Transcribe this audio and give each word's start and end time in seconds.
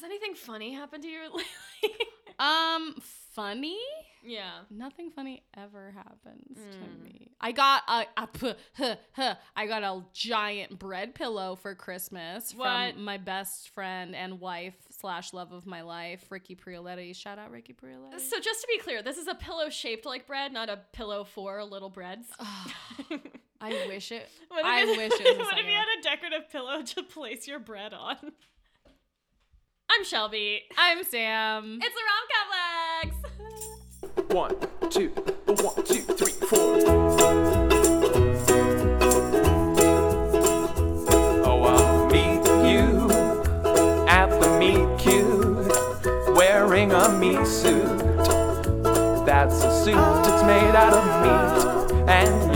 Has 0.00 0.04
anything 0.04 0.34
funny 0.34 0.72
happened 0.72 1.02
to 1.02 1.08
you 1.08 1.20
lately? 1.24 1.96
Um, 2.38 2.94
funny? 3.34 3.76
yeah. 4.24 4.60
Nothing 4.70 5.10
funny 5.10 5.42
ever 5.54 5.90
happens 5.94 6.56
to 6.56 6.78
Mm. 6.78 7.02
me. 7.04 7.28
I 7.38 7.52
got 7.52 7.82
a, 7.86 8.06
a 8.16 8.26
p- 8.28 8.54
huh, 8.78 8.96
huh, 9.12 9.34
I 9.54 9.66
got 9.66 9.82
a 9.82 10.02
giant 10.14 10.78
bread 10.78 11.14
pillow 11.14 11.56
for 11.56 11.74
Christmas 11.74 12.54
What? 12.54 12.94
from 12.94 13.04
my 13.04 13.18
best 13.18 13.68
friend 13.74 14.16
and 14.16 14.40
wife 14.40 14.72
slash 14.90 15.34
love 15.34 15.52
of 15.52 15.66
my 15.66 15.82
life, 15.82 16.24
Ricky 16.30 16.56
Prioletti. 16.56 17.14
Shout 17.14 17.38
out 17.38 17.50
Ricky 17.50 17.74
Prioletti. 17.74 18.20
So 18.20 18.40
just 18.40 18.62
to 18.62 18.68
be 18.68 18.78
clear, 18.78 19.02
this 19.02 19.18
is 19.18 19.26
a 19.26 19.34
pillow 19.34 19.68
shaped 19.68 20.06
like 20.06 20.26
bread, 20.26 20.50
not 20.50 20.70
a 20.70 20.78
pillow 20.94 21.24
for 21.24 21.62
little 21.62 21.90
breads. 21.90 22.26
I 23.60 23.84
wish 23.88 24.12
it. 24.12 24.26
What 24.48 24.64
I 24.64 24.80
it- 24.82 24.96
wish 24.96 25.12
it 25.20 25.36
was. 25.38 25.46
What 25.52 25.58
if 25.58 25.66
you 25.66 25.72
had 25.76 25.86
a 25.98 26.02
decorative 26.02 26.48
pillow 26.50 26.80
to 26.82 27.02
place 27.02 27.46
your 27.46 27.58
bread 27.58 27.92
on? 27.92 28.16
I'm 29.92 30.04
Shelby. 30.04 30.62
I'm 30.78 31.02
Sam. 31.02 31.80
It's 31.82 31.94
the 31.94 32.02
Rom 32.06 32.26
Complex. 33.02 33.16
One, 34.34 34.54
two, 34.90 35.12
uh, 35.16 35.54
one, 35.62 35.84
two, 35.84 36.02
three, 36.14 36.32
four. 36.46 36.76
Oh, 41.44 41.62
I'll 41.64 42.06
meet 42.06 42.46
you 42.70 43.10
at 44.08 44.28
the 44.40 44.58
meet 44.60 44.98
cute, 44.98 46.36
wearing 46.36 46.92
a 46.92 47.08
meat 47.08 47.44
suit. 47.46 47.98
That's 49.26 49.64
a 49.64 49.84
suit 49.84 49.94
that's 49.94 50.44
made 50.44 50.76
out 50.76 50.92
of 50.92 51.04
meat 51.22 52.08
and 52.08 52.49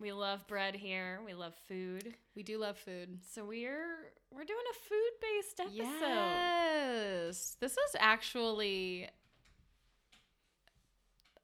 We 0.00 0.12
love 0.12 0.46
bread 0.46 0.76
here. 0.76 1.20
We 1.26 1.34
love 1.34 1.54
food. 1.66 2.14
We 2.36 2.42
do 2.44 2.58
love 2.58 2.78
food. 2.78 3.18
So 3.32 3.44
we're 3.44 4.12
we're 4.32 4.44
doing 4.44 4.58
a 4.70 4.88
food-based 4.88 5.60
episode. 5.60 5.82
Yes. 5.82 7.56
This 7.60 7.72
is 7.72 7.96
actually. 7.98 9.08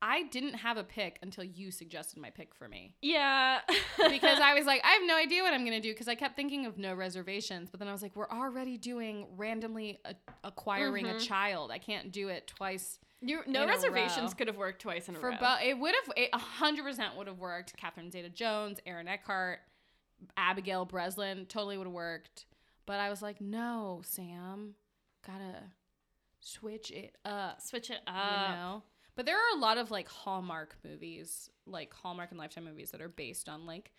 I 0.07 0.25
didn't 0.25 0.57
have 0.57 0.77
a 0.77 0.85
pick 0.85 1.19
until 1.23 1.45
you 1.45 1.71
suggested 1.71 2.19
my 2.21 2.29
pick 2.29 2.55
for 2.55 2.69
me. 2.69 2.95
Yeah. 3.01 3.61
Because 3.97 4.39
I 4.39 4.53
was 4.53 4.67
like, 4.67 4.83
I 4.85 4.91
have 4.91 5.03
no 5.07 5.17
idea 5.17 5.43
what 5.43 5.55
I'm 5.55 5.65
going 5.65 5.81
to 5.81 5.81
do 5.81 5.93
because 5.93 6.09
I 6.09 6.15
kept 6.15 6.37
thinking 6.37 6.67
of 6.67 6.77
no 6.77 6.95
reservations. 6.95 7.71
But 7.71 7.81
then 7.81 7.89
I 7.89 7.93
was 7.93 8.03
like, 8.03 8.15
we're 8.15 8.29
already 8.29 8.77
doing 8.77 9.27
randomly 9.37 9.99
a- 10.05 10.15
acquiring 10.43 11.07
a 11.07 11.11
mm-hmm. 11.11 11.19
child. 11.19 11.71
I 11.71 11.79
can't 11.79 12.13
do 12.13 12.29
it 12.29 12.47
twice. 12.47 12.99
You 13.21 13.41
no 13.47 13.65
a 13.65 13.67
reservations 13.67 14.35
could 14.35 14.49
have 14.49 14.57
worked 14.57 14.83
twice 14.83 15.09
in 15.09 15.17
a 15.17 15.19
For 15.19 15.31
row. 15.31 15.37
both, 15.41 15.59
it 15.63 15.79
would 15.79 15.95
have, 16.05 16.15
it 16.17 16.31
100% 16.33 17.17
would 17.17 17.27
have 17.27 17.39
worked. 17.39 17.77
Catherine 17.77 18.11
Zeta 18.11 18.29
Jones, 18.29 18.81
Aaron 18.87 19.09
Eckhart, 19.09 19.61
Abigail 20.37 20.85
Breslin, 20.85 21.47
totally 21.47 21.77
would 21.79 21.87
have 21.87 21.93
worked. 21.95 22.47
But 22.87 23.01
I 23.01 23.09
was 23.11 23.23
like, 23.23 23.41
no, 23.41 24.03
Sam, 24.05 24.75
gotta 25.27 25.63
switch 26.41 26.91
it 26.91 27.17
up. 27.25 27.61
Switch 27.63 27.91
it 27.91 28.01
You 28.07 28.13
up. 28.13 28.51
know? 28.51 28.83
But 29.17 29.27
there 29.27 29.37
are 29.37 29.57
a 29.57 29.61
lot 29.61 29.79
of 29.79 29.91
like 29.91 30.09
Hallmark 30.09 30.77
movies, 30.85 31.49
like 31.67 31.95
Hallmark 31.95 32.31
and 32.31 32.39
Lifetime 32.39 32.65
movies 32.65 32.91
that 32.91 33.01
are 33.01 33.09
based 33.09 33.49
on 33.49 33.65
like, 33.65 33.93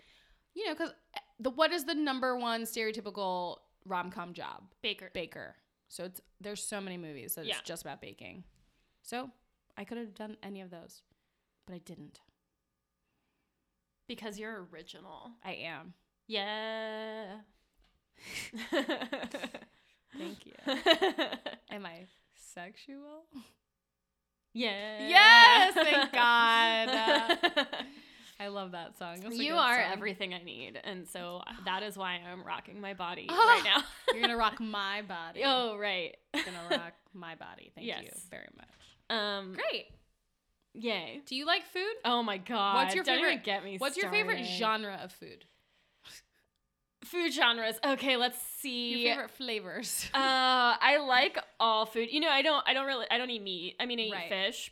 you 0.53 0.65
know, 0.67 0.73
because 0.73 0.91
eh, 1.15 1.19
the 1.39 1.49
what 1.49 1.71
is 1.71 1.85
the 1.85 1.95
number 1.95 2.37
one 2.37 2.63
stereotypical 2.63 3.57
rom 3.85 4.11
com 4.11 4.33
job? 4.33 4.63
Baker. 4.81 5.09
Baker. 5.13 5.55
So 5.87 6.03
it's 6.05 6.19
there's 6.41 6.61
so 6.61 6.81
many 6.81 6.97
movies 6.97 7.35
that 7.35 7.45
Yeah. 7.45 7.55
it's 7.59 7.67
just 7.67 7.81
about 7.81 8.01
baking. 8.01 8.43
So 9.05 9.29
I 9.77 9.83
could 9.83 9.99
have 9.99 10.15
done 10.15 10.35
any 10.41 10.61
of 10.61 10.71
those, 10.71 11.03
but 11.67 11.75
I 11.75 11.77
didn't. 11.77 12.21
Because 14.07 14.39
you're 14.39 14.65
original. 14.71 15.29
I 15.43 15.51
am. 15.53 15.93
Yeah. 16.27 17.37
Thank 18.71 20.45
you. 20.45 20.53
Am 21.69 21.85
I 21.85 22.05
sexual? 22.33 23.25
yeah. 24.53 25.07
Yes, 25.07 25.73
thank 25.75 26.11
God. 26.11 26.89
I 28.39 28.47
love 28.47 28.71
that 28.71 28.97
song. 28.97 29.19
That's 29.21 29.37
you 29.37 29.53
are 29.53 29.83
song. 29.83 29.91
everything 29.93 30.33
I 30.33 30.41
need, 30.43 30.79
and 30.83 31.07
so 31.07 31.41
that 31.65 31.83
is 31.83 31.97
why 31.97 32.19
I'm 32.31 32.43
rocking 32.43 32.81
my 32.81 32.93
body 32.93 33.27
right 33.29 33.61
now. 33.63 33.83
You're 34.13 34.21
gonna 34.21 34.37
rock 34.37 34.59
my 34.59 35.03
body. 35.03 35.41
oh, 35.45 35.77
right. 35.77 36.15
You're 36.33 36.43
gonna 36.43 36.67
rock 36.69 36.93
my 37.13 37.35
body. 37.35 37.71
Thank 37.75 37.87
you 37.87 38.09
very 38.29 38.49
much. 38.55 38.67
Um, 39.09 39.53
Great. 39.53 39.85
yay. 40.73 41.21
Do 41.25 41.35
you 41.35 41.45
like 41.45 41.63
food? 41.65 41.93
Oh 42.03 42.23
my 42.23 42.37
god. 42.37 42.75
What's 42.75 42.95
your 42.95 43.03
Don't 43.03 43.19
even 43.19 43.29
favorite- 43.29 43.43
Get 43.43 43.63
me. 43.63 43.77
What's 43.77 43.97
your 43.97 44.09
favorite 44.11 44.43
genre 44.45 44.99
of 45.03 45.11
food? 45.11 45.45
Food 47.03 47.31
genres. 47.33 47.75
Okay, 47.85 48.17
let's 48.17 48.39
see. 48.59 49.03
Your 49.03 49.13
favorite 49.13 49.31
flavors? 49.31 50.09
Uh, 50.15 50.75
I 50.81 50.97
like 51.07 51.37
all 51.59 51.85
food. 51.85 52.09
You 52.11 52.19
know, 52.19 52.29
I 52.29 52.41
don't. 52.41 52.63
I 52.67 52.73
don't 52.73 52.87
really. 52.87 53.05
I 53.11 53.17
don't 53.19 53.29
eat 53.29 53.43
meat. 53.43 53.75
I 53.79 53.85
mean, 53.85 53.99
I 53.99 54.03
eat 54.03 54.29
fish. 54.29 54.71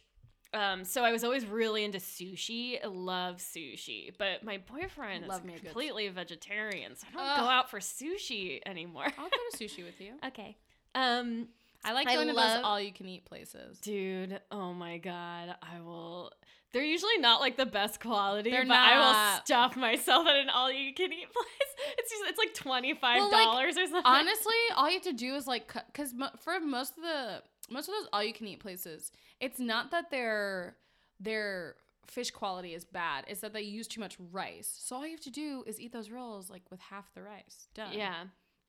Um, 0.51 0.83
so 0.83 1.03
I 1.03 1.11
was 1.11 1.23
always 1.23 1.45
really 1.45 1.83
into 1.83 1.97
sushi. 1.99 2.83
I 2.83 2.87
love 2.87 3.37
sushi, 3.37 4.11
but 4.17 4.43
my 4.43 4.57
boyfriend 4.59 5.27
Love 5.27 5.41
is 5.41 5.45
a 5.45 5.51
good- 5.53 5.63
completely 5.65 6.07
vegetarian, 6.09 6.95
so 6.95 7.07
I 7.09 7.15
don't 7.17 7.25
Ugh. 7.27 7.39
go 7.39 7.45
out 7.45 7.69
for 7.71 7.79
sushi 7.79 8.61
anymore. 8.65 9.05
I'll 9.17 9.29
go 9.29 9.37
to 9.51 9.57
sushi 9.63 9.83
with 9.83 9.99
you. 10.01 10.13
okay. 10.27 10.55
Um, 10.95 11.47
I 11.85 11.93
like 11.93 12.07
I 12.07 12.15
going 12.15 12.27
to 12.27 12.33
love- 12.33 12.57
those 12.57 12.65
all-you-can-eat 12.65 13.25
places. 13.25 13.79
dude, 13.79 14.39
oh 14.51 14.73
my 14.73 14.97
god, 14.97 15.55
I 15.61 15.81
will. 15.81 16.31
They're 16.71 16.83
usually 16.83 17.17
not 17.19 17.39
like 17.39 17.55
the 17.55 17.65
best 17.67 17.99
quality, 17.99 18.49
They're 18.49 18.65
but 18.65 18.71
I 18.75 18.97
will 19.37 19.41
stuff 19.45 19.75
myself 19.75 20.25
at 20.27 20.35
an 20.37 20.49
all-you-can-eat 20.49 21.33
place. 21.33 21.71
It's 21.99 22.09
just, 22.11 22.23
it's 22.29 22.39
like 22.39 22.53
twenty 22.55 22.93
five 22.95 23.17
Well, 23.17 23.31
like, 23.31 23.43
dollars 23.43 23.77
or 23.77 23.85
something. 23.85 24.01
Honestly, 24.05 24.55
all 24.75 24.87
you 24.87 24.93
have 24.95 25.03
to 25.03 25.13
do 25.13 25.35
is 25.35 25.45
like, 25.45 25.71
because 25.87 26.13
mo- 26.13 26.31
for 26.39 26.59
most 26.59 26.97
of 26.97 27.03
the 27.03 27.43
most 27.69 27.87
of 27.89 27.93
those 27.95 28.07
all-you-can-eat 28.13 28.59
places, 28.59 29.11
it's 29.39 29.59
not 29.59 29.91
that 29.91 30.09
their 30.09 30.75
their 31.19 31.75
fish 32.07 32.31
quality 32.31 32.73
is 32.73 32.85
bad; 32.85 33.25
it's 33.27 33.41
that 33.41 33.53
they 33.53 33.61
use 33.61 33.87
too 33.87 34.01
much 34.01 34.17
rice. 34.31 34.73
So 34.81 34.95
all 34.95 35.05
you 35.05 35.11
have 35.11 35.21
to 35.21 35.29
do 35.31 35.63
is 35.67 35.79
eat 35.79 35.93
those 35.93 36.09
rolls 36.09 36.49
like 36.49 36.63
with 36.71 36.79
half 36.79 37.13
the 37.13 37.21
rice. 37.21 37.67
Done. 37.75 37.93
yeah. 37.93 38.23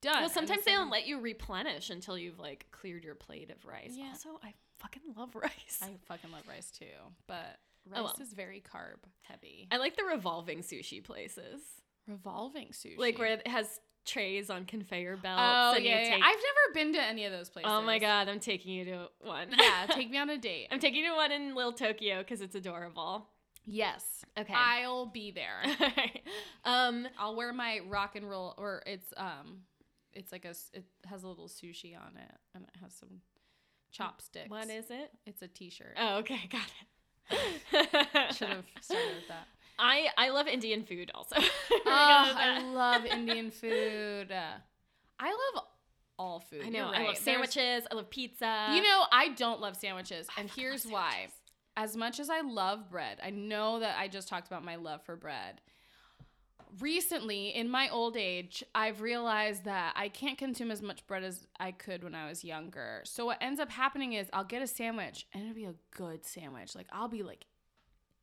Done. 0.04 0.20
Well, 0.22 0.30
sometimes 0.30 0.64
they 0.64 0.72
don't 0.72 0.90
let 0.90 1.06
you 1.06 1.18
replenish 1.20 1.90
until 1.90 2.16
you've 2.16 2.38
like 2.38 2.66
cleared 2.70 3.02
your 3.04 3.14
plate 3.16 3.50
of 3.50 3.64
rice. 3.66 3.92
Yeah. 3.94 4.08
Also, 4.10 4.38
I 4.42 4.54
fucking 4.78 5.02
love 5.16 5.34
rice. 5.42 5.80
I 5.82 5.90
fucking 6.06 6.30
love 6.30 6.42
rice 6.48 6.70
too, 6.70 6.84
but 7.26 7.58
rice 7.90 7.96
Oh, 7.98 8.02
well. 8.04 8.14
is 8.20 8.32
very 8.32 8.62
carb 8.62 8.98
heavy. 9.22 9.66
I 9.70 9.78
like 9.78 9.96
the 9.96 10.04
revolving 10.04 10.60
sushi 10.60 11.02
places, 11.02 11.60
Revolving 12.06 12.68
sushi, 12.68 12.98
like 12.98 13.18
where 13.18 13.32
it 13.32 13.46
has 13.46 13.80
trays 14.06 14.50
on 14.50 14.66
conveyor 14.66 15.16
belts. 15.16 15.40
Oh 15.42 15.72
and 15.76 15.84
you 15.84 15.90
yeah, 15.90 16.02
yeah. 16.08 16.14
I've 16.16 16.20
never 16.22 16.74
been 16.74 16.92
to 16.92 17.02
any 17.02 17.24
of 17.24 17.32
those 17.32 17.48
places. 17.48 17.70
oh 17.72 17.80
my 17.80 17.98
god, 17.98 18.28
I'm 18.28 18.40
taking 18.40 18.74
you 18.74 18.84
to 18.84 19.08
one. 19.20 19.48
Yeah, 19.58 19.86
take 19.90 20.10
me 20.10 20.18
on 20.18 20.28
a 20.28 20.36
date. 20.38 20.68
I'm 20.70 20.78
taking 20.78 21.02
you 21.02 21.10
to 21.10 21.16
one 21.16 21.32
in 21.32 21.54
Little 21.54 21.72
Tokyo 21.72 22.18
because 22.18 22.42
it's 22.42 22.54
adorable. 22.54 23.26
yes. 23.64 24.04
Okay. 24.38 24.52
I'll 24.54 25.06
be 25.06 25.30
there. 25.30 25.62
um. 26.64 27.06
I'll 27.18 27.36
wear 27.36 27.52
my 27.52 27.80
rock 27.88 28.16
and 28.16 28.28
roll, 28.28 28.54
or 28.58 28.82
it's 28.84 29.12
um, 29.16 29.60
it's 30.14 30.32
like 30.32 30.44
a 30.44 30.54
it 30.72 30.84
has 31.06 31.22
a 31.22 31.28
little 31.28 31.48
sushi 31.48 31.96
on 31.96 32.16
it, 32.16 32.36
and 32.54 32.64
it 32.64 32.80
has 32.82 32.94
some 32.94 33.20
chopsticks. 33.90 34.50
What 34.50 34.70
is 34.70 34.90
it? 34.90 35.10
It's 35.26 35.42
a 35.42 35.48
T-shirt. 35.48 35.96
Oh, 35.98 36.18
okay, 36.18 36.40
got 36.50 36.62
it. 37.30 38.34
Should 38.36 38.48
have 38.48 38.64
started 38.80 39.14
with 39.16 39.28
that. 39.28 39.46
I 39.78 40.08
I 40.16 40.30
love 40.30 40.46
Indian 40.46 40.84
food 40.84 41.10
also. 41.14 41.36
oh, 41.38 41.44
I 41.86 42.60
ah, 42.62 42.72
love 42.72 43.04
Indian 43.04 43.50
food. 43.50 44.32
I 44.32 45.26
love 45.30 45.64
all 46.18 46.40
food. 46.40 46.62
I 46.64 46.68
know. 46.68 46.78
You're 46.78 46.86
I 46.86 46.90
right. 46.90 46.98
love 46.98 47.06
There's- 47.06 47.20
sandwiches. 47.20 47.86
I 47.90 47.94
love 47.94 48.10
pizza. 48.10 48.72
You 48.74 48.82
know, 48.82 49.04
I 49.10 49.30
don't 49.30 49.60
love 49.60 49.76
sandwiches, 49.76 50.28
and 50.36 50.50
here's 50.50 50.84
love 50.84 50.92
why. 50.92 51.26
As 51.76 51.96
much 51.96 52.20
as 52.20 52.30
I 52.30 52.40
love 52.42 52.88
bread, 52.88 53.18
I 53.24 53.30
know 53.30 53.80
that 53.80 53.98
I 53.98 54.06
just 54.06 54.28
talked 54.28 54.46
about 54.46 54.64
my 54.64 54.76
love 54.76 55.02
for 55.04 55.16
bread. 55.16 55.60
Recently, 56.80 57.48
in 57.54 57.68
my 57.70 57.88
old 57.88 58.16
age, 58.16 58.64
I've 58.74 59.00
realized 59.00 59.64
that 59.64 59.92
I 59.96 60.08
can't 60.08 60.36
consume 60.36 60.70
as 60.70 60.82
much 60.82 61.06
bread 61.06 61.22
as 61.22 61.46
I 61.60 61.70
could 61.70 62.02
when 62.02 62.14
I 62.14 62.28
was 62.28 62.42
younger. 62.44 63.02
So 63.04 63.26
what 63.26 63.38
ends 63.40 63.60
up 63.60 63.70
happening 63.70 64.14
is 64.14 64.28
I'll 64.32 64.44
get 64.44 64.60
a 64.62 64.66
sandwich, 64.66 65.26
and 65.32 65.44
it'll 65.44 65.54
be 65.54 65.66
a 65.66 65.74
good 65.96 66.24
sandwich. 66.26 66.74
Like 66.74 66.86
I'll 66.92 67.08
be 67.08 67.22
like 67.22 67.46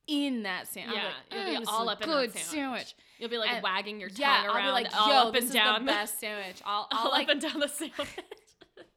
in 0.08 0.44
that 0.44 0.68
sandwich. 0.68 0.98
Yeah, 0.98 1.06
like, 1.38 1.48
you'll 1.52 1.60
be 1.62 1.66
"Mm, 1.66 1.70
all 1.72 1.88
up 1.88 2.02
in 2.02 2.10
that 2.10 2.14
good 2.16 2.32
sandwich. 2.34 2.48
sandwich. 2.50 2.96
You'll 3.20 3.30
be 3.30 3.38
like 3.38 3.52
And- 3.52 3.64
wagging 3.64 4.00
your 4.00 4.10
tongue 4.10 4.18
Yeah, 4.20 4.46
around 4.48 4.58
I'll 4.58 4.78
be 4.78 4.84
like, 4.84 4.98
all 4.98 5.08
yo, 5.10 5.16
up 5.28 5.34
this 5.34 5.42
and 5.44 5.50
is 5.50 5.54
down 5.54 5.86
the 5.86 5.92
best 5.92 6.20
sandwich. 6.20 6.62
I'll, 6.66 6.88
I'll 6.92 7.06
all 7.06 7.12
like 7.12 7.28
up 7.28 7.32
and 7.34 7.42
down 7.42 7.60
the 7.60 7.68
sandwich. 7.70 8.10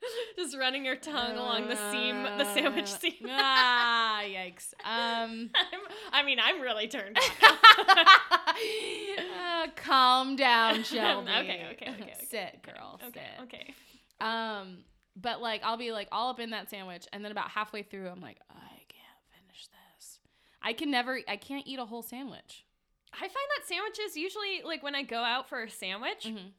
Just 0.36 0.56
running 0.56 0.84
your 0.84 0.96
tongue 0.96 1.36
along 1.36 1.68
the 1.68 1.76
seam, 1.90 2.22
the 2.22 2.44
sandwich 2.54 2.84
Uh, 2.92 2.98
seam. 2.98 3.12
ah, 3.28 4.20
yikes. 4.22 4.72
Um, 4.84 5.50
I'm, 5.54 5.80
I 6.12 6.22
mean, 6.24 6.38
I'm 6.42 6.60
really 6.60 6.88
turned 6.88 7.16
on. 7.18 8.06
uh, 8.06 9.66
calm 9.76 10.36
down, 10.36 10.82
Shelby. 10.82 11.30
Okay, 11.30 11.66
okay, 11.72 11.90
okay, 11.90 12.02
okay. 12.02 12.14
Sit, 12.28 12.62
girl. 12.62 13.00
okay, 13.08 13.20
sit. 13.38 13.42
okay. 13.44 13.74
Um, 14.20 14.78
but 15.16 15.40
like 15.40 15.62
I'll 15.64 15.76
be 15.76 15.92
like 15.92 16.08
all 16.12 16.30
up 16.30 16.40
in 16.40 16.50
that 16.50 16.70
sandwich, 16.70 17.06
and 17.12 17.24
then 17.24 17.32
about 17.32 17.50
halfway 17.50 17.82
through, 17.82 18.08
I'm 18.08 18.20
like, 18.20 18.38
I 18.50 18.54
can't 18.88 19.22
finish 19.40 19.68
this. 19.68 20.18
I 20.62 20.72
can 20.72 20.90
never. 20.90 21.20
I 21.28 21.36
can't 21.36 21.66
eat 21.66 21.78
a 21.78 21.84
whole 21.84 22.02
sandwich. 22.02 22.64
I 23.12 23.20
find 23.20 23.30
that 23.32 23.66
sandwiches 23.68 24.16
usually, 24.16 24.62
like 24.64 24.82
when 24.82 24.94
I 24.94 25.02
go 25.02 25.18
out 25.22 25.48
for 25.48 25.62
a 25.62 25.70
sandwich, 25.70 26.24
Mhm. 26.26 26.50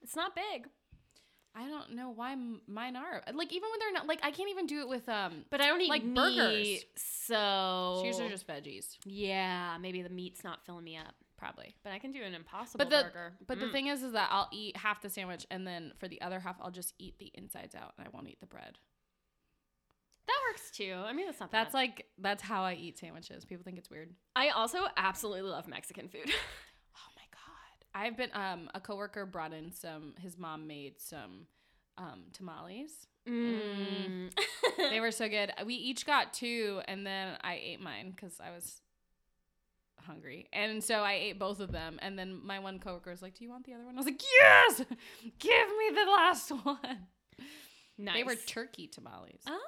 it's 0.00 0.14
not 0.14 0.34
big. 0.36 0.68
I 1.54 1.68
don't 1.68 1.94
know 1.96 2.10
why 2.10 2.32
m- 2.32 2.62
mine 2.66 2.96
are 2.96 3.22
like 3.34 3.52
even 3.52 3.68
when 3.70 3.78
they're 3.78 3.92
not 3.92 4.06
like 4.06 4.20
I 4.22 4.30
can't 4.30 4.48
even 4.50 4.66
do 4.66 4.80
it 4.80 4.88
with 4.88 5.08
um. 5.08 5.44
But 5.50 5.60
I 5.60 5.66
don't 5.66 5.80
eat 5.82 5.90
Like 5.90 6.02
meat, 6.04 6.14
burgers. 6.14 6.84
so 6.96 8.00
Yours 8.04 8.20
are 8.20 8.28
just 8.28 8.46
veggies, 8.46 8.96
yeah. 9.04 9.76
Maybe 9.80 10.00
the 10.02 10.08
meat's 10.08 10.42
not 10.44 10.64
filling 10.64 10.84
me 10.84 10.96
up, 10.96 11.14
probably. 11.36 11.74
but 11.84 11.92
I 11.92 11.98
can 11.98 12.10
do 12.12 12.22
an 12.22 12.32
impossible 12.34 12.78
But 12.78 12.90
the 12.90 13.04
burger. 13.04 13.32
but 13.46 13.60
the 13.60 13.66
Mm. 13.66 13.72
thing 13.72 13.86
is, 13.88 14.02
is 14.02 14.12
that 14.12 14.28
I'll 14.32 14.48
eat 14.50 14.76
half 14.78 15.02
the 15.02 15.10
sandwich, 15.10 15.46
and 15.50 15.66
then 15.66 15.92
for 15.98 16.08
the 16.08 16.20
other 16.22 16.40
half, 16.40 16.56
I'll 16.60 16.70
just 16.70 16.94
eat 16.98 17.18
the 17.18 17.30
insides 17.34 17.74
out, 17.74 17.92
and 17.98 18.06
I 18.06 18.10
won't 18.14 18.28
eat 18.28 18.40
the 18.40 18.46
bread. 18.46 18.78
that 20.26 20.38
works 20.48 20.70
too. 20.70 20.94
I 20.94 21.12
mean, 21.12 21.26
that's 21.26 21.40
not 21.40 21.50
That's 21.50 21.72
bad. 21.72 21.78
like 21.78 22.06
that's 22.16 22.42
how 22.42 22.62
I 22.62 22.74
eat 22.74 22.98
sandwiches. 22.98 23.44
People 23.44 23.64
think 23.64 23.76
it's 23.76 23.90
weird. 23.90 24.14
I 24.34 24.48
also 24.50 24.86
absolutely 24.96 25.42
love 25.50 25.66
Mexican 25.68 26.08
food. 26.08 26.30
I've 27.94 28.16
been 28.16 28.30
um 28.34 28.70
a 28.74 28.80
coworker 28.80 29.26
brought 29.26 29.52
in 29.52 29.72
some. 29.72 30.14
His 30.20 30.38
mom 30.38 30.66
made 30.66 31.00
some 31.00 31.46
um 31.98 32.24
tamales. 32.32 33.06
Mm. 33.28 34.32
They 34.78 34.98
were 35.00 35.10
so 35.12 35.28
good. 35.28 35.52
We 35.66 35.74
each 35.74 36.04
got 36.06 36.32
two, 36.32 36.80
and 36.86 37.06
then 37.06 37.36
I 37.42 37.60
ate 37.62 37.80
mine 37.80 38.12
because 38.14 38.40
I 38.40 38.50
was 38.50 38.80
hungry, 40.00 40.48
and 40.52 40.82
so 40.82 40.96
I 40.96 41.12
ate 41.14 41.38
both 41.38 41.60
of 41.60 41.70
them. 41.70 41.98
And 42.02 42.18
then 42.18 42.40
my 42.44 42.58
one 42.58 42.78
coworker 42.80 43.10
was 43.10 43.22
like, 43.22 43.34
"Do 43.34 43.44
you 43.44 43.50
want 43.50 43.64
the 43.64 43.74
other 43.74 43.84
one?" 43.84 43.94
I 43.94 43.98
was 43.98 44.06
like, 44.06 44.22
"Yes, 44.40 44.78
give 45.38 45.68
me 45.68 45.90
the 45.94 46.10
last 46.10 46.50
one." 46.50 47.06
nice. 47.98 48.14
They 48.16 48.24
were 48.24 48.34
turkey 48.34 48.88
tamales. 48.88 49.42
oh, 49.46 49.58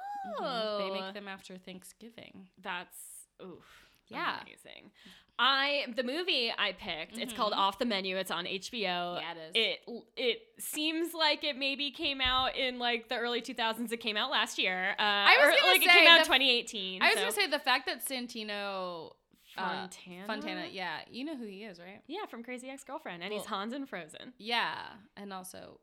Mhm. 0.40 0.78
They 0.78 1.00
make 1.00 1.14
them 1.14 1.28
after 1.28 1.56
Thanksgiving. 1.58 2.48
That's 2.60 3.28
oof. 3.42 3.83
Yeah. 4.08 4.40
amazing. 4.42 4.90
I 5.38 5.86
the 5.96 6.04
movie 6.04 6.52
I 6.56 6.72
picked. 6.72 7.18
It's 7.18 7.32
called 7.32 7.52
Mhm. 7.52 7.56
Off 7.58 7.78
the 7.80 7.84
Menu. 7.84 8.16
It's 8.16 8.30
on 8.30 8.46
HBO. 8.46 9.18
Yeah, 9.20 9.32
it 9.32 9.36
is. 9.36 9.52
It 9.54 10.04
it 10.16 10.38
seems 10.62 11.12
like 11.12 11.42
it 11.42 11.56
maybe 11.56 11.90
came 11.90 12.20
out 12.20 12.54
in 12.56 12.78
like 12.78 13.08
the 13.08 13.16
early 13.16 13.40
2000s. 13.42 13.90
It 13.90 13.96
came 13.96 14.16
out 14.16 14.30
last 14.30 14.58
year. 14.58 14.90
Uh, 14.96 15.02
I 15.02 15.36
was 15.38 15.48
or, 15.48 15.50
gonna 15.60 15.72
like 15.72 15.82
it 15.82 15.88
say 15.90 15.98
came 15.98 16.06
out 16.08 16.16
in 16.16 16.18
the- 16.20 16.24
2018. 16.26 17.02
I 17.02 17.06
was 17.06 17.14
so- 17.14 17.20
gonna 17.20 17.32
say 17.32 17.46
the 17.48 17.58
fact 17.58 17.86
that 17.86 18.04
Santino 18.04 19.14
uh, 19.56 19.88
Fontana. 19.88 20.26
Fontana, 20.26 20.66
yeah, 20.70 21.00
you 21.10 21.24
know 21.24 21.36
who 21.36 21.46
he 21.46 21.62
is, 21.64 21.78
right? 21.80 22.00
Yeah, 22.08 22.26
from 22.26 22.42
Crazy 22.44 22.68
Ex 22.68 22.82
Girlfriend, 22.84 23.22
and 23.22 23.32
he's 23.32 23.44
Hans 23.46 23.72
in 23.72 23.86
Frozen. 23.86 24.34
Yeah, 24.38 24.84
and 25.16 25.32
also 25.32 25.80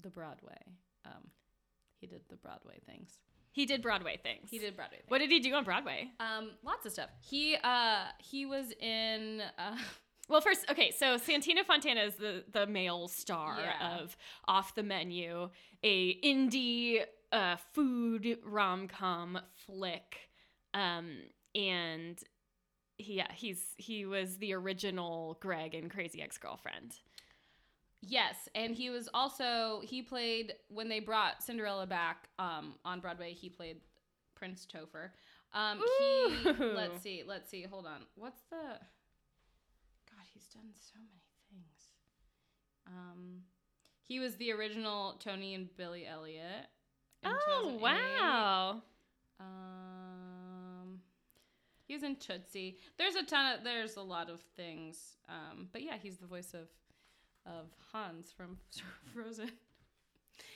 the 0.00 0.10
Broadway. 0.10 0.62
Um, 1.04 1.30
he 2.00 2.06
did 2.06 2.22
the 2.28 2.36
Broadway 2.36 2.78
things. 2.86 3.18
He 3.52 3.66
did 3.66 3.82
Broadway 3.82 4.18
things. 4.22 4.48
He 4.50 4.58
did 4.58 4.76
Broadway. 4.76 4.98
Things. 4.98 5.10
What 5.10 5.18
did 5.18 5.30
he 5.30 5.40
do 5.40 5.52
on 5.54 5.64
Broadway? 5.64 6.10
Um, 6.20 6.52
lots 6.64 6.86
of 6.86 6.92
stuff. 6.92 7.10
He 7.20 7.56
uh 7.62 8.04
he 8.18 8.46
was 8.46 8.72
in 8.80 9.42
uh 9.58 9.76
Well, 10.28 10.40
first, 10.40 10.64
okay, 10.70 10.92
so 10.92 11.16
Santino 11.16 11.64
Fontana 11.66 12.02
is 12.02 12.14
the 12.14 12.44
the 12.52 12.64
male 12.64 13.08
star 13.08 13.58
Yeah. 13.60 13.98
of 13.98 14.16
Off 14.46 14.76
the 14.76 14.84
Menu, 14.84 15.50
a 15.82 16.20
indie 16.20 17.00
uh, 17.32 17.56
food 17.74 18.38
rom 18.44 18.86
com 18.86 19.40
flick, 19.66 20.30
um, 20.72 21.16
and 21.56 22.22
he, 22.96 23.14
yeah, 23.14 23.32
he's 23.32 23.60
he 23.76 24.06
was 24.06 24.36
the 24.38 24.52
original 24.52 25.36
Greg 25.40 25.74
in 25.74 25.88
Crazy 25.88 26.22
Ex 26.22 26.38
Girlfriend. 26.38 26.94
Yes, 28.00 28.48
and 28.54 28.74
he 28.74 28.90
was 28.90 29.08
also 29.14 29.80
he 29.84 30.02
played 30.02 30.54
when 30.68 30.88
they 30.88 31.00
brought 31.00 31.42
Cinderella 31.42 31.86
back 31.86 32.28
um 32.38 32.74
on 32.84 33.00
Broadway. 33.00 33.32
He 33.32 33.48
played 33.48 33.78
Prince 34.34 34.66
Topher. 34.72 35.10
Um, 35.52 35.80
he 35.98 36.52
let's 36.60 37.02
see, 37.02 37.24
let's 37.26 37.50
see. 37.50 37.62
Hold 37.62 37.86
on. 37.86 38.02
What's 38.14 38.42
the 38.50 38.56
God? 38.56 40.24
He's 40.32 40.46
done 40.46 40.70
so 40.74 40.98
many 40.98 41.22
things. 41.50 41.92
Um, 42.86 43.42
he 44.04 44.20
was 44.20 44.36
the 44.36 44.52
original 44.52 45.14
Tony 45.18 45.54
and 45.54 45.68
Billy 45.76 46.06
Elliot. 46.06 46.66
Oh 47.24 47.78
wow! 47.80 48.82
Um, 49.38 51.00
he 51.86 51.94
was 51.94 52.02
in 52.02 52.16
Tootsie. 52.16 52.78
There's 52.96 53.14
a 53.14 53.24
ton 53.24 53.54
of 53.54 53.64
there's 53.64 53.96
a 53.96 54.02
lot 54.02 54.30
of 54.30 54.40
things. 54.56 55.16
Um, 55.28 55.68
but 55.72 55.82
yeah, 55.82 55.96
he's 56.00 56.18
the 56.18 56.26
voice 56.26 56.54
of 56.54 56.68
of 57.46 57.66
Hans 57.92 58.32
from 58.36 58.58
Frozen. 59.14 59.50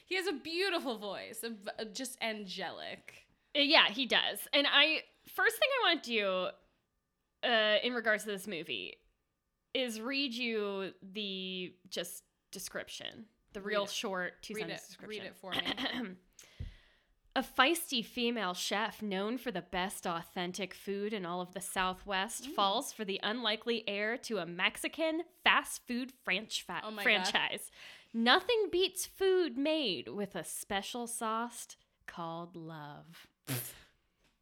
He 0.06 0.16
has 0.16 0.26
a 0.26 0.32
beautiful 0.32 0.98
voice, 0.98 1.42
a 1.42 1.50
v- 1.50 1.56
a- 1.78 1.84
just 1.86 2.18
angelic. 2.22 3.14
Uh, 3.56 3.60
Yeah, 3.60 3.88
he 3.88 4.06
does. 4.06 4.46
And 4.52 4.66
I 4.70 5.00
first 5.34 5.56
thing 5.58 5.68
I 5.82 5.88
want 5.88 6.02
to 6.04 6.10
do 6.10 7.48
uh, 7.48 7.76
in 7.82 7.94
regards 7.94 8.24
to 8.24 8.30
this 8.30 8.46
movie 8.46 8.96
is 9.72 10.00
read 10.00 10.34
you 10.34 10.92
the 11.12 11.72
just 11.88 12.22
description, 12.52 13.24
the 13.54 13.60
real 13.60 13.86
short 13.86 14.42
two 14.42 14.54
Read 14.54 14.66
it, 14.68 14.80
sentence 14.80 14.96
read 15.06 15.22
it 15.22 15.34
for 15.40 15.50
me. 15.52 15.58
A 17.36 17.42
feisty 17.42 18.04
female 18.04 18.54
chef 18.54 19.02
known 19.02 19.38
for 19.38 19.50
the 19.50 19.60
best 19.62 20.06
authentic 20.06 20.72
food 20.72 21.12
in 21.12 21.26
all 21.26 21.40
of 21.40 21.52
the 21.52 21.60
Southwest 21.60 22.44
Mm. 22.48 22.54
falls 22.54 22.92
for 22.92 23.04
the 23.04 23.18
unlikely 23.24 23.82
heir 23.88 24.16
to 24.18 24.38
a 24.38 24.46
Mexican 24.46 25.24
fast 25.42 25.84
food 25.86 26.12
franch 26.24 26.62
fa- 26.62 26.80
Oh 26.84 26.92
my 26.92 26.98
God. 26.98 27.02
franchise. 27.02 27.72
Nothing 28.12 28.68
beats 28.70 29.04
food 29.04 29.58
made 29.58 30.06
with 30.06 30.36
a 30.36 30.44
special 30.44 31.08
sauce 31.08 31.66
called 32.06 32.54
love. 32.54 33.26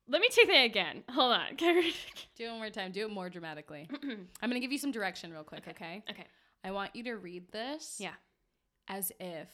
Let 0.06 0.21
me 0.21 0.29
take 0.29 0.49
that 0.49 0.65
again. 0.65 1.05
Hold 1.09 1.33
on. 1.33 1.56
Can 1.56 1.77
I 1.77 1.79
read 1.79 1.87
it 1.95 2.27
Do 2.37 2.45
it 2.45 2.50
one 2.50 2.59
more 2.59 2.71
time. 2.71 2.93
Do 2.93 3.06
it 3.06 3.11
more 3.11 3.31
dramatically. 3.31 3.88
I'm 4.03 4.29
gonna 4.50 4.61
give 4.61 4.73
you 4.73 4.77
some 4.79 4.91
direction 4.93 5.33
real 5.33 5.45
quick, 5.45 5.67
okay? 5.69 6.03
okay. 6.11 6.27
I 6.62 6.73
want 6.73 6.95
you 6.95 7.05
to 7.05 7.12
read 7.17 7.50
this. 7.53 7.97
Yeah. 7.99 8.12
As 8.88 9.12
if 9.19 9.49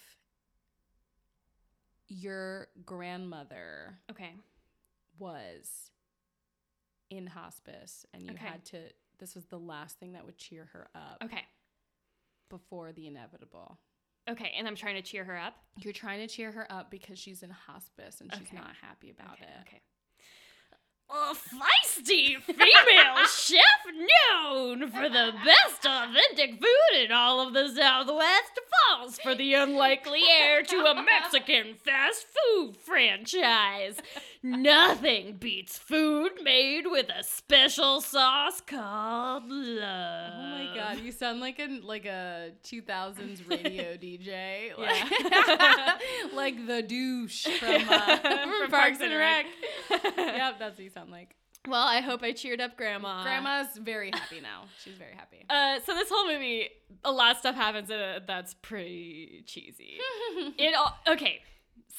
your 2.09 2.69
grandmother 2.85 3.99
Okay. 4.11 4.33
was 5.19 5.91
in 7.11 7.27
hospice 7.27 8.05
and 8.13 8.23
you 8.25 8.33
Okay. 8.33 8.47
had 8.47 8.65
to 8.67 8.79
this 9.19 9.35
was 9.35 9.47
the 9.47 9.59
last 9.59 9.99
thing 9.99 10.13
that 10.13 10.25
would 10.25 10.39
cheer 10.39 10.69
her 10.73 10.89
up 10.95 11.19
Okay. 11.25 11.43
before 12.49 12.93
the 12.93 13.07
inevitable. 13.09 13.79
Okay. 14.31 14.53
And 14.57 14.69
I'm 14.69 14.77
trying 14.77 14.95
to 14.95 15.03
cheer 15.03 15.25
her 15.25 15.37
up. 15.37 15.55
You're 15.81 15.93
trying 15.93 16.21
to 16.27 16.33
cheer 16.33 16.53
her 16.53 16.71
up 16.71 16.91
because 16.91 17.19
she's 17.19 17.43
in 17.43 17.51
hospice 17.51 18.21
and 18.21 18.33
she's 18.33 18.47
Okay. 18.49 18.57
not 18.57 18.77
happy 18.81 19.11
about 19.11 19.33
okay. 19.35 19.45
it. 19.45 19.69
Okay. 19.69 19.81
A 21.11 21.35
feisty 21.35 22.37
female 22.43 23.27
chef 23.35 23.63
known 23.87 24.91
for 24.91 25.09
the 25.09 25.33
best 25.43 25.87
authentic 25.87 26.61
food 26.61 27.03
in 27.03 27.13
all 27.13 27.41
of 27.41 27.55
the 27.55 27.69
Southwest 27.75 28.61
falls 28.91 29.19
for 29.19 29.35
the 29.35 29.55
unlikely 29.55 30.21
heir 30.31 30.63
to 30.63 30.77
a 30.85 31.03
Mexican 31.03 31.77
fast 31.83 32.27
food 32.27 32.77
franchise. 32.77 33.97
Nothing 34.43 35.37
beats 35.39 35.77
food 35.79 36.31
made 36.43 36.87
with 36.87 37.07
a 37.09 37.25
special 37.25 38.01
sauce 38.01 38.61
called 38.61 39.45
love. 39.49 40.33
Oh 40.37 40.41
my 40.41 40.73
god, 40.75 41.01
you 41.01 41.11
sound 41.11 41.41
like 41.41 41.59
a 41.59 41.81
like 41.83 42.07
a 42.07 42.53
2000s 42.65 43.49
radio 43.51 43.97
DJ. 43.97 44.79
Like, 44.79 46.33
like 46.35 46.67
the 46.67 46.83
douche 46.83 47.47
from, 47.59 47.89
uh, 47.89 48.17
from 48.19 48.71
Parks 48.71 49.01
and 49.01 49.13
Rec. 49.15 49.47
yep, 49.91 50.59
that's 50.59 50.77
what 50.77 50.85
you 50.85 50.91
sound 50.91 51.11
like. 51.11 51.35
Well, 51.67 51.87
I 51.87 52.01
hope 52.01 52.23
I 52.23 52.33
cheered 52.33 52.61
up 52.61 52.77
Grandma. 52.77 53.23
Grandma's 53.25 53.77
very 53.77 54.11
happy 54.15 54.41
now. 54.41 54.65
She's 54.83 54.95
very 54.97 55.15
happy. 55.15 55.45
Uh, 55.51 55.81
so 55.85 55.95
this 55.95 56.09
whole 56.11 56.27
movie, 56.29 56.69
a 57.05 57.11
lot 57.11 57.33
of 57.33 57.39
stuff 57.39 57.57
happens 57.57 57.91
in 57.91 57.99
it 57.99 58.27
that's 58.27 58.55
pretty 58.55 59.43
cheesy. 59.47 59.99
it 60.57 60.75
all 60.77 60.97
okay. 61.09 61.41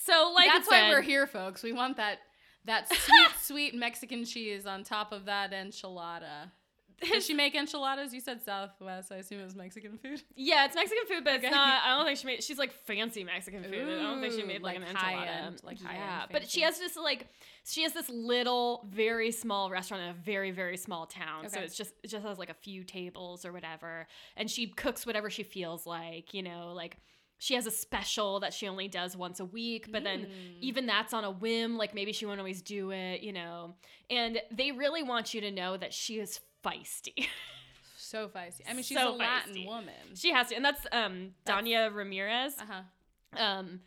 So 0.06 0.32
like 0.34 0.48
That's 0.48 0.68
why 0.70 0.82
said- 0.82 0.90
we're 0.90 1.02
here, 1.02 1.28
folks. 1.28 1.62
We 1.62 1.74
want 1.74 1.98
that 1.98 2.20
that 2.66 2.88
sweet, 2.90 3.30
sweet 3.42 3.76
Mexican 3.76 4.26
cheese 4.26 4.66
on 4.66 4.84
top 4.84 5.12
of 5.12 5.26
that 5.26 5.52
enchilada. 5.52 6.52
Did 7.02 7.24
she 7.24 7.34
make 7.34 7.56
enchiladas? 7.56 8.14
You 8.14 8.20
said 8.20 8.42
Southwest. 8.44 9.10
I 9.10 9.16
assume 9.16 9.40
it 9.40 9.46
was 9.46 9.56
Mexican 9.56 9.98
food. 9.98 10.22
Yeah, 10.36 10.66
it's 10.66 10.76
Mexican 10.76 11.06
food, 11.08 11.24
but 11.24 11.36
Okay. 11.36 11.48
it's 11.48 11.56
not. 11.56 11.82
I 11.86 11.96
don't 11.96 12.06
think 12.06 12.20
she 12.20 12.28
made. 12.28 12.44
She's 12.44 12.58
like 12.58 12.74
fancy 12.74 13.24
Mexican 13.24 13.64
food. 13.64 13.74
I 13.88 14.02
don't 14.02 14.20
think 14.20 14.34
she 14.34 14.44
made 14.44 14.62
like, 14.62 14.78
like 14.82 14.90
an 14.90 14.96
enchilada. 14.98 15.46
end- 15.48 15.62
like 15.64 15.82
high 15.82 15.94
yeah, 15.94 16.26
but 16.30 16.50
she 16.50 16.60
has 16.62 16.78
this 16.78 16.98
like 16.98 17.28
she 17.66 17.84
has 17.84 17.94
this 17.94 18.10
little, 18.10 18.86
very 18.92 19.32
small 19.32 19.70
restaurant 19.70 20.04
in 20.04 20.10
a 20.10 20.14
very, 20.14 20.52
very 20.52 20.76
small 20.76 21.06
town. 21.06 21.48
So 21.48 21.62
it's 21.62 21.78
just 21.78 21.94
it 22.04 22.10
just 22.10 22.26
has 22.26 22.38
like 22.38 22.50
a 22.50 22.54
few 22.54 22.84
tables 22.84 23.46
or 23.46 23.54
whatever, 23.54 24.06
and 24.36 24.50
she 24.52 24.68
cooks 24.68 25.06
whatever 25.06 25.30
she 25.30 25.44
feels 25.44 25.86
like. 25.86 26.34
You 26.34 26.44
know, 26.44 26.74
like 26.76 26.98
she 27.42 27.56
has 27.56 27.66
a 27.66 27.72
special 27.72 28.42
that 28.42 28.54
she 28.54 28.68
only 28.68 28.88
does 28.88 29.16
once 29.18 29.40
a 29.40 29.46
week, 29.46 29.92
but 29.92 30.04
then 30.04 30.26
Mm. 30.26 30.60
even 30.62 30.86
that's 30.86 31.14
on 31.14 31.24
a 31.24 31.32
whim. 31.32 31.78
Like 31.78 31.96
maybe 31.96 32.12
she 32.14 32.26
won't 32.26 32.40
always 32.40 32.62
do 32.62 32.92
it, 32.92 33.22
you 33.22 33.32
know. 33.34 33.74
And 34.10 34.40
they 34.52 34.72
really 34.72 35.02
want 35.04 35.34
you 35.34 35.42
to 35.42 35.50
know 35.52 35.78
that 35.78 35.94
she 35.94 36.20
is 36.20 36.40
feisty. 36.64 37.28
so 37.98 38.28
feisty. 38.28 38.62
I 38.70 38.74
mean, 38.74 38.84
she's 38.84 38.98
So 38.98 39.10
a 39.10 39.16
Latin 39.16 39.66
woman. 39.66 39.94
she 40.16 40.32
has 40.32 40.50
to, 40.50 40.56
and 40.56 40.64
that's 40.66 40.86
um 40.92 41.32
Dania 41.46 41.94
Ramirez. 41.94 42.56
Uh 42.60 42.66
huh. 42.70 43.42
Um, 43.42 43.80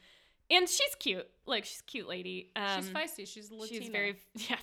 and 0.50 0.68
she's 0.68 0.94
cute. 0.98 1.28
Like 1.46 1.64
she's 1.64 1.80
a 1.80 1.84
cute 1.84 2.08
lady. 2.08 2.50
Um, 2.56 2.80
she's 2.82 2.90
feisty. 2.90 3.26
She's 3.28 3.50
Latina. 3.50 3.80
She's 3.82 3.88
very 3.90 4.16
yeah. 4.34 4.56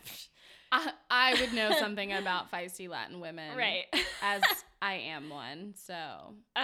I, 0.72 0.92
I 1.10 1.34
would 1.42 1.54
know 1.54 1.72
something 1.80 2.14
about 2.14 2.52
feisty 2.52 2.88
Latin 2.90 3.20
women, 3.20 3.58
right. 3.58 3.86
As 4.22 4.42
I 4.82 4.94
am 4.96 5.30
one, 5.30 5.74
so 5.76 5.94
Uh, 6.56 6.60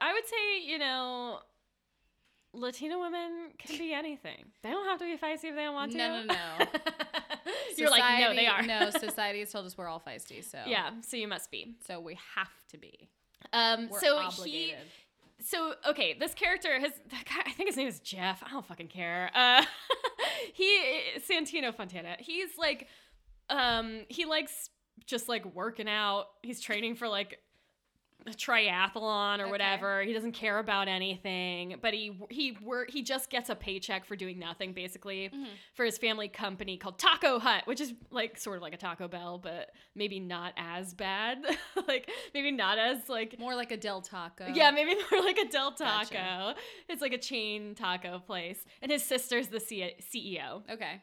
I 0.00 0.12
would 0.12 0.26
say 0.28 0.66
you 0.66 0.78
know, 0.78 1.40
Latina 2.52 2.98
women 2.98 3.50
can 3.58 3.78
be 3.78 3.92
anything. 3.92 4.44
They 4.62 4.70
don't 4.70 4.86
have 4.86 4.98
to 4.98 5.04
be 5.04 5.16
feisty 5.16 5.50
if 5.50 5.54
they 5.56 5.64
don't 5.64 5.74
want 5.74 5.92
to. 5.92 5.98
No, 5.98 6.22
no, 6.22 6.34
no. 6.34 6.66
You're 7.76 7.90
like 7.90 8.20
no, 8.20 8.34
they 8.34 8.46
are. 8.46 8.62
No, 8.62 8.90
society 8.90 9.40
has 9.40 9.50
told 9.52 9.66
us 9.66 9.76
we're 9.76 9.88
all 9.88 10.02
feisty, 10.06 10.44
so 10.44 10.58
yeah, 10.66 10.90
so 11.02 11.16
you 11.16 11.28
must 11.28 11.50
be. 11.50 11.74
so 11.86 12.00
we 12.00 12.18
have 12.34 12.50
to 12.70 12.78
be. 12.78 13.08
Um, 13.52 13.88
We're 13.90 14.00
so 14.00 14.16
obligated. 14.16 14.76
he, 15.38 15.44
so 15.44 15.74
okay, 15.88 16.16
this 16.18 16.34
character 16.34 16.80
has, 16.80 16.92
I 17.44 17.52
think 17.52 17.68
his 17.68 17.76
name 17.76 17.86
is 17.88 18.00
Jeff. 18.00 18.42
I 18.44 18.50
don't 18.50 18.66
fucking 18.66 18.88
care. 18.88 19.30
Uh, 19.34 19.64
he 20.52 20.80
Santino 21.30 21.74
Fontana. 21.74 22.16
He's 22.18 22.56
like, 22.58 22.88
um, 23.50 24.00
he 24.08 24.24
likes 24.24 24.70
just 25.06 25.28
like 25.28 25.44
working 25.54 25.88
out. 25.88 26.26
He's 26.42 26.60
training 26.60 26.96
for 26.96 27.08
like 27.08 27.38
a 28.26 28.30
triathlon 28.30 29.38
or 29.38 29.42
Okay. 29.42 29.50
whatever. 29.52 30.02
He 30.02 30.12
doesn't 30.12 30.32
care 30.32 30.58
about 30.58 30.88
anything, 30.88 31.76
but 31.80 31.94
he 31.94 32.18
he 32.28 32.56
work 32.60 32.90
he 32.90 33.02
just 33.02 33.30
gets 33.30 33.50
a 33.50 33.54
paycheck 33.54 34.04
for 34.04 34.16
doing 34.16 34.38
nothing 34.40 34.72
basically 34.72 35.28
Mhm. 35.28 35.46
for 35.74 35.84
his 35.84 35.96
family 35.96 36.26
company 36.28 36.76
called 36.76 36.98
Taco 36.98 37.38
Hut, 37.38 37.62
which 37.66 37.80
is 37.80 37.94
like 38.10 38.36
sort 38.36 38.56
of 38.56 38.62
like 38.62 38.74
a 38.74 38.78
Taco 38.78 39.06
Bell, 39.06 39.38
but 39.38 39.70
maybe 39.94 40.18
not 40.18 40.54
as 40.56 40.92
bad. 40.92 41.44
like 41.86 42.10
maybe 42.34 42.50
not 42.50 42.78
as 42.78 43.08
like 43.08 43.38
More 43.38 43.54
like 43.54 43.70
a 43.70 43.76
Del 43.76 44.00
Taco. 44.02 44.46
yeah, 44.52 44.72
maybe 44.72 44.96
more 45.12 45.20
like 45.22 45.38
a 45.38 45.46
Del 45.48 45.70
Taco. 45.72 46.10
Gotcha. 46.14 46.56
It's 46.88 47.02
like 47.02 47.12
a 47.12 47.18
chain 47.18 47.76
taco 47.76 48.18
place, 48.18 48.64
and 48.82 48.90
his 48.90 49.04
sister's 49.04 49.48
the 49.48 49.60
C- 49.60 49.94
CEO. 50.00 50.68
Okay. 50.68 51.00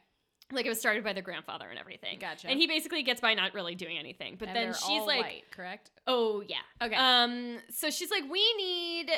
Like 0.51 0.65
it 0.65 0.69
was 0.69 0.79
started 0.79 1.03
by 1.03 1.13
their 1.13 1.23
grandfather 1.23 1.67
and 1.69 1.79
everything. 1.79 2.19
Gotcha. 2.19 2.47
And 2.49 2.59
he 2.59 2.67
basically 2.67 3.01
gets 3.03 3.21
by 3.21 3.33
not 3.33 3.53
really 3.53 3.75
doing 3.75 3.97
anything. 3.97 4.35
But 4.37 4.49
And 4.49 4.57
then 4.57 4.73
she's 4.73 5.01
like, 5.05 5.21
white, 5.21 5.43
correct? 5.51 5.91
"Oh 6.05 6.43
yeah." 6.47 6.57
Okay. 6.81 6.95
Um. 6.95 7.57
So 7.69 7.89
she's 7.89 8.11
like, 8.11 8.23
"We 8.29 8.53
need." 8.55 9.09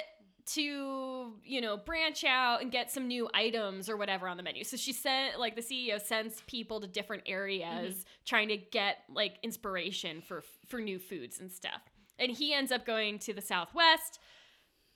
To 0.53 1.34
you 1.44 1.60
know, 1.60 1.75
branch 1.75 2.24
out 2.24 2.62
and 2.62 2.72
get 2.72 2.91
some 2.91 3.08
new 3.08 3.27
items 3.34 3.89
or 3.89 3.98
whatever 3.98 4.27
on 4.27 4.38
the 4.38 4.44
menu. 4.44 4.63
So 4.63 4.77
she 4.77 4.94
sent 4.94 5.39
like 5.39 5.55
the 5.55 5.62
CEO 5.63 6.00
sends 6.00 6.41
people 6.41 6.79
to 6.82 6.88
different 6.88 7.24
areas 7.25 7.96
Mm-hmm. 7.96 8.01
trying 8.25 8.48
to 8.50 8.58
get 8.58 8.98
like 9.12 9.39
inspiration 9.41 10.22
for 10.22 10.44
for 10.67 10.79
new 10.79 11.00
foods 11.00 11.39
and 11.39 11.51
stuff. 11.51 11.82
And 12.20 12.32
he 12.32 12.53
ends 12.53 12.72
up 12.72 12.86
going 12.86 13.17
to 13.20 13.34
the 13.34 13.41
Southwest. 13.41 14.20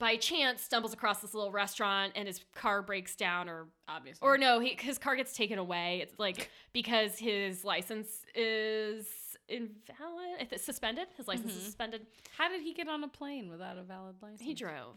By 0.00 0.16
chance, 0.16 0.62
stumbles 0.62 0.92
across 0.92 1.20
this 1.20 1.34
little 1.34 1.52
restaurant 1.52 2.14
and 2.16 2.26
his 2.26 2.40
car 2.56 2.82
breaks 2.82 3.14
down, 3.14 3.48
or 3.48 3.68
Obviously. 3.86 4.26
or 4.26 4.36
no, 4.38 4.58
he, 4.58 4.76
his 4.80 4.98
car 4.98 5.14
gets 5.14 5.32
taken 5.36 5.58
away. 5.58 6.00
It's 6.02 6.18
like 6.18 6.50
because 6.72 7.18
his 7.18 7.64
license 7.64 8.08
is 8.34 9.06
invalid, 9.48 10.40
I 10.40 10.44
thi- 10.46 10.58
suspended. 10.58 11.06
His 11.16 11.28
license 11.28 11.52
is 11.52 11.58
Mhm. 11.60 11.64
suspended. 11.66 12.06
How 12.36 12.48
did 12.48 12.62
he 12.62 12.72
get 12.74 12.88
on 12.88 13.04
a 13.04 13.08
plane 13.08 13.48
without 13.50 13.76
a 13.78 13.82
valid 13.82 14.16
license? 14.22 14.40
He 14.40 14.54
drove. 14.54 14.96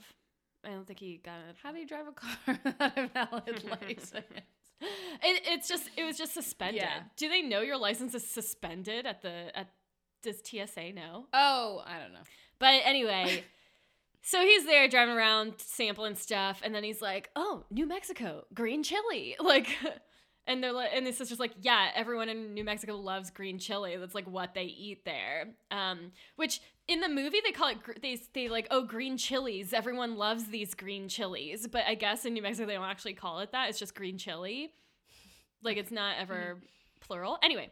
I 0.66 0.70
don't 0.70 0.88
think 0.88 1.00
he 1.00 1.18
got 1.18 1.40
it. 1.50 1.58
How 1.62 1.72
do 1.74 1.80
you 1.80 1.86
drive 1.86 2.08
a 2.08 2.12
car 2.14 2.38
without 2.64 2.98
a 2.98 3.08
valid 3.08 3.64
license? 3.82 4.14
It, 4.82 5.42
it's 5.46 5.68
just 5.68 5.90
it 5.98 6.04
was 6.06 6.18
just 6.18 6.34
suspended. 6.34 6.82
Yeah. 6.82 7.02
Do 7.18 7.28
they 7.30 7.42
know 7.42 7.60
your 7.62 7.78
license 7.78 8.16
is 8.16 8.26
suspended 8.26 9.06
at 9.06 9.22
the 9.22 9.52
at? 9.54 9.68
Does 10.24 10.38
TSA 10.46 10.94
know? 10.94 11.26
Oh, 11.34 11.84
I 11.86 12.00
don't 12.00 12.14
know. 12.14 12.24
But 12.58 12.82
anyway, 12.86 13.44
so 14.26 14.42
he's 14.42 14.66
there 14.66 14.88
driving 14.88 15.16
around 15.16 15.56
sampling 15.58 16.16
stuff, 16.16 16.62
and 16.64 16.74
then 16.74 16.84
he's 16.84 17.02
like, 17.02 17.30
"Oh, 17.36 17.66
New 17.70 17.86
Mexico, 17.86 18.46
green 18.54 18.82
chili!" 18.82 19.36
Like, 19.44 19.68
and 20.48 20.64
they're 20.64 20.72
like, 20.72 20.92
and 20.94 21.06
his 21.06 21.18
sister's 21.18 21.40
like, 21.40 21.52
"Yeah, 21.62 21.90
everyone 21.94 22.30
in 22.30 22.54
New 22.54 22.64
Mexico 22.64 22.96
loves 22.96 23.30
green 23.30 23.60
chili. 23.60 23.98
That's 23.98 24.16
like 24.16 24.26
what 24.26 24.54
they 24.54 24.64
eat 24.64 25.04
there." 25.04 25.50
Um, 25.72 26.14
which 26.38 26.62
in 26.88 27.02
the 27.02 27.10
movie 27.10 27.42
they 27.44 27.52
call 27.52 27.68
it 27.68 28.02
they 28.02 28.18
they 28.34 28.48
like, 28.48 28.68
"Oh, 28.72 28.84
green 28.86 29.18
chilies. 29.18 29.74
Everyone 29.74 30.16
loves 30.16 30.46
these 30.46 30.74
green 30.74 31.10
chilies." 31.10 31.68
But 31.68 31.84
I 31.86 31.96
guess 31.96 32.26
in 32.26 32.34
New 32.34 32.42
Mexico 32.42 32.66
they 32.66 32.76
don't 32.76 32.86
actually 32.86 33.16
call 33.16 33.40
it 33.40 33.52
that. 33.52 33.70
It's 33.70 33.80
just 33.80 33.94
green 33.94 34.18
chili. 34.18 34.72
Like 35.62 35.76
it's 35.76 35.92
not 35.92 36.16
ever 36.18 36.62
plural. 37.02 37.40
Anyway, 37.44 37.72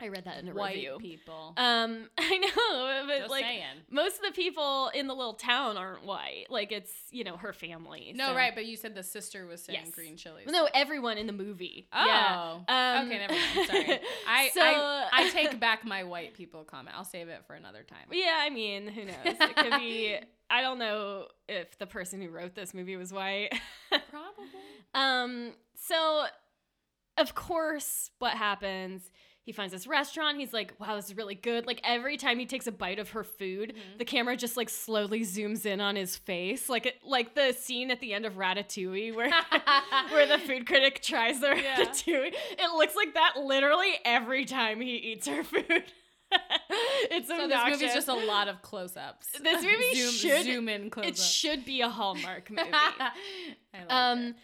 I 0.00 0.08
read 0.08 0.24
that 0.26 0.38
in 0.42 0.48
a 0.48 0.54
White 0.54 0.76
review. 0.76 0.98
people. 1.00 1.54
Um, 1.56 2.08
I 2.18 2.36
know, 2.38 3.04
but 3.06 3.18
Just 3.18 3.30
like 3.30 3.44
saying. 3.44 3.64
most 3.90 4.16
of 4.16 4.22
the 4.22 4.32
people 4.32 4.90
in 4.94 5.06
the 5.08 5.14
little 5.14 5.34
town 5.34 5.76
aren't 5.76 6.04
white. 6.04 6.46
Like 6.50 6.70
it's 6.70 6.92
you 7.10 7.24
know 7.24 7.36
her 7.36 7.52
family. 7.52 8.12
No, 8.14 8.28
so- 8.28 8.34
right, 8.36 8.54
but 8.54 8.66
you 8.66 8.76
said 8.76 8.94
the 8.94 9.02
sister 9.02 9.46
was 9.46 9.62
saying 9.64 9.80
Yes. 9.84 9.94
green 9.94 10.16
chilies. 10.16 10.46
No, 10.48 10.68
everyone 10.72 11.18
in 11.18 11.26
the 11.26 11.32
movie. 11.32 11.88
Oh. 11.92 12.06
Yeah. 12.06 12.98
Um, 13.00 13.06
okay, 13.08 13.18
never 13.18 13.32
mind. 13.32 13.66
Sorry. 13.68 14.00
I, 14.28 14.48
so, 14.50 14.60
I 14.62 15.08
I 15.12 15.28
take 15.32 15.58
back 15.58 15.84
my 15.84 16.04
white 16.04 16.34
people 16.34 16.64
comment. 16.64 16.94
I'll 16.96 17.04
save 17.04 17.28
it 17.28 17.42
for 17.46 17.54
another 17.54 17.82
time. 17.82 18.06
Yeah, 18.12 18.36
I 18.40 18.50
mean, 18.50 18.86
who 18.88 19.04
knows? 19.04 19.16
It 19.24 19.56
could 19.56 19.72
be. 19.78 20.16
I 20.50 20.62
don't 20.62 20.78
know 20.78 21.26
if 21.48 21.76
the 21.78 21.86
person 21.86 22.22
who 22.22 22.30
wrote 22.30 22.54
this 22.54 22.72
movie 22.72 22.96
was 22.96 23.12
white. 23.12 23.50
Probably. 23.90 24.46
Um, 24.94 25.52
so 25.74 26.24
of 27.18 27.34
course, 27.34 28.10
what 28.20 28.34
happens? 28.34 29.10
He 29.48 29.52
finds 29.52 29.72
this 29.72 29.86
restaurant. 29.86 30.36
He's 30.38 30.52
like, 30.52 30.74
"Wow, 30.78 30.94
this 30.96 31.06
is 31.06 31.16
really 31.16 31.34
good." 31.34 31.66
Like 31.66 31.80
every 31.82 32.18
time 32.18 32.38
he 32.38 32.44
takes 32.44 32.66
a 32.66 32.70
bite 32.70 32.98
of 32.98 33.08
her 33.12 33.24
food, 33.24 33.72
Mhm. 33.74 33.96
the 33.98 34.04
camera 34.04 34.36
just 34.36 34.58
like 34.58 34.68
slowly 34.68 35.20
zooms 35.22 35.64
in 35.64 35.80
on 35.80 35.96
his 35.96 36.16
face, 36.18 36.68
like 36.68 36.84
it, 36.84 37.00
like 37.02 37.34
the 37.34 37.52
scene 37.54 37.90
at 37.90 38.00
the 38.00 38.12
end 38.12 38.26
of 38.26 38.34
Ratatouille 38.34 39.14
where 39.14 39.30
where 40.10 40.26
the 40.26 40.36
food 40.46 40.66
critic 40.66 41.00
tries 41.02 41.40
the 41.40 41.56
Yeah. 41.56 41.76
ratatouille. 41.78 42.34
It 42.34 42.74
looks 42.76 42.94
like 42.94 43.14
that 43.14 43.38
literally 43.38 43.92
every 44.04 44.44
time 44.44 44.82
he 44.82 44.96
eats 44.96 45.26
her 45.26 45.42
food. 45.42 45.64
it's 47.10 47.26
So 47.28 47.48
this 47.48 47.58
movie's 47.66 47.94
just 47.94 48.08
a 48.08 48.12
lot 48.12 48.48
of 48.48 48.60
close-ups. 48.60 49.28
This 49.42 49.62
movie 49.62 49.94
zoom, 49.94 50.12
should- 50.12 50.44
zoom 50.44 50.68
in 50.68 50.82
it 50.84 50.90
close-ups. 50.92 51.24
should 51.24 51.64
be 51.64 51.80
a 51.80 51.88
Hallmark 51.88 52.50
movie. 52.50 52.68
I 52.70 53.12
like 53.72 53.90
um 53.92 54.18
it. 54.26 54.34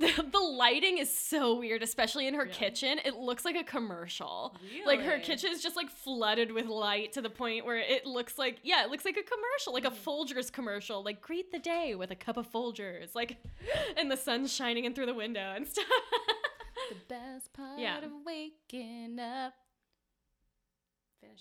the, 0.16 0.22
the 0.32 0.38
lighting 0.38 0.98
is 0.98 1.14
so 1.14 1.58
weird, 1.58 1.82
especially 1.82 2.26
in 2.26 2.34
her 2.34 2.46
Yeah. 2.46 2.52
kitchen. 2.52 2.98
It 3.04 3.14
looks 3.16 3.44
like 3.44 3.54
a 3.56 3.62
commercial. 3.64 4.56
Like 4.86 5.00
her 5.02 5.10
Really? 5.12 5.22
kitchen 5.22 5.50
is 5.52 5.62
just 5.62 5.76
like 5.76 5.90
flooded 5.90 6.50
with 6.52 6.66
light 6.66 7.12
to 7.12 7.20
the 7.22 7.28
point 7.30 7.66
where 7.66 7.76
it 7.76 8.06
looks 8.06 8.38
like 8.38 8.58
yeah, 8.62 8.82
it 8.84 8.90
looks 8.90 9.04
like 9.04 9.16
a 9.18 9.22
commercial, 9.22 9.72
like 9.74 9.84
a 9.84 9.90
Mm. 9.90 10.02
Folgers 10.04 10.50
commercial. 10.50 11.02
Like 11.04 11.20
greet 11.20 11.52
the 11.52 11.58
day 11.58 11.94
with 11.94 12.10
a 12.10 12.16
cup 12.16 12.36
of 12.36 12.50
Folgers, 12.50 13.14
like, 13.14 13.36
and 13.96 14.10
the 14.10 14.16
sun's 14.16 14.52
shining 14.52 14.84
in 14.86 14.94
through 14.94 15.06
the 15.06 15.14
window 15.14 15.52
and 15.54 15.66
stuff. 15.68 15.84
The 16.88 16.96
best 17.14 17.52
part 17.52 17.78
Yeah. 17.78 17.98
of 17.98 18.10
waking 18.24 19.18
up. 19.20 19.52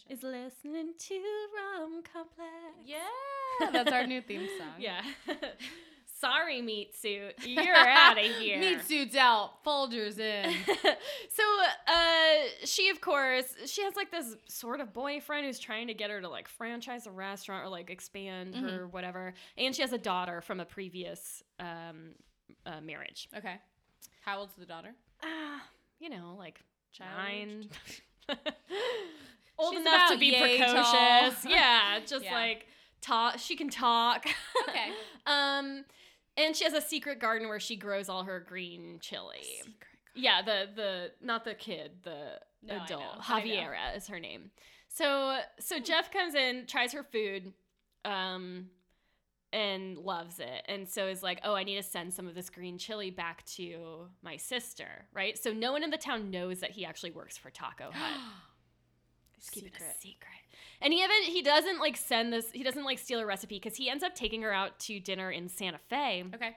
is 0.09 0.21
listening 0.21 0.93
to 0.97 1.21
Rom 1.55 2.03
Complex. 2.03 2.51
Yeah, 2.85 2.99
that's 3.71 3.91
our 3.91 4.05
new 4.05 4.21
theme 4.21 4.47
song. 4.57 4.73
Yeah. 4.79 5.01
Sorry, 6.19 6.61
meat 6.61 6.93
suit. 6.95 7.35
You're 7.45 7.75
out 7.75 8.17
of 8.17 8.25
here. 8.25 8.59
Meat 8.59 8.81
suits 8.85 9.15
out, 9.15 9.63
Folgers 9.65 10.19
in. 10.19 10.53
so 11.29 11.43
uh 11.87 12.47
she 12.65 12.89
of 12.89 12.99
course 13.01 13.45
she 13.65 13.83
has 13.83 13.95
like 13.95 14.11
this 14.11 14.35
sort 14.47 14.81
of 14.81 14.93
boyfriend 14.93 15.45
who's 15.45 15.59
trying 15.59 15.87
to 15.87 15.93
get 15.93 16.09
her 16.09 16.19
to 16.21 16.27
like 16.29 16.47
franchise 16.47 17.07
a 17.07 17.11
restaurant 17.11 17.65
or 17.65 17.69
like 17.69 17.89
expand 17.89 18.55
her 18.55 18.87
whatever 18.87 19.33
and 19.57 19.73
she 19.75 19.81
has 19.81 19.93
a 19.93 19.97
daughter 19.97 20.41
from 20.41 20.59
a 20.59 20.65
previous 20.65 21.41
um 21.59 22.11
uh, 22.65 22.81
marriage 22.81 23.29
Okay. 23.37 23.55
How 24.25 24.39
old's 24.39 24.55
the 24.55 24.65
daughter? 24.65 24.93
ah 25.23 25.61
you 25.99 26.09
know 26.09 26.35
like 26.37 26.61
Child 26.91 27.11
nine 27.17 27.69
old 29.57 29.73
She's 29.73 29.81
enough 29.81 30.11
to 30.11 30.17
be 30.17 30.31
precocious 30.37 31.41
tall. 31.43 31.51
yeah 31.51 31.99
just 32.05 32.25
Yeah. 32.25 32.33
like 32.33 32.67
talk 33.01 33.37
she 33.39 33.55
can 33.55 33.69
talk 33.69 34.25
Okay. 34.67 34.89
um 35.25 35.85
and 36.39 36.55
she 36.55 36.63
has 36.63 36.73
a 36.73 36.81
secret 36.81 37.19
garden 37.19 37.47
where 37.49 37.59
she 37.59 37.75
grows 37.75 38.09
all 38.09 38.23
her 38.23 38.39
green 38.39 38.97
chili 39.01 39.61
Yeah, 40.15 40.41
the 40.41 40.67
the 40.75 41.11
not 41.21 41.43
the 41.45 41.53
kid, 41.53 41.91
the 42.03 42.39
No, 42.63 42.83
adult. 42.83 43.01
know, 43.01 43.07
I 43.27 43.41
know. 43.43 43.45
Javiera 43.45 43.97
is 43.97 44.07
her 44.07 44.19
name. 44.19 44.51
So 44.87 45.39
so 45.59 45.79
Jeff 45.79 46.11
comes 46.11 46.33
in, 46.35 46.65
tries 46.67 46.93
her 46.93 47.03
food, 47.03 47.53
um, 48.05 48.67
and 49.53 49.97
loves 49.97 50.39
it, 50.39 50.63
and 50.67 50.87
so 50.87 51.07
is 51.07 51.23
like, 51.23 51.39
oh, 51.43 51.53
I 51.55 51.63
need 51.63 51.75
to 51.75 51.83
send 51.83 52.13
some 52.13 52.27
of 52.27 52.35
this 52.35 52.49
green 52.49 52.77
chili 52.77 53.09
back 53.11 53.45
to 53.57 54.07
my 54.21 54.37
sister, 54.37 55.07
right? 55.13 55.37
So 55.37 55.53
no 55.53 55.71
one 55.71 55.83
in 55.83 55.89
the 55.89 55.97
town 55.97 56.29
knows 56.31 56.59
that 56.59 56.71
he 56.71 56.85
actually 56.85 57.11
works 57.11 57.37
for 57.37 57.49
Taco 57.49 57.91
Hut. 57.91 58.19
He's 59.39 59.49
keeping 59.49 59.71
Secret. 59.71 59.95
a 59.95 60.01
secret. 60.01 60.29
And 60.81 60.93
he 60.93 60.99
even 61.03 61.23
he 61.23 61.41
doesn't 61.41 61.79
like 61.79 61.97
send 61.97 62.31
this. 62.33 62.51
He 62.51 62.63
doesn't 62.63 62.83
like 62.83 62.99
steal 62.99 63.19
a 63.19 63.25
recipe 63.25 63.55
because 63.55 63.75
he 63.77 63.89
ends 63.89 64.03
up 64.03 64.15
taking 64.15 64.41
her 64.43 64.51
out 64.53 64.79
to 64.81 64.99
dinner 64.99 65.31
in 65.31 65.49
Santa 65.49 65.77
Fe. 65.89 66.25
Okay. 66.33 66.55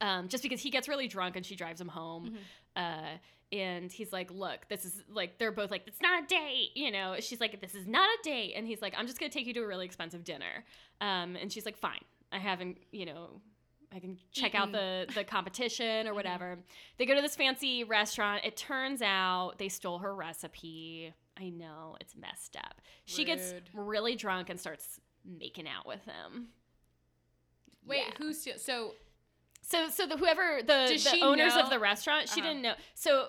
um, 0.00 0.28
just 0.28 0.42
because 0.42 0.60
he 0.60 0.70
gets 0.70 0.88
really 0.88 1.08
drunk 1.08 1.36
and 1.36 1.44
she 1.46 1.54
drives 1.56 1.80
him 1.80 1.88
home. 1.88 2.26
Mm-hmm. 2.26 2.36
Uh, 2.76 3.18
and 3.52 3.92
he's 3.92 4.12
like, 4.12 4.30
"Look, 4.30 4.66
this 4.68 4.84
is 4.84 5.02
like 5.12 5.38
they're 5.38 5.52
both 5.52 5.70
like, 5.70 5.82
it's 5.86 6.00
not 6.02 6.24
a 6.24 6.26
date, 6.26 6.70
you 6.74 6.90
know." 6.90 7.16
She's 7.20 7.40
like, 7.40 7.60
"This 7.60 7.74
is 7.74 7.86
not 7.86 8.08
a 8.08 8.22
date," 8.22 8.54
and 8.56 8.66
he's 8.66 8.82
like, 8.82 8.94
"I'm 8.98 9.06
just 9.06 9.20
gonna 9.20 9.30
take 9.30 9.46
you 9.46 9.54
to 9.54 9.60
a 9.60 9.66
really 9.66 9.84
expensive 9.86 10.24
dinner." 10.24 10.64
Um, 11.00 11.36
and 11.36 11.52
she's 11.52 11.64
like, 11.64 11.76
"Fine, 11.76 12.00
I 12.32 12.38
haven't, 12.38 12.78
you 12.90 13.06
know." 13.06 13.40
I 13.94 14.00
can 14.00 14.18
check 14.32 14.56
out 14.56 14.72
the 14.72 15.06
the 15.14 15.22
competition 15.36 16.08
or 16.08 16.14
whatever. 16.14 16.58
They 16.98 17.06
go 17.06 17.14
to 17.14 17.22
this 17.22 17.36
fancy 17.36 17.84
restaurant. 17.84 18.44
It 18.44 18.56
turns 18.56 19.00
out 19.02 19.52
they 19.58 19.68
stole 19.68 19.98
her 19.98 20.12
recipe. 20.12 21.14
I 21.38 21.48
know 21.50 21.96
it's 22.00 22.14
messed 22.16 22.56
up. 22.56 22.80
She 23.04 23.24
gets 23.24 23.54
really 23.72 24.14
drunk 24.16 24.50
and 24.50 24.58
starts 24.60 25.00
making 25.24 25.66
out 25.68 25.86
with 25.86 26.04
him. 26.04 26.48
Wait, 27.86 28.04
Yeah. 28.06 28.12
who's 28.18 28.42
so? 28.62 28.92
So 29.62 29.88
so 29.88 30.06
the 30.06 30.16
whoever 30.16 30.60
the, 30.62 31.00
the 31.12 31.20
owners 31.22 31.54
know- 31.54 31.62
of 31.62 31.70
the 31.70 31.78
restaurant, 31.78 32.28
she 32.28 32.40
Uh-huh. 32.40 32.50
didn't 32.50 32.62
know. 32.62 32.74
So 32.94 33.28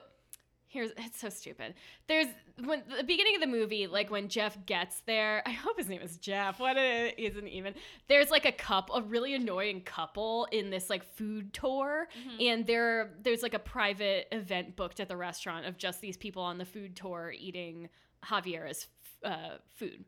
here's 0.75 0.91
it's 0.97 1.19
so 1.19 1.29
stupid. 1.29 1.73
There's 2.07 2.27
when 2.63 2.83
the 2.95 3.03
beginning 3.03 3.35
of 3.35 3.41
the 3.41 3.47
movie, 3.47 3.87
like 3.87 4.11
when 4.11 4.27
Jeff 4.27 4.63
gets 4.65 5.01
there, 5.07 5.41
I 5.47 5.51
hope 5.51 5.77
his 5.77 5.89
name 5.89 6.01
is 6.01 6.17
Jeff. 6.17 6.59
What 6.59 6.77
it 6.77 7.17
isn't 7.17 7.47
even. 7.47 7.73
There's 8.07 8.29
like 8.29 8.45
a 8.45 8.51
couple, 8.51 8.95
a 8.95 9.01
really 9.01 9.33
annoying 9.33 9.81
couple 9.81 10.47
in 10.51 10.69
this 10.69 10.89
like 10.89 11.03
food 11.15 11.53
tour, 11.53 12.07
and 12.39 12.67
there 12.67 13.13
there's 13.23 13.41
like 13.41 13.53
a 13.53 13.59
private 13.59 14.27
event 14.31 14.75
booked 14.75 14.99
at 14.99 15.07
the 15.07 15.17
restaurant 15.17 15.65
of 15.65 15.77
just 15.77 16.01
these 16.01 16.17
people 16.17 16.43
on 16.43 16.57
the 16.57 16.65
food 16.65 16.95
tour 16.95 17.33
eating 17.35 17.89
Javier's 18.23 18.87
uh, 19.23 19.57
food. 19.73 20.03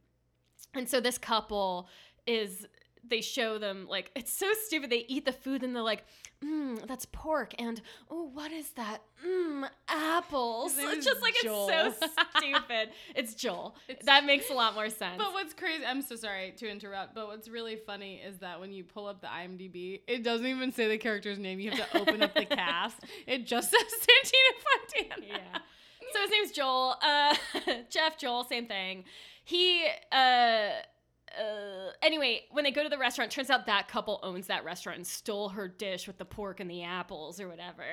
And 0.73 0.87
so 0.87 0.99
this 0.99 1.17
couple 1.17 1.87
is 2.27 2.67
they 3.09 3.21
show 3.21 3.57
them 3.57 3.87
like 3.89 4.11
it's 4.15 4.31
so 4.33 4.47
stupid. 4.65 4.89
They 4.89 5.05
eat 5.07 5.25
the 5.25 5.31
food 5.31 5.63
and 5.63 5.75
they're 5.75 5.83
like, 5.83 6.03
"Mmm, 6.43 6.85
that's 6.87 7.05
pork," 7.05 7.53
and 7.59 7.81
"Oh, 8.09 8.29
what 8.33 8.51
is 8.51 8.69
that? 8.71 9.01
Mmm, 9.25 9.67
apples." 9.87 10.73
It's 10.77 11.05
just 11.05 11.21
like 11.21 11.35
Joel. 11.43 11.69
it's 11.69 11.99
so 11.99 12.07
stupid. 12.37 12.89
It's 13.15 13.33
Joel. 13.35 13.75
It's- 13.87 14.05
that 14.05 14.25
makes 14.25 14.49
a 14.49 14.53
lot 14.53 14.73
more 14.75 14.89
sense. 14.89 15.17
But 15.17 15.33
what's 15.33 15.53
crazy? 15.53 15.85
I'm 15.85 16.01
so 16.01 16.15
sorry 16.15 16.53
to 16.57 16.69
interrupt, 16.69 17.15
but 17.15 17.27
what's 17.27 17.47
really 17.49 17.75
funny 17.75 18.15
is 18.25 18.37
that 18.39 18.59
when 18.59 18.71
you 18.71 18.83
pull 18.83 19.07
up 19.07 19.21
the 19.21 19.27
IMDb, 19.27 20.01
it 20.07 20.23
doesn't 20.23 20.45
even 20.47 20.71
say 20.71 20.87
the 20.87 20.97
character's 20.97 21.39
name. 21.39 21.59
You 21.59 21.71
have 21.71 21.91
to 21.91 21.97
open 21.99 22.21
up 22.23 22.33
the 22.33 22.45
cast. 22.59 22.97
It 23.25 23.45
just 23.45 23.71
says 23.71 23.81
Santino 23.81 25.07
Fontana. 25.09 25.25
yeah. 25.27 25.59
So 26.13 26.21
his 26.21 26.31
name's 26.31 26.51
Joel. 26.51 26.95
Uh, 27.01 27.35
Jeff 27.89 28.17
Joel, 28.17 28.43
same 28.45 28.65
thing. 28.67 29.03
He. 29.43 29.85
Uh, 30.11 30.69
uh, 31.39 31.91
anyway, 32.01 32.41
when 32.51 32.63
they 32.63 32.71
go 32.71 32.83
to 32.83 32.89
the 32.89 32.97
restaurant, 32.97 33.31
turns 33.31 33.49
out 33.49 33.65
that 33.65 33.87
couple 33.87 34.19
owns 34.23 34.47
that 34.47 34.63
restaurant 34.63 34.97
and 34.97 35.07
stole 35.07 35.49
her 35.49 35.67
dish 35.67 36.07
with 36.07 36.17
the 36.17 36.25
pork 36.25 36.59
and 36.59 36.69
the 36.69 36.83
apples 36.83 37.39
or 37.39 37.47
whatever. 37.47 37.83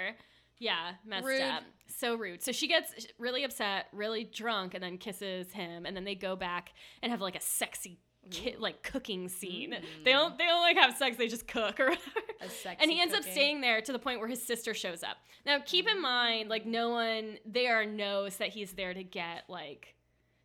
Yeah, 0.58 0.92
messed 1.04 1.26
Rude. 1.26 1.42
up. 1.42 1.62
So 1.88 2.14
rude. 2.14 2.42
So 2.42 2.52
she 2.52 2.68
gets 2.68 3.06
really 3.18 3.44
upset, 3.44 3.86
really 3.92 4.24
drunk, 4.24 4.74
and 4.74 4.82
then 4.82 4.98
kisses 4.98 5.52
him, 5.52 5.84
and 5.84 5.96
then 5.96 6.04
they 6.04 6.14
go 6.14 6.36
back 6.36 6.72
and 7.02 7.10
have 7.10 7.20
like 7.20 7.36
a 7.36 7.40
sexy, 7.40 7.98
ki- 8.30 8.56
like 8.58 8.82
cooking 8.82 9.28
scene. 9.28 9.74
They 10.04 10.12
don't. 10.12 10.38
They 10.38 10.44
don't 10.46 10.62
like 10.62 10.76
have 10.76 10.96
sex. 10.96 11.16
They 11.16 11.28
just 11.28 11.46
cook 11.48 11.80
or 11.80 11.86
whatever. 11.86 12.76
And 12.80 12.90
he 12.90 13.00
ends 13.00 13.14
up 13.14 13.22
staying 13.24 13.60
there 13.60 13.80
to 13.82 13.92
the 13.92 13.98
point 13.98 14.20
where 14.20 14.28
his 14.28 14.42
sister 14.42 14.74
shows 14.74 15.02
up. 15.02 15.16
Now, 15.44 15.58
keep 15.64 15.88
in 15.88 16.00
mind, 16.00 16.48
like 16.48 16.64
no 16.66 16.90
one 16.90 17.38
there 17.44 17.84
knows 17.84 18.36
that 18.36 18.50
he's 18.50 18.72
there 18.72 18.94
to 18.94 19.04
get 19.04 19.44
like. 19.48 19.94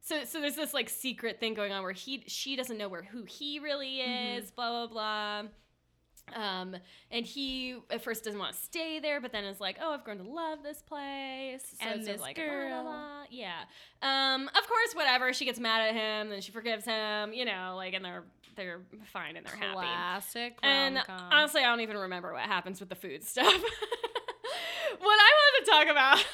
So, 0.02 0.24
so 0.26 0.40
there's 0.42 0.56
this 0.56 0.74
like 0.74 0.90
secret 0.90 1.40
thing 1.40 1.54
going 1.54 1.72
on 1.72 1.84
where 1.84 1.92
he 1.92 2.24
she 2.28 2.56
doesn't 2.56 2.78
know 2.78 2.90
where 2.90 3.04
who 3.04 3.24
he 3.26 3.60
really 3.60 4.00
Mm-hmm. 4.00 4.38
is, 4.40 4.52
blah 4.52 4.88
blah 4.88 4.88
blah. 4.88 5.50
Um, 6.36 6.76
and 7.10 7.26
he 7.26 7.76
at 7.90 8.04
first 8.04 8.24
doesn't 8.24 8.40
want 8.40 8.54
to 8.56 8.62
stay 8.62 9.00
there, 9.00 9.20
but 9.20 9.32
then 9.32 9.46
is 9.46 9.60
like, 9.60 9.78
"Oh, 9.82 9.94
I've 9.94 10.04
grown 10.04 10.18
to 10.20 10.24
love 10.24 10.60
this 10.62 10.82
place." 10.84 11.64
So 11.82 11.88
And 11.88 11.96
it's 12.00 12.06
sort 12.06 12.16
of 12.18 12.20
this 12.20 12.22
like, 12.22 12.36
blah, 12.36 12.46
blah, 12.46 12.54
girl. 12.54 12.84
blah. 12.84 13.24
yeah. 13.32 13.62
Um, 14.04 14.48
of 14.48 14.68
course, 14.68 14.94
whatever. 14.94 15.34
She 15.34 15.46
gets 15.46 15.60
mad 15.60 15.82
at 15.90 15.96
him, 15.96 16.30
then 16.30 16.42
she 16.42 16.52
forgives 16.52 16.86
him. 16.86 17.34
You 17.34 17.46
know, 17.46 17.74
like, 17.78 17.94
and 17.96 18.06
they're 18.06 18.24
they're 18.56 18.82
fine 19.12 19.38
and 19.38 19.46
they're 19.46 19.56
happy. 19.56 19.74
Classic 19.74 20.56
And 20.62 21.02
honestly, 21.10 21.62
I 21.62 21.66
don't 21.66 21.82
even 21.82 21.98
remember 21.98 22.32
what 22.34 22.44
happens 22.44 22.80
with 22.80 22.90
the 22.90 22.96
food 22.96 23.24
stuff. 23.24 23.46
what 25.00 25.20
I 25.20 25.32
wanted 25.40 25.66
to 25.66 25.72
talk 25.72 25.88
about 25.90 26.26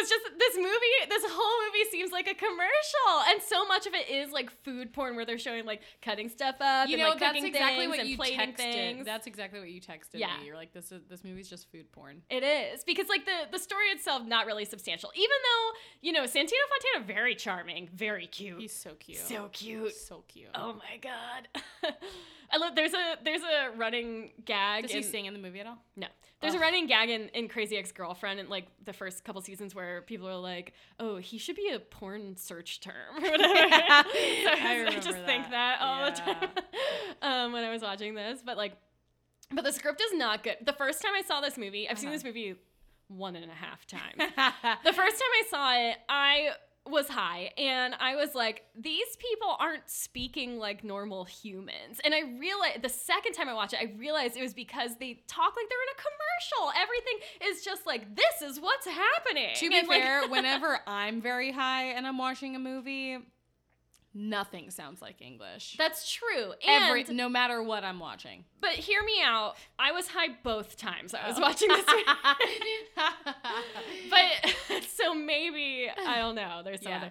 was 0.00 0.08
just 0.08 0.24
this 0.38 0.56
movie, 0.56 0.94
this 1.08 1.22
whole 1.26 1.66
movie 1.66 1.88
seems 1.90 2.12
like 2.12 2.26
a 2.28 2.34
commercial. 2.34 3.14
And 3.30 3.40
so 3.42 3.64
much 3.66 3.86
of 3.86 3.94
it 3.94 4.10
is 4.10 4.30
like 4.32 4.50
food 4.64 4.92
porn 4.92 5.16
where 5.16 5.24
they're 5.24 5.38
showing 5.38 5.64
like 5.64 5.80
cutting 6.02 6.28
stuff 6.28 6.56
up 6.60 6.88
you 6.88 6.94
and 6.94 7.02
know 7.02 7.10
like 7.10 7.20
that's 7.20 7.32
cooking 7.34 7.46
exactly 7.48 7.78
things 7.78 7.90
what 7.90 8.00
and 8.00 8.08
you 8.08 8.16
plating 8.16 8.38
texted. 8.40 8.56
things. 8.56 9.06
That's 9.06 9.26
exactly 9.26 9.60
what 9.60 9.70
you 9.70 9.80
texted 9.80 10.14
Yeah. 10.14 10.36
me. 10.40 10.46
You're 10.46 10.56
like, 10.56 10.72
this 10.72 10.92
is 10.92 11.02
this 11.08 11.24
movie's 11.24 11.48
just 11.48 11.70
food 11.70 11.90
porn. 11.92 12.22
It 12.30 12.42
is 12.42 12.84
because 12.84 13.08
like 13.08 13.24
the 13.24 13.48
the 13.52 13.58
story 13.58 13.86
itself 13.86 14.26
not 14.26 14.46
really 14.46 14.64
substantial. 14.64 15.10
Even 15.14 15.36
though, 15.42 15.78
you 16.02 16.12
know, 16.12 16.24
Santino 16.24 16.64
Fontana 16.68 17.06
very 17.06 17.34
charming, 17.34 17.88
very 17.94 18.26
cute. 18.26 18.60
He's 18.60 18.72
so 18.74 18.90
cute. 18.98 19.18
so 19.18 19.48
cute. 19.52 19.94
so 19.94 20.24
cute. 20.28 20.48
Oh 20.54 20.74
my 20.74 20.98
god. 21.00 21.94
I 22.52 22.56
love 22.58 22.74
there's 22.74 22.92
a 22.94 23.16
there's 23.24 23.42
a 23.42 23.76
running 23.76 24.32
gag 24.44 24.82
Does 24.82 24.92
he 24.92 24.98
in- 24.98 25.04
sing 25.04 25.26
in 25.26 25.32
the 25.32 25.38
movie 25.40 25.60
at 25.60 25.66
all? 25.66 25.78
No. 25.96 26.06
There's 26.40 26.54
a 26.54 26.58
running 26.58 26.86
gag 26.86 27.08
in, 27.08 27.28
in 27.28 27.48
Crazy 27.48 27.76
Ex 27.78 27.90
Girlfriend 27.90 28.38
in 28.38 28.50
like 28.50 28.66
the 28.84 28.92
first 28.92 29.24
couple 29.24 29.40
seasons 29.40 29.74
where 29.74 30.02
people 30.02 30.28
are 30.28 30.36
like, 30.36 30.74
"Oh, 31.00 31.16
he 31.16 31.38
should 31.38 31.56
be 31.56 31.70
a 31.70 31.78
porn 31.78 32.36
search 32.36 32.80
term 32.80 32.92
or 33.16 33.30
whatever." 33.30 33.54
so 33.54 34.50
I, 34.50 34.76
remember 34.78 35.00
just 35.00 35.18
think 35.24 35.48
that 35.50 35.50
that. 35.50 35.78
all 35.80 36.04
the 36.04 36.16
time 36.16 36.50
um, 37.22 37.52
when 37.52 37.64
I 37.64 37.70
was 37.70 37.80
watching 37.80 38.14
this. 38.14 38.40
But 38.44 38.58
like, 38.58 38.76
but 39.52 39.64
the 39.64 39.72
script 39.72 40.02
is 40.02 40.12
not 40.18 40.42
good. 40.42 40.56
The 40.66 40.74
first 40.74 41.00
time 41.00 41.12
I 41.16 41.22
saw 41.22 41.40
this 41.40 41.56
movie, 41.56 41.88
I've 41.88 41.98
seen 41.98 42.08
Uh-huh. 42.08 42.16
this 42.16 42.24
movie 42.24 42.56
one 43.08 43.36
and 43.36 43.50
a 43.50 43.54
half 43.54 43.86
times. 43.86 44.16
the 44.18 44.92
first 44.92 45.16
time 45.16 45.32
I 45.32 45.42
saw 45.48 45.74
it, 45.90 45.96
I 46.10 46.48
was 46.86 47.08
high 47.08 47.50
and 47.56 47.94
I 47.98 48.14
was 48.14 48.34
like, 48.34 48.64
these 48.78 49.16
people 49.16 49.56
aren't 49.58 49.88
speaking 49.88 50.58
like 50.58 50.84
normal 50.84 51.24
humans. 51.24 51.98
And 52.04 52.12
I 52.14 52.20
realized 52.38 52.82
the 52.82 52.90
second 52.90 53.32
time 53.32 53.48
I 53.48 53.54
watched 53.54 53.72
it, 53.72 53.80
I 53.80 53.94
realized 53.98 54.36
it 54.36 54.42
was 54.42 54.52
because 54.52 54.96
they 54.98 55.22
talk 55.26 55.54
like 55.56 55.66
they're 55.70 55.78
in 55.78 55.94
a 55.96 56.00
commercial. 56.02 56.82
Everything 56.82 57.18
is 57.50 57.64
just 57.64 57.86
like, 57.86 58.14
this 58.14 58.42
is 58.42 58.60
what's 58.60 58.86
happening. 58.86 59.54
to 59.54 59.68
be 59.70 59.78
And, 59.78 59.88
like- 59.88 60.02
fair, 60.02 60.28
whenever 60.28 60.78
I'm 60.86 61.22
very 61.22 61.52
high 61.52 61.84
and 61.92 62.06
I'm 62.06 62.18
watching 62.18 62.54
a 62.54 62.58
movie, 62.58 63.16
nothing 64.16 64.70
sounds 64.70 65.00
like 65.02 65.20
English. 65.22 65.76
that's 65.76 66.12
true. 66.12 66.52
And, 66.68 66.84
Every 66.84 67.04
no 67.14 67.28
matter 67.28 67.62
what 67.62 67.82
I'm 67.82 67.98
watching. 67.98 68.44
but 68.60 68.70
hear 68.72 69.02
me 69.02 69.20
out. 69.24 69.56
I 69.78 69.90
was 69.92 70.06
high 70.06 70.28
both 70.44 70.76
times 70.76 71.14
I 71.14 71.26
was 71.26 71.38
Oh. 71.38 71.42
watching 71.42 71.68
this 71.68 71.84
movie. 71.88 72.04
but 74.10 74.82
so 74.96 75.14
maybe 75.14 75.88
I 76.06 76.20
There's 76.74 76.82
some 76.82 76.92
Yeah. 76.92 76.98
other. 76.98 77.10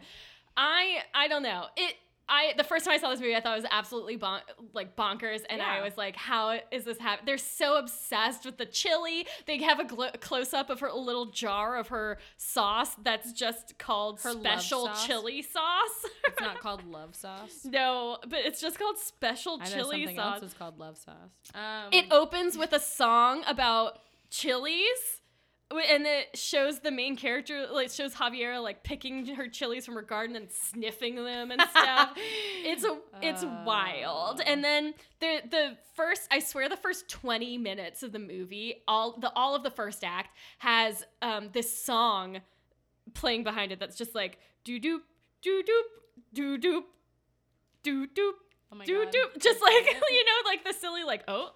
I 0.56 1.04
I 1.13 1.28
don't 1.28 1.43
know. 1.43 1.65
It 1.76 1.95
I 2.30 2.54
the 2.56 2.63
first 2.63 2.86
time 2.86 2.93
I 2.93 2.97
saw 2.99 3.10
this 3.10 3.19
movie, 3.19 3.36
I 3.36 3.41
thought 3.41 3.58
it 3.58 3.63
was 3.63 3.69
absolutely 3.69 4.15
bon- 4.15 4.41
like 4.71 4.95
bonkers, 4.95 5.41
and 5.49 5.62
I 5.62 5.82
was 5.82 5.97
like, 5.97 6.15
"How 6.15 6.58
is 6.71 6.86
this 6.86 6.97
happening?" 6.97 7.26
They're 7.26 7.38
so 7.38 7.76
obsessed 7.76 8.45
with 8.45 8.58
the 8.58 8.65
chili. 8.65 9.28
They 9.45 9.58
have 9.62 9.82
a 9.82 9.84
gl- 9.84 10.17
close 10.21 10.54
up 10.54 10.69
of 10.69 10.80
her 10.80 10.89
little 10.93 11.26
jar 11.26 11.76
of 11.76 11.89
her 11.89 12.17
sauce 12.38 12.95
that's 13.04 13.34
just 13.34 13.78
called 13.78 14.21
Her 14.21 14.32
special 14.32 14.86
sauce? 14.86 15.06
chili 15.06 15.41
sauce. 15.41 16.06
it's 16.26 16.39
not 16.39 16.60
called 16.62 16.86
love 16.86 17.13
sauce. 17.13 17.65
no, 17.65 18.17
but 18.26 18.39
it's 18.39 18.62
just 18.62 18.80
called 18.80 18.97
special 18.97 19.60
I 19.62 19.65
know 19.65 19.76
chili 19.76 19.97
something 20.04 20.15
sauce. 20.15 20.34
else 20.36 20.43
is 20.43 20.54
called 20.54 20.80
love 20.80 20.97
sauce. 20.97 21.32
Um, 21.54 21.89
It 21.91 22.06
opens 22.10 22.58
with 22.58 22.71
a 22.71 22.80
song 22.80 23.43
about 23.47 23.99
chilies. 24.30 25.21
And 25.74 26.06
it 26.06 26.38
shows 26.38 26.80
the 26.80 26.92
main 26.92 27.16
character, 27.16 27.68
like 27.72 27.90
shows 27.90 28.14
Javiera 28.14 28.62
like 28.62 28.84
picking 28.84 29.26
her 29.28 29.48
chilies 29.48 29.86
from 29.86 29.96
her 29.96 30.02
garden 30.04 30.36
and 30.36 30.52
sniffing 30.52 31.16
them 31.16 31.52
and 31.52 31.62
stuff. 31.62 32.12
it's 32.64 32.84
a, 32.84 32.98
it's 33.22 33.44
wild. 33.66 34.40
Oh. 34.40 34.44
And 34.46 34.64
then 34.64 34.94
the 35.20 35.42
the 35.50 35.78
first, 35.96 36.28
I 36.32 36.40
swear, 36.40 36.70
the 36.70 36.78
first 36.78 37.10
twenty 37.10 37.58
minutes 37.58 38.04
of 38.04 38.12
the 38.12 38.20
movie, 38.20 38.84
all 38.88 39.18
the 39.20 39.32
all 39.36 39.56
of 39.56 39.64
the 39.64 39.72
first 39.72 40.04
act 40.04 40.38
has 40.60 41.04
um 41.22 41.50
this 41.54 41.76
song 41.84 42.42
playing 43.14 43.44
behind 43.44 43.72
it 43.72 43.80
that's 43.80 43.98
just 43.98 44.16
like 44.16 44.38
doo 44.64 44.80
doop 44.80 45.02
doo 45.42 45.62
doop 45.68 46.34
doo 46.34 46.58
doop 46.58 46.84
doo 47.84 48.08
doop 48.08 48.32
oh 48.72 48.84
doo 48.86 49.06
doop, 49.06 49.42
just 49.42 49.62
like 49.62 49.74
you 50.10 50.26
know, 50.26 50.50
like 50.50 50.64
the 50.64 50.74
silly 50.74 51.04
like 51.04 51.24
oh, 51.28 51.50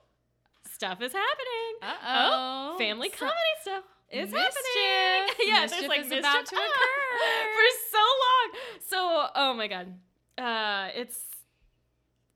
stuff 0.71 1.01
is 1.01 1.13
happening. 1.13 1.77
Uh-oh. 1.81 2.73
Oh, 2.73 2.77
family 2.77 3.09
comedy 3.09 3.35
stuff 3.61 3.83
is 4.11 4.31
Mischief. 4.31 4.53
happening. 4.53 5.35
yeah, 5.47 5.67
there's 5.67 5.87
like 5.87 6.01
is 6.01 6.09
mischief 6.09 6.19
about 6.19 6.45
to 6.45 6.55
ah, 6.57 6.65
occur. 6.65 7.53
for 7.55 7.67
so 7.91 7.97
long. 7.97 8.79
So 8.87 9.27
oh 9.35 9.53
my 9.53 9.67
god, 9.67 9.93
uh, 10.37 10.89
it's 10.95 11.19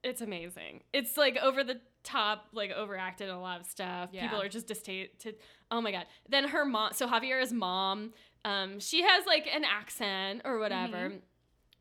it's 0.04 0.22
amazing. 0.22 0.82
It's 0.94 1.18
like 1.18 1.38
over 1.38 1.64
the 1.64 1.80
top, 2.04 2.48
like 2.54 2.72
overacted 2.72 3.30
in 3.30 3.36
a 3.36 3.42
lot 3.42 3.60
of 3.60 3.68
stuff. 3.68 4.10
Yeah. 4.12 4.24
People 4.24 4.42
are 4.42 4.50
just 4.50 4.68
distated. 4.68 5.36
Oh 5.70 5.82
my 5.82 5.92
god. 5.92 6.06
Then 6.28 6.50
her 6.50 6.66
mom. 6.66 6.94
So 6.94 7.08
Javiera's 7.08 7.54
mom. 7.54 8.14
Um, 8.44 8.80
she 8.80 9.04
has 9.04 9.26
like 9.28 9.48
an 9.54 9.64
accent 9.64 10.42
or 10.46 10.58
whatever. 10.58 11.14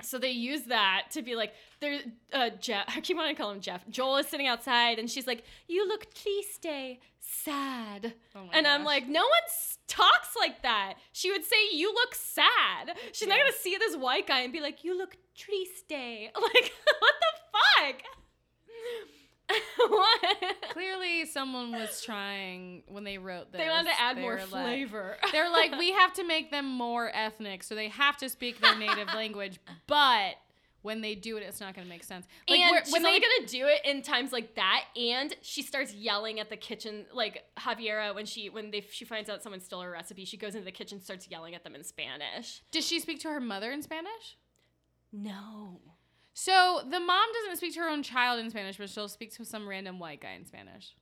So 0.03 0.19
they 0.19 0.31
use 0.31 0.63
that 0.65 1.07
to 1.13 1.23
be 1.23 1.35
like, 1.35 1.53
there. 1.81 2.01
Uh, 2.33 2.51
Jeff. 2.61 2.85
I 2.89 3.01
keep 3.01 3.17
wanting 3.17 3.35
to 3.35 3.41
call 3.41 3.51
him 3.51 3.61
Jeff. 3.61 3.89
Joel 3.89 4.19
is 4.19 4.27
sitting 4.27 4.47
outside, 4.47 4.99
and 4.99 5.11
she's 5.11 5.27
like, 5.27 5.45
"You 5.67 5.87
look 5.89 6.15
triste, 6.15 6.67
sad." 7.21 8.15
Oh 8.35 8.49
and 8.53 8.67
I'm 8.67 8.85
like, 8.85 9.09
no 9.09 9.23
one 9.23 9.31
talks 9.89 10.37
like 10.39 10.63
that. 10.63 10.95
She 11.13 11.31
would 11.31 11.45
say, 11.45 11.57
"You 11.73 11.93
look 11.95 12.15
sad." 12.15 12.97
She's 13.13 13.29
not 13.29 13.39
gonna 13.39 13.53
see 13.53 13.77
this 13.79 13.97
white 13.97 14.27
guy 14.27 14.41
and 14.41 14.53
be 14.53 14.61
like, 14.61 14.85
"You 14.85 14.97
look 14.97 15.17
triste." 15.35 15.91
Like, 15.91 16.35
what 17.01 17.15
the 17.21 17.33
fuck? 17.53 18.03
what? 19.89 20.21
Clearly, 20.71 21.27
someone 21.27 21.73
was 21.73 22.03
trying 22.03 22.83
when 22.87 23.05
they 23.05 23.19
wrote 23.19 23.53
this. 23.53 23.61
They 23.61 23.69
wanted 23.69 23.91
to 23.91 24.01
add 24.01 24.19
more 24.19 24.37
like- 24.37 24.49
flavor. 24.49 25.17
they're 25.33 25.51
like, 25.51 25.77
we 25.79 25.93
have 25.93 26.13
to 26.15 26.25
make 26.25 26.51
them 26.51 26.67
more 26.67 27.11
ethnic, 27.15 27.63
so 27.63 27.75
they 27.75 27.89
have 27.89 28.17
to 28.19 28.29
speak 28.29 28.61
their 28.61 28.77
native 28.79 29.09
language. 29.15 29.59
But 29.87 30.35
when 30.83 31.03
they 31.03 31.15
do 31.15 31.37
it, 31.37 31.43
it's 31.43 31.61
not 31.61 31.75
going 31.75 31.87
to 31.87 31.91
make 31.91 32.05
sense. 32.05 32.27
Like 32.49 32.59
and 32.59 32.71
we're- 32.71 32.83
she's 32.85 32.93
when 32.93 33.05
only 33.05 33.19
they 33.19 33.27
gonna 33.27 33.49
do 33.49 33.67
it 33.67 33.81
in 33.85 34.03
times 34.03 34.33
like 34.33 34.55
that, 34.55 34.85
and 34.97 35.35
she 35.43 35.63
starts 35.63 35.93
yelling 35.93 36.41
at 36.41 36.49
the 36.49 36.57
kitchen, 36.57 37.05
like 37.13 37.45
Javiera 37.59 38.15
when 38.15 38.25
she 38.27 38.49
when 38.49 38.71
they 38.71 38.81
she 38.81 39.05
finds 39.05 39.29
out 39.29 39.43
someone 39.43 39.61
stole 39.61 39.83
her 39.83 39.91
recipe, 39.91 40.25
she 40.25 40.37
goes 40.39 40.55
into 40.55 40.65
the 40.65 40.73
kitchen, 40.73 41.01
starts 41.01 41.29
yelling 41.29 41.55
at 41.55 41.65
them 41.65 41.75
in 41.75 41.85
Spanish. 41.85 42.63
does 42.71 42.87
she 42.87 42.99
speak 43.01 43.21
to 43.21 43.29
her 43.29 43.41
mother 43.41 43.71
in 43.71 43.83
Spanish? 43.83 44.39
No, 45.13 45.81
So 46.33 46.83
the 46.88 47.01
mom 47.01 47.27
doesn't 47.43 47.57
speak 47.57 47.75
to 47.75 47.81
her 47.81 47.88
own 47.88 48.03
child 48.03 48.40
in 48.40 48.51
Spanish, 48.51 48.77
but 48.79 48.88
she'll 48.88 49.09
speak 49.09 49.35
to 49.37 49.45
some 49.45 49.69
random 49.69 49.99
white 49.99 50.21
guy 50.21 50.33
in 50.33 50.47
Spanish. 50.47 50.95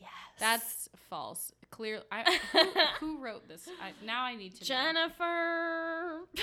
yes, 0.00 0.10
That's 0.38 0.88
false. 1.10 1.52
Clear. 1.70 2.02
I, 2.10 2.38
who, 2.52 2.60
who 3.00 3.18
wrote 3.22 3.48
this? 3.48 3.68
I, 3.82 3.92
now 4.04 4.22
I 4.24 4.34
need 4.36 4.54
to 4.56 4.60
know. 4.60 4.66
Jennifer. 4.66 6.20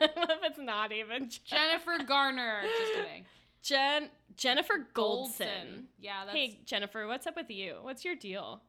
if 0.00 0.38
it's 0.44 0.58
not 0.58 0.92
even 0.92 1.28
Jen- 1.30 1.40
Jennifer 1.44 2.04
Garner. 2.04 2.60
Just 2.78 2.92
kidding. 2.94 3.24
Jen 3.62 4.08
Jennifer 4.36 4.86
Goldson. 4.94 5.84
Yeah, 6.00 6.24
that's. 6.24 6.36
Hey 6.36 6.60
Jennifer, 6.64 7.06
what's 7.06 7.26
up 7.26 7.36
with 7.36 7.50
you? 7.50 7.76
What's 7.82 8.04
your 8.04 8.16
deal? 8.16 8.60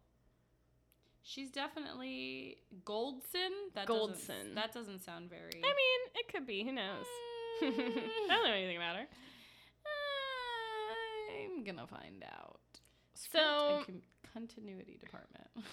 She's 1.23 1.49
definitely 1.51 2.57
Goldson. 2.85 3.49
That 3.75 3.87
Goldson. 3.87 4.27
Doesn't, 4.27 4.55
that 4.55 4.73
doesn't 4.73 5.03
sound 5.03 5.29
very. 5.29 5.51
I 5.55 5.67
mean, 5.67 5.99
it 6.15 6.31
could 6.31 6.45
be. 6.45 6.63
Who 6.63 6.73
knows? 6.73 7.05
Mm, 7.05 7.32
I 7.61 8.25
don't 8.29 8.43
know 8.45 8.51
anything 8.53 8.77
about 8.77 8.95
her. 8.97 9.05
I'm 11.45 11.63
gonna 11.63 11.87
find 11.87 12.23
out. 12.23 12.59
Script 13.13 13.45
So- 13.45 13.83
com- 13.85 14.01
continuity 14.33 14.97
department. 14.99 15.47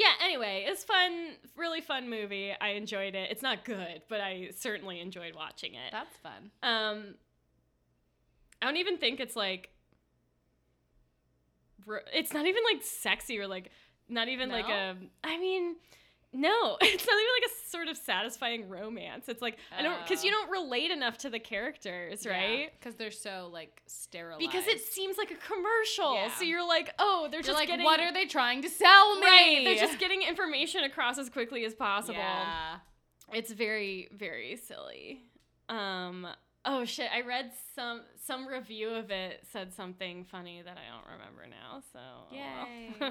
Yeah, 0.00 0.12
anyway, 0.22 0.64
it's 0.68 0.84
fun, 0.84 1.32
really 1.56 1.80
fun 1.80 2.08
movie. 2.08 2.52
I 2.60 2.68
enjoyed 2.74 3.16
it. 3.16 3.32
It's 3.32 3.42
not 3.42 3.64
good, 3.64 4.02
but 4.08 4.20
I 4.20 4.50
certainly 4.56 5.00
enjoyed 5.00 5.34
watching 5.34 5.74
it. 5.74 5.90
That's 5.90 6.16
fun. 6.18 6.52
Um 6.62 7.14
I 8.62 8.66
don't 8.66 8.76
even 8.76 8.96
think 8.98 9.18
it's 9.18 9.34
like 9.34 9.70
it's 12.12 12.32
not 12.32 12.46
even 12.46 12.62
like 12.72 12.84
sexy 12.84 13.40
or 13.40 13.48
like 13.48 13.72
not 14.08 14.28
even 14.28 14.50
like 14.50 14.68
a 14.68 14.94
I 15.24 15.38
mean 15.38 15.74
no, 16.32 16.76
it's 16.80 17.06
not 17.06 17.14
even 17.14 17.32
like 17.42 17.50
a 17.50 17.70
sort 17.70 17.88
of 17.88 17.96
satisfying 17.96 18.68
romance. 18.68 19.28
It's 19.28 19.42
like 19.42 19.58
I 19.76 19.82
don't 19.82 20.06
cuz 20.06 20.24
you 20.24 20.30
Oh. 20.30 20.40
don't 20.46 20.50
relate 20.50 20.90
enough 20.90 21.18
to 21.18 21.30
the 21.30 21.38
characters, 21.38 22.26
right? 22.26 22.70
Because 22.78 22.96
they're 22.96 23.10
so 23.10 23.48
like 23.52 23.82
sterilized. 23.86 24.40
Because 24.40 24.66
it 24.66 24.80
seems 24.80 25.16
like 25.18 25.30
a 25.30 25.36
commercial. 25.36 26.14
Yeah. 26.14 26.30
So 26.34 26.44
you're 26.44 26.66
like, 26.66 26.92
"Oh, 26.98 27.28
they're 27.30 27.38
You're 27.38 27.42
just 27.44 27.58
like, 27.58 27.68
getting 27.68 27.84
what 27.84 28.00
are 28.00 28.12
they 28.12 28.26
trying 28.26 28.62
to 28.62 28.68
sell 28.68 29.16
me? 29.18 29.26
Right, 29.26 29.60
they're 29.64 29.86
just 29.86 29.98
getting 29.98 30.22
information 30.22 30.84
across 30.84 31.18
as 31.18 31.28
quickly 31.30 31.64
as 31.64 31.74
possible. 31.74 32.18
Yeah. 32.18 32.78
It's 33.32 33.52
very, 33.52 34.08
very 34.12 34.56
silly. 34.56 35.22
Um, 35.68 36.26
oh 36.64 36.84
shit, 36.84 37.08
I 37.12 37.22
read 37.22 37.52
some 37.74 38.02
some 38.24 38.46
review 38.46 38.90
of 38.90 39.10
it 39.10 39.44
said 39.52 39.72
something 39.72 40.24
funny 40.24 40.62
that 40.62 40.76
I 40.76 40.94
don't 40.94 41.18
remember 41.18 41.46
now. 41.48 41.80
So 41.92 41.98
oh. 41.98 42.34
Yay. 42.34 42.94
but 42.98 43.10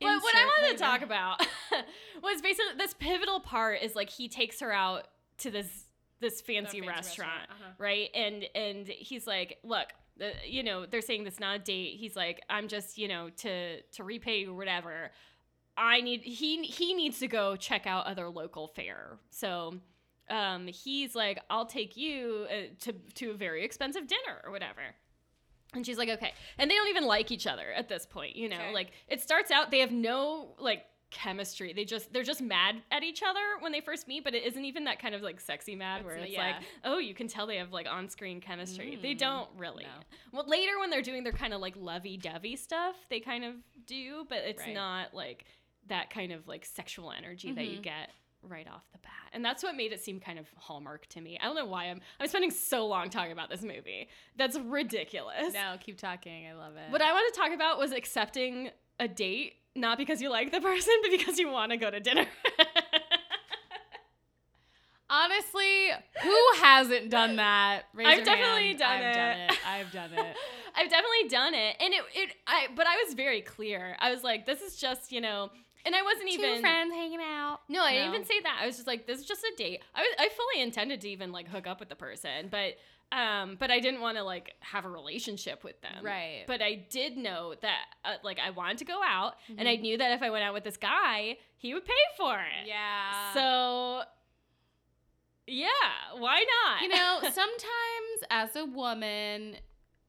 what 0.00 0.34
I 0.34 0.44
wanted 0.44 0.62
later. 0.62 0.78
to 0.78 0.82
talk 0.82 1.02
about 1.02 1.40
was 2.22 2.40
basically 2.42 2.76
this 2.76 2.94
pivotal 2.94 3.40
part 3.40 3.82
is 3.82 3.94
like 3.94 4.10
he 4.10 4.28
takes 4.28 4.60
her 4.60 4.72
out 4.72 5.08
to 5.38 5.50
this 5.50 5.84
this 6.20 6.40
fancy, 6.40 6.80
fancy 6.80 6.80
restaurant, 6.80 7.30
restaurant, 7.30 7.50
uh-huh. 7.50 7.72
right? 7.78 8.10
And 8.14 8.44
and 8.54 8.88
he's 8.88 9.26
like, 9.26 9.58
look. 9.62 9.88
Uh, 10.20 10.30
you 10.44 10.64
know 10.64 10.84
they're 10.84 11.00
saying 11.00 11.22
this 11.22 11.38
not 11.38 11.54
a 11.54 11.58
date 11.60 11.94
he's 11.96 12.16
like 12.16 12.40
i'm 12.50 12.66
just 12.66 12.98
you 12.98 13.06
know 13.06 13.30
to 13.36 13.80
to 13.82 14.02
repay 14.02 14.40
you 14.40 14.50
or 14.50 14.56
whatever 14.56 15.12
I 15.78 16.00
need 16.00 16.22
he 16.22 16.64
he 16.64 16.92
needs 16.92 17.20
to 17.20 17.28
go 17.28 17.56
check 17.56 17.86
out 17.86 18.06
other 18.06 18.28
local 18.28 18.66
fare. 18.66 19.18
So 19.30 19.74
um, 20.30 20.66
he's 20.66 21.14
like, 21.14 21.40
I'll 21.50 21.66
take 21.66 21.96
you 21.96 22.46
uh, 22.50 22.54
to 22.80 22.92
to 23.14 23.30
a 23.30 23.34
very 23.34 23.64
expensive 23.64 24.06
dinner 24.06 24.40
or 24.44 24.50
whatever. 24.50 24.80
And 25.74 25.84
she's 25.84 25.98
like, 25.98 26.08
okay. 26.08 26.32
And 26.56 26.70
they 26.70 26.74
don't 26.74 26.88
even 26.88 27.04
like 27.04 27.30
each 27.30 27.46
other 27.46 27.70
at 27.76 27.88
this 27.88 28.06
point, 28.06 28.36
you 28.36 28.48
know. 28.48 28.56
Okay. 28.56 28.72
Like 28.72 28.92
it 29.08 29.20
starts 29.20 29.50
out 29.50 29.70
they 29.70 29.80
have 29.80 29.92
no 29.92 30.54
like 30.58 30.84
chemistry. 31.10 31.72
They 31.72 31.84
just 31.84 32.12
they're 32.12 32.22
just 32.22 32.40
mad 32.42 32.76
at 32.90 33.02
each 33.02 33.22
other 33.22 33.40
when 33.60 33.72
they 33.72 33.80
first 33.80 34.08
meet, 34.08 34.24
but 34.24 34.34
it 34.34 34.44
isn't 34.44 34.64
even 34.64 34.84
that 34.84 34.98
kind 35.00 35.14
of 35.14 35.22
like 35.22 35.40
sexy 35.40 35.74
mad 35.74 36.04
where 36.04 36.14
It's- 36.14 36.28
it's 36.28 36.36
yeah. 36.36 36.46
like, 36.56 36.56
oh, 36.84 36.98
you 36.98 37.14
can 37.14 37.28
tell 37.28 37.46
they 37.46 37.56
have 37.56 37.72
like 37.72 37.86
on-screen 37.86 38.40
chemistry. 38.40 38.96
They 39.00 39.14
Mm, 39.14 39.18
don't 39.18 39.48
really. 39.56 39.84
no. 39.84 39.90
Well, 40.32 40.46
later 40.48 40.78
when 40.78 40.90
they're 40.90 41.02
doing 41.02 41.22
their 41.24 41.32
kind 41.32 41.52
of 41.54 41.60
like 41.60 41.74
lovey-dovey 41.76 42.56
stuff, 42.56 42.96
they 43.10 43.20
kind 43.20 43.44
of 43.44 43.54
do, 43.86 44.26
but 44.28 44.38
it's 44.38 44.60
Right. 44.62 44.74
not 44.74 45.14
like 45.14 45.44
that 45.86 46.10
kind 46.10 46.32
of 46.32 46.46
like 46.46 46.64
sexual 46.66 47.10
energy 47.10 47.52
that 47.52 47.64
you 47.66 47.78
Mhm. 47.78 47.82
get 47.84 48.10
right 48.42 48.66
off 48.68 48.82
the 48.92 48.98
bat. 48.98 49.10
And 49.32 49.44
that's 49.44 49.62
what 49.62 49.74
made 49.76 49.92
it 49.92 50.00
seem 50.00 50.20
kind 50.20 50.38
of 50.38 50.46
hallmark 50.56 51.06
to 51.08 51.20
me. 51.20 51.38
I 51.40 51.44
don't 51.46 51.56
know 51.56 51.66
why 51.66 51.84
I'm 51.86 52.00
I'm 52.20 52.28
spending 52.28 52.50
so 52.50 52.86
long 52.86 53.10
talking 53.10 53.32
about 53.32 53.50
this 53.50 53.62
movie. 53.62 54.08
That's 54.36 54.58
ridiculous. 54.58 55.52
No, 55.52 55.76
keep 55.80 55.98
talking. 55.98 56.46
I 56.46 56.54
love 56.54 56.76
it. 56.76 56.90
What 56.90 57.02
I 57.02 57.12
want 57.12 57.32
to 57.34 57.40
talk 57.40 57.52
about 57.52 57.78
was 57.78 57.92
accepting 57.92 58.70
a 59.00 59.08
date 59.08 59.54
not 59.74 59.96
because 59.98 60.20
you 60.20 60.30
like 60.30 60.50
the 60.52 60.60
person, 60.72 60.94
but 61.02 61.10
because 61.10 61.38
you 61.38 61.48
want 61.50 61.70
to 61.72 61.76
go 61.76 61.90
to 61.90 62.00
dinner. 62.00 62.26
Honestly, 65.10 65.88
who 66.22 66.36
hasn't 66.60 67.08
done 67.10 67.36
that? 67.36 67.84
Raise 67.94 68.06
I've 68.08 68.24
definitely 68.24 68.66
hand. 68.68 68.78
done 68.78 68.90
I've 68.92 69.04
it. 69.04 69.14
done 69.14 69.38
it. 69.38 69.58
I've 69.66 69.92
done 69.92 70.12
it. 70.12 70.36
I've 70.76 70.90
definitely 70.90 71.28
done 71.30 71.54
it. 71.54 71.76
And 71.80 71.94
it 71.94 72.02
it 72.14 72.34
I 72.46 72.66
but 72.76 72.86
I 72.86 73.02
was 73.06 73.14
very 73.14 73.40
clear. 73.40 73.96
I 74.00 74.10
was 74.10 74.22
like 74.22 74.44
this 74.44 74.60
is 74.60 74.76
just, 74.76 75.10
you 75.10 75.22
know, 75.22 75.48
and 75.84 75.94
I 75.94 76.02
wasn't 76.02 76.28
even 76.30 76.60
friends 76.60 76.92
hanging 76.92 77.20
out. 77.20 77.60
No, 77.68 77.82
I 77.82 77.92
didn't 77.92 78.10
No? 78.10 78.14
even 78.16 78.26
say 78.26 78.40
that. 78.42 78.58
I 78.62 78.66
was 78.66 78.76
just 78.76 78.86
like, 78.86 79.06
this 79.06 79.18
is 79.20 79.24
just 79.26 79.42
a 79.44 79.52
date. 79.56 79.80
I 79.94 80.00
was, 80.00 80.08
I 80.18 80.28
fully 80.28 80.62
intended 80.62 81.00
to 81.02 81.08
even 81.08 81.32
like 81.32 81.48
hook 81.48 81.66
up 81.66 81.80
with 81.80 81.88
the 81.88 81.96
person, 81.96 82.48
but 82.50 82.74
um, 83.10 83.56
but 83.58 83.70
I 83.70 83.80
didn't 83.80 84.00
want 84.02 84.18
to 84.18 84.22
like 84.22 84.52
have 84.60 84.84
a 84.84 84.88
relationship 84.90 85.64
with 85.64 85.80
them. 85.80 86.04
Right. 86.04 86.44
But 86.46 86.60
I 86.60 86.84
did 86.90 87.16
know 87.16 87.54
that 87.62 87.84
uh, 88.04 88.14
like 88.22 88.38
I 88.38 88.50
wanted 88.50 88.78
to 88.78 88.84
go 88.84 89.00
out, 89.02 89.34
and 89.48 89.60
Mm-hmm. 89.60 89.68
I 89.68 89.76
knew 89.76 89.96
that 89.98 90.12
if 90.12 90.20
I 90.22 90.28
went 90.30 90.44
out 90.44 90.52
with 90.52 90.64
this 90.64 90.76
guy, 90.76 91.38
he 91.56 91.72
would 91.72 91.86
pay 91.86 91.92
for 92.18 92.34
it. 92.34 92.66
Yeah. 92.66 93.32
So. 93.34 94.02
Yeah, 95.46 95.68
why 96.18 96.44
not? 96.44 96.82
you 96.82 96.88
know, 96.88 97.20
sometimes 97.22 98.20
as 98.30 98.54
a 98.54 98.66
woman, 98.66 99.56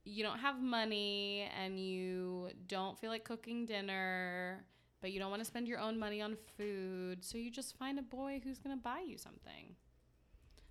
you 0.03 0.21
don't 0.23 0.39
have 0.39 0.61
money 0.61 1.47
and 1.63 1.79
you 1.79 2.49
don't 2.67 2.99
feel 2.99 3.09
like 3.09 3.23
cooking 3.23 3.65
dinner, 3.65 4.65
but 5.01 5.11
you 5.11 5.19
don't 5.19 5.29
want 5.29 5.41
to 5.41 5.45
spend 5.45 5.67
your 5.67 5.79
own 5.79 5.97
money 5.99 6.21
on 6.21 6.37
food. 6.57 7.23
So 7.23 7.37
you 7.37 7.49
just 7.51 7.77
find 7.77 7.97
a 7.99 8.01
boy 8.01 8.41
who's 8.43 8.59
going 8.59 8.75
to 8.77 8.81
buy 8.81 8.99
you 9.05 9.17
something. 9.17 9.75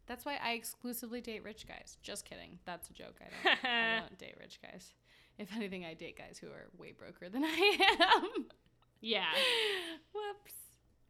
That's 0.06 0.24
why 0.24 0.38
I 0.42 0.52
exclusively 0.52 1.20
date 1.20 1.44
rich 1.44 1.66
guys. 1.68 1.98
Just 2.02 2.24
kidding. 2.24 2.58
That's 2.64 2.88
a 2.90 2.92
joke. 2.92 3.16
I 3.20 3.24
don't, 3.48 3.64
I 3.64 4.00
don't 4.08 4.18
date 4.18 4.36
rich 4.40 4.58
guys. 4.62 4.92
If 5.38 5.54
anything, 5.54 5.84
I 5.84 5.94
date 5.94 6.16
guys 6.18 6.38
who 6.38 6.48
are 6.48 6.66
way 6.78 6.92
broker 6.92 7.28
than 7.28 7.44
I 7.46 7.78
am. 8.00 8.46
yeah. 9.00 9.26
Whoops. 10.14 10.54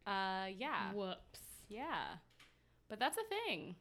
Uh, 0.05 0.47
yeah. 0.57 0.91
Whoops. 0.93 1.39
Yeah. 1.69 2.15
But 2.89 2.99
that's 2.99 3.17
a 3.17 3.23
thing. 3.47 3.75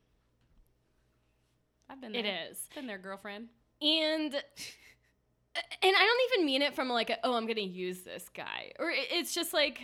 I've 1.91 2.01
been 2.01 2.15
It 2.15 2.23
there. 2.23 2.47
is. 2.51 2.59
Been 2.75 2.87
there, 2.87 2.99
girlfriend. 2.99 3.49
and 3.81 4.35
and 5.83 5.97
I 5.97 5.99
don't 6.01 6.33
even 6.37 6.47
mean 6.47 6.63
it 6.63 6.75
from 6.75 6.89
like 6.89 7.11
a, 7.11 7.19
oh 7.25 7.35
I'm 7.35 7.47
gonna 7.47 7.61
use 7.61 8.01
this 8.01 8.29
guy 8.29 8.73
or 8.79 8.91
it's 8.93 9.35
just 9.35 9.53
like 9.53 9.81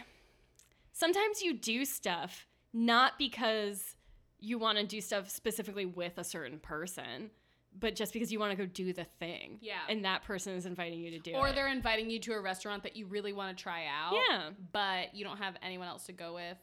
sometimes 0.92 1.42
you 1.42 1.54
do 1.54 1.84
stuff 1.84 2.46
not 2.72 3.18
because 3.18 3.96
you 4.40 4.58
want 4.58 4.78
to 4.78 4.84
do 4.86 5.00
stuff 5.00 5.30
specifically 5.30 5.86
with 5.86 6.18
a 6.18 6.24
certain 6.24 6.58
person 6.58 7.30
but 7.78 7.96
just 7.96 8.12
because 8.12 8.30
you 8.30 8.38
want 8.38 8.52
to 8.52 8.56
go 8.56 8.66
do 8.66 8.92
the 8.92 9.04
thing 9.18 9.58
Yeah. 9.60 9.78
and 9.88 10.04
that 10.04 10.22
person 10.22 10.54
is 10.54 10.64
inviting 10.66 11.00
you 11.00 11.10
to 11.12 11.18
do 11.18 11.32
or 11.32 11.48
it 11.48 11.50
Or 11.50 11.54
they're 11.54 11.68
inviting 11.72 12.08
you 12.10 12.20
to 12.20 12.32
a 12.34 12.40
restaurant 12.40 12.82
that 12.84 12.94
you 12.96 13.06
really 13.06 13.32
want 13.32 13.56
to 13.56 13.60
try 13.62 13.86
out. 13.86 14.14
yeah 14.28 14.50
But 14.72 15.14
you 15.14 15.24
don't 15.24 15.38
have 15.38 15.54
anyone 15.62 15.88
else 15.88 16.04
to 16.06 16.12
go 16.12 16.34
with, 16.34 16.58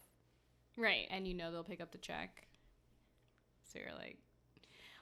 right 0.77 1.07
and 1.09 1.27
you 1.27 1.33
know 1.33 1.51
they'll 1.51 1.63
pick 1.65 1.81
up 1.81 1.91
the 1.91 1.97
check. 1.97 2.47
So 3.63 3.79
you're 3.79 3.93
like, 3.97 4.17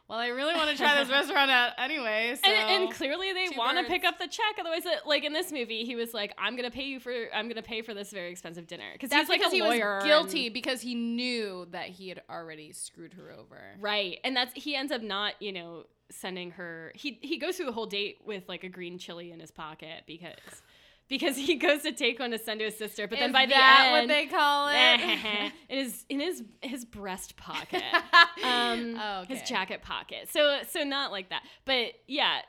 well, 0.09 0.17
I 0.19 0.27
really 0.29 0.55
want 0.55 0.69
to 0.71 0.75
try 0.77 0.95
this 0.99 1.09
restaurant 1.11 1.51
out 1.51 1.73
anyway. 1.77 2.35
So 2.43 2.51
and, 2.51 2.83
and 2.83 2.93
clearly 2.93 3.31
they 3.31 3.55
want 3.55 3.77
to 3.77 3.83
pick 3.83 4.03
up 4.03 4.17
the 4.17 4.27
check. 4.27 4.55
Otherwise, 4.59 4.85
it, 4.85 5.05
like 5.05 5.23
in 5.23 5.33
this 5.33 5.51
movie, 5.51 5.85
he 5.85 5.95
was 5.95 6.13
like, 6.13 6.33
"I'm 6.37 6.55
gonna 6.55 6.71
pay 6.71 6.85
you 6.85 6.99
for, 6.99 7.13
I'm 7.33 7.47
gonna 7.47 7.61
pay 7.61 7.81
for 7.83 7.93
this 7.93 8.11
very 8.11 8.31
expensive 8.31 8.65
dinner," 8.67 8.89
because 8.93 9.11
that's 9.11 9.29
he's 9.29 9.39
like 9.39 9.47
a 9.47 9.51
he 9.53 9.61
lawyer. 9.61 9.95
was 9.97 10.03
and- 10.03 10.09
guilty 10.09 10.49
because 10.49 10.81
he 10.81 10.95
knew 10.95 11.67
that 11.71 11.89
he 11.89 12.09
had 12.09 12.21
already 12.29 12.71
screwed 12.71 13.13
her 13.13 13.31
over. 13.31 13.61
right? 13.79 14.17
And 14.23 14.35
that's 14.35 14.51
he 14.55 14.75
ends 14.75 14.91
up 14.91 15.01
not, 15.01 15.33
you 15.39 15.51
know, 15.51 15.83
sending 16.09 16.51
her. 16.51 16.91
He 16.95 17.19
he 17.21 17.37
goes 17.37 17.57
through 17.57 17.67
the 17.67 17.71
whole 17.71 17.85
date 17.85 18.17
with 18.25 18.49
like 18.49 18.63
a 18.63 18.69
green 18.69 18.97
chili 18.97 19.31
in 19.31 19.39
his 19.39 19.51
pocket 19.51 20.03
because 20.07 20.63
because 21.09 21.35
he 21.35 21.55
goes 21.67 21.81
to 21.83 21.91
take 21.91 22.19
one 22.19 22.31
to 22.31 22.37
send 22.39 22.59
to 22.59 22.65
his 22.65 22.77
sister, 22.77 23.07
but 23.07 23.19
then 23.19 23.31
Is 23.31 23.33
by 23.33 23.45
the 23.45 23.51
that 23.51 23.91
end, 23.91 24.07
what 24.07 24.15
they 24.15 24.27
call 24.27 24.69
it? 24.69 25.51
in 25.69 25.77
his 25.79 26.05
in 26.07 26.19
his 26.19 26.43
his 26.61 26.85
breast 26.85 27.35
pocket. 27.35 27.83
um 28.43 28.95
Oh, 28.97 29.25
his 29.27 29.41
jacket 29.41 29.81
pocket. 29.81 30.29
So 30.31 30.59
so 30.69 30.83
not 30.83 31.11
like 31.11 31.29
that. 31.29 31.43
But 31.65 31.93
yeah, 32.07 32.41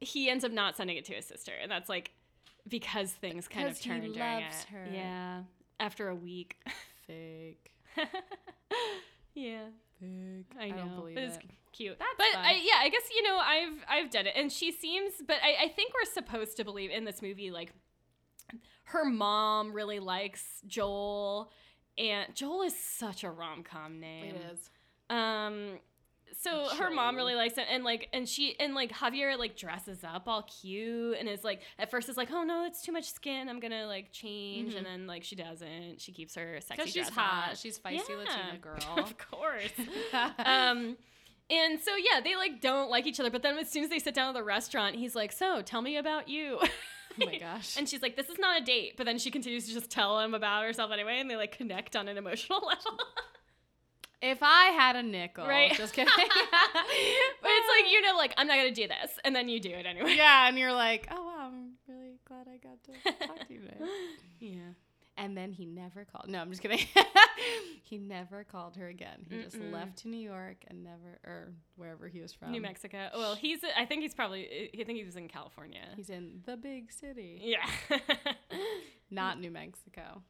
he 0.00 0.28
ends 0.28 0.44
up 0.44 0.52
not 0.52 0.76
sending 0.76 0.96
it 0.96 1.04
to 1.06 1.14
his 1.14 1.26
sister, 1.26 1.52
and 1.60 1.70
that's 1.70 1.88
like 1.88 2.10
because 2.66 3.12
things 3.12 3.46
kind 3.48 3.68
of 3.68 3.80
Because 3.80 4.02
he 4.02 4.08
loves 4.18 4.64
her. 4.64 4.86
Yeah, 4.92 5.42
after 5.78 6.08
a 6.08 6.14
week. 6.14 6.56
Fake. 7.06 7.70
yeah, 9.34 9.64
Fake. 10.00 10.46
I 10.58 10.70
know. 10.70 10.76
don't 10.76 10.96
believe 10.96 11.18
it. 11.18 11.42
Cute. 11.72 11.98
That's 11.98 12.10
but. 12.16 12.38
I, 12.38 12.52
yeah, 12.62 12.78
I 12.80 12.88
guess 12.88 13.02
you 13.14 13.22
know 13.22 13.38
I've 13.38 13.84
I've 13.88 14.10
done 14.10 14.26
it, 14.26 14.34
and 14.36 14.50
she 14.52 14.70
seems. 14.72 15.14
But 15.26 15.36
I, 15.42 15.64
I 15.64 15.68
think 15.68 15.92
we're 15.94 16.10
supposed 16.12 16.56
to 16.58 16.64
believe 16.64 16.90
in 16.90 17.04
this 17.04 17.22
movie 17.22 17.50
like 17.50 17.72
her 18.84 19.04
mom 19.04 19.72
really 19.72 20.00
likes 20.00 20.44
Joel, 20.66 21.50
and 21.98 22.34
Joel 22.34 22.62
is 22.62 22.78
such 22.78 23.24
a 23.24 23.30
rom 23.30 23.62
com 23.62 24.00
name. 24.00 24.34
It 24.34 24.42
is. 24.52 24.70
Um, 25.10 25.78
so 26.40 26.66
her 26.76 26.90
mom 26.90 27.14
really 27.16 27.34
likes 27.34 27.58
it, 27.58 27.66
and 27.70 27.84
like, 27.84 28.08
and 28.12 28.26
she 28.28 28.58
and 28.58 28.74
like 28.74 28.90
Javier 28.90 29.38
like 29.38 29.56
dresses 29.56 30.02
up 30.02 30.24
all 30.26 30.42
cute, 30.42 31.16
and 31.18 31.28
is 31.28 31.44
like 31.44 31.60
at 31.78 31.90
first 31.90 32.08
is 32.08 32.16
like, 32.16 32.30
oh 32.32 32.42
no, 32.42 32.64
it's 32.64 32.82
too 32.82 32.92
much 32.92 33.12
skin, 33.12 33.48
I'm 33.48 33.60
gonna 33.60 33.86
like 33.86 34.12
change, 34.12 34.74
and 34.74 34.84
then 34.84 35.06
like 35.06 35.24
she 35.24 35.36
doesn't, 35.36 36.00
she 36.00 36.10
keeps 36.12 36.34
her 36.34 36.58
sexy 36.60 36.76
Because 36.76 36.92
she's 36.92 37.06
dress 37.08 37.16
hot. 37.16 37.48
on. 37.50 37.56
She's 37.56 37.78
feisty 37.78 38.08
Yeah. 38.08 38.16
Latina 38.16 38.58
girl. 38.60 38.98
of 38.98 39.16
course. 39.18 39.72
um, 40.44 40.96
and 41.50 41.80
so 41.80 41.92
yeah, 41.96 42.20
they 42.20 42.36
like 42.36 42.60
don't 42.60 42.90
like 42.90 43.06
each 43.06 43.18
other, 43.20 43.30
but 43.30 43.42
then 43.42 43.58
as 43.58 43.70
soon 43.70 43.84
as 43.84 43.90
they 43.90 43.98
sit 43.98 44.14
down 44.14 44.28
at 44.28 44.34
the 44.34 44.42
restaurant, 44.42 44.96
he's 44.96 45.14
like, 45.14 45.32
so 45.32 45.62
tell 45.62 45.82
me 45.82 45.96
about 45.96 46.28
you. 46.28 46.58
Oh 47.20 47.26
my 47.26 47.36
gosh. 47.36 47.76
And 47.76 47.86
she's 47.86 48.00
like, 48.00 48.16
"This 48.16 48.30
is 48.30 48.38
not 48.38 48.62
a 48.62 48.64
date," 48.64 48.94
but 48.96 49.04
then 49.04 49.18
she 49.18 49.30
continues 49.30 49.66
to 49.66 49.74
just 49.74 49.90
tell 49.90 50.18
him 50.20 50.32
about 50.32 50.64
herself 50.64 50.90
anyway, 50.92 51.20
and 51.20 51.28
they 51.28 51.36
like 51.36 51.54
connect 51.54 51.94
on 51.94 52.08
an 52.08 52.16
emotional 52.16 52.58
level. 52.66 52.98
if 54.22 54.38
I 54.40 54.68
had 54.68 54.96
a 54.96 55.02
nickel, 55.02 55.46
Right. 55.46 55.74
Just 55.74 55.92
kidding. 55.94 56.10
but 56.16 56.24
it's 57.50 57.68
like 57.84 57.92
you 57.92 58.00
know, 58.00 58.16
like 58.16 58.32
I'm 58.38 58.46
not 58.46 58.56
gonna 58.56 58.70
do 58.70 58.88
this, 58.88 59.18
and 59.26 59.36
then 59.36 59.50
you 59.50 59.60
do 59.60 59.68
it 59.68 59.84
anyway. 59.84 60.14
yeah, 60.16 60.48
and 60.48 60.56
you're 60.56 60.72
like, 60.72 61.06
oh 61.10 61.22
wow, 61.22 61.50
I'm 61.52 61.72
really 61.86 62.18
glad 62.26 62.46
I 62.48 62.56
got 62.56 62.82
to 62.84 63.26
talk 63.26 63.46
to 63.46 63.52
you 63.52 63.60
today. 63.60 63.76
Yeah. 64.40 64.60
And 65.22 65.36
then 65.36 65.52
he 65.52 65.66
never 65.66 66.04
called. 66.04 66.28
No, 66.28 66.40
I'm 66.40 66.50
just 66.50 66.60
kidding. 66.60 66.80
he 67.84 67.96
never 67.96 68.42
called 68.42 68.74
her 68.76 68.88
again. 68.88 69.24
He 69.30 69.40
just 69.40 69.56
Mm-mm. 69.56 69.72
left 69.72 69.98
to 69.98 70.08
New 70.08 70.18
York 70.18 70.64
and 70.66 70.82
never, 70.82 71.20
or 71.24 71.52
wherever 71.76 72.08
he 72.08 72.20
was 72.20 72.32
from. 72.32 72.50
New 72.50 72.60
Mexico. 72.60 73.08
Well, 73.14 73.36
he's. 73.36 73.60
I 73.76 73.84
think 73.84 74.02
he's 74.02 74.14
probably. 74.14 74.70
I 74.78 74.84
think 74.84 74.98
he 74.98 75.04
was 75.04 75.14
in 75.14 75.28
California. 75.28 75.84
He's 75.96 76.10
in 76.10 76.40
the 76.44 76.56
big 76.56 76.90
city, 76.90 77.40
yeah. 77.40 77.98
not 79.12 79.38
New 79.38 79.52
Mexico. 79.52 80.22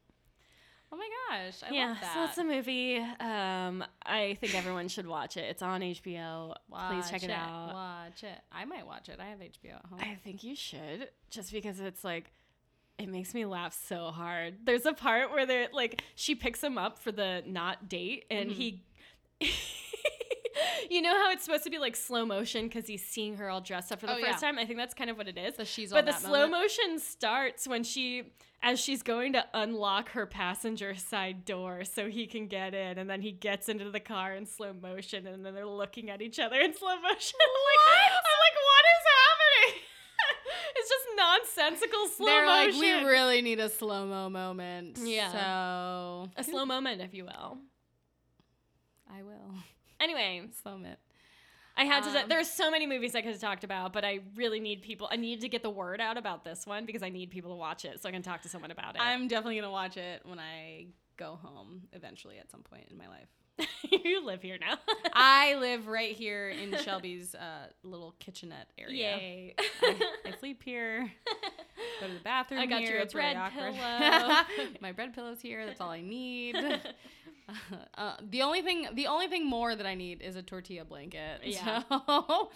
Oh 0.93 0.97
my 0.99 1.09
gosh, 1.31 1.63
I 1.67 1.73
yeah. 1.73 1.89
love 1.89 1.97
that. 2.03 2.15
So 2.15 2.25
it's 2.25 2.39
a 2.39 2.45
movie. 2.45 2.99
Um, 2.99 3.83
I 4.05 4.37
think 4.43 4.55
everyone 4.55 4.89
should 4.89 5.07
watch 5.07 5.39
it. 5.39 5.45
It's 5.45 5.63
on 5.63 5.81
HBO. 5.81 6.55
Please 6.89 7.09
check 7.09 7.23
Watch 7.23 7.25
it 7.25 7.31
out. 7.31 7.71
Watch 7.73 8.25
it. 8.25 8.39
I 8.53 8.67
might 8.67 8.87
watch 8.87 9.09
it. 9.09 9.19
I 9.19 9.31
have 9.31 9.39
HBO 9.39 9.77
at 9.77 9.87
home. 9.87 10.01
I 10.03 10.19
think 10.23 10.45
you 10.45 10.55
should, 10.55 11.09
just 11.31 11.51
because 11.51 11.81
it's 11.81 12.05
like, 12.05 12.31
it 13.03 13.09
makes 13.09 13.35
me 13.35 13.45
laugh 13.45 13.77
so 13.89 14.07
hard. 14.11 14.59
There's 14.65 14.87
a 14.87 14.93
part 14.93 15.31
where 15.33 15.45
they're 15.47 15.69
like, 15.73 16.03
she 16.15 16.35
picks 16.35 16.63
him 16.63 16.79
up 16.79 16.99
for 16.99 17.13
the 17.13 17.43
not 17.47 17.89
date, 17.89 18.25
and 18.31 18.51
he. 18.51 18.83
Mm-hmm. 19.43 19.51
You 20.91 21.01
know 21.01 21.15
how 21.15 21.31
it's 21.33 21.45
supposed 21.45 21.65
to 21.65 21.71
be 21.71 21.79
like 21.79 21.97
slow 21.97 22.27
motion 22.27 22.67
because 22.69 22.87
he's 22.87 23.03
seeing 23.05 23.37
her 23.37 23.49
all 23.49 23.63
dressed 23.63 23.91
up 23.91 24.01
for 24.01 24.07
the 24.07 24.13
Oh, 24.13 24.21
first 24.21 24.43
yeah. 24.43 24.49
time? 24.51 24.59
I 24.59 24.67
think 24.67 24.79
that's 24.79 24.93
kind 24.93 25.09
of 25.09 25.17
what 25.17 25.27
it 25.27 25.39
is. 25.39 25.57
So 25.57 25.65
she's 25.65 25.91
but 25.91 26.05
the 26.05 26.13
slow 26.13 26.47
moment. 26.47 26.53
motion 26.53 26.99
starts 26.99 27.67
when 27.67 27.83
she, 27.85 28.35
as 28.63 28.79
she's 28.79 29.03
going 29.03 29.33
to 29.33 29.45
unlock 29.55 30.11
her 30.11 30.27
passenger 30.27 30.95
side 30.95 31.47
door 31.47 31.85
so 31.85 32.09
he 32.11 32.27
can 32.27 32.49
get 32.49 32.75
in, 32.75 32.99
and 32.99 33.09
then 33.09 33.23
he 33.23 33.33
gets 33.33 33.71
into 33.71 33.91
the 33.91 34.01
car 34.01 34.35
in 34.35 34.45
slow 34.45 34.75
motion, 34.75 35.27
and 35.27 35.45
then 35.47 35.55
they're 35.55 35.67
looking 35.67 36.11
at 36.11 36.21
each 36.21 36.39
other 36.39 36.61
in 36.61 36.77
slow 36.77 36.97
motion. 37.01 37.39
Like, 37.41 37.97
I'm 37.97 38.13
like, 38.13 38.59
what 38.61 38.85
is 38.93 39.05
happening? 39.17 39.83
it's 40.77 40.89
just 40.91 41.07
nonsensical 41.23 42.09
slow 42.09 42.27
They're 42.27 42.47
motion. 42.47 42.81
like, 42.81 43.03
we 43.03 43.09
really 43.09 43.43
need 43.43 43.61
a 43.61 43.69
slow 43.69 44.07
mo 44.07 44.29
moment. 44.29 44.99
Yeah. 45.03 45.33
So 45.33 46.31
a 46.37 46.45
slow 46.45 46.65
moment, 46.65 47.01
if 47.01 47.15
you 47.15 47.25
will. 47.25 47.59
I 49.11 49.23
will 49.23 49.55
Anyway, 50.01 50.43
slow 50.63 50.79
it. 50.85 50.99
I 51.77 51.85
had 51.85 52.03
to. 52.03 52.11
Um, 52.11 52.29
There's 52.29 52.51
so 52.51 52.71
many 52.71 52.87
movies 52.87 53.15
I 53.15 53.23
could 53.23 53.33
have 53.33 53.41
talked 53.41 53.65
about, 53.65 53.93
but 53.93 54.05
I 54.05 54.21
really 54.35 54.61
need 54.61 54.83
people. 54.83 55.09
I 55.11 55.17
need 55.17 55.41
to 55.41 55.49
get 55.49 55.63
the 55.63 55.71
word 55.71 56.01
out 56.01 56.19
about 56.19 56.45
this 56.45 56.67
one 56.67 56.85
because 56.85 57.03
I 57.03 57.09
need 57.09 57.31
people 57.31 57.51
to 57.53 57.57
watch 57.57 57.85
it 57.85 58.03
so 58.03 58.09
I 58.09 58.13
can 58.13 58.23
talk 58.23 58.43
to 58.43 58.49
someone 58.49 58.71
about 58.71 58.97
it. 58.97 59.01
I'm 59.01 59.29
definitely 59.29 59.57
gonna 59.57 59.71
watch 59.71 59.97
it 59.97 60.23
when 60.25 60.39
I 60.39 60.87
go 61.17 61.39
home 61.43 61.83
eventually 61.93 62.39
at 62.39 62.51
some 62.51 62.63
point 62.63 62.89
in 62.91 62.99
my 62.99 63.09
life. 63.09 63.29
you 63.91 64.25
live 64.25 64.43
here 64.43 64.59
now. 64.61 64.79
I 65.13 65.57
live 65.57 65.87
right 65.87 66.15
here 66.15 66.49
in 66.49 66.77
Shelby's 66.79 67.35
uh, 67.35 67.67
little 67.83 68.15
kitchenette 68.19 68.69
area. 68.79 69.17
Yay! 69.17 69.55
I, 69.83 70.07
I 70.27 70.37
sleep 70.41 70.63
here. 70.63 71.11
Go 72.01 72.07
to 72.07 72.15
the 72.15 72.21
bathroom. 72.21 72.61
I 72.61 72.67
got 72.67 72.81
here. 72.81 72.93
you 72.93 72.99
a 72.99 73.03
it's 73.03 73.13
bread 73.13 73.37
pillow. 73.55 74.43
My 74.81 74.93
bread 74.93 75.15
pillow's 75.15 75.41
here. 75.41 75.67
That's 75.67 75.81
all 75.81 75.91
I 75.91 76.01
need. 76.01 76.57
Uh, 77.99 78.15
the 78.31 78.41
only 78.41 78.63
thing, 78.63 78.89
the 78.95 79.07
only 79.07 79.27
thing 79.27 79.47
more 79.47 79.75
that 79.75 79.85
I 79.85 79.95
need 79.95 80.23
is 80.23 80.37
a 80.37 80.43
tortilla 80.43 80.85
blanket. 80.85 81.41
Yeah. 81.45 81.83
So, 81.91 82.51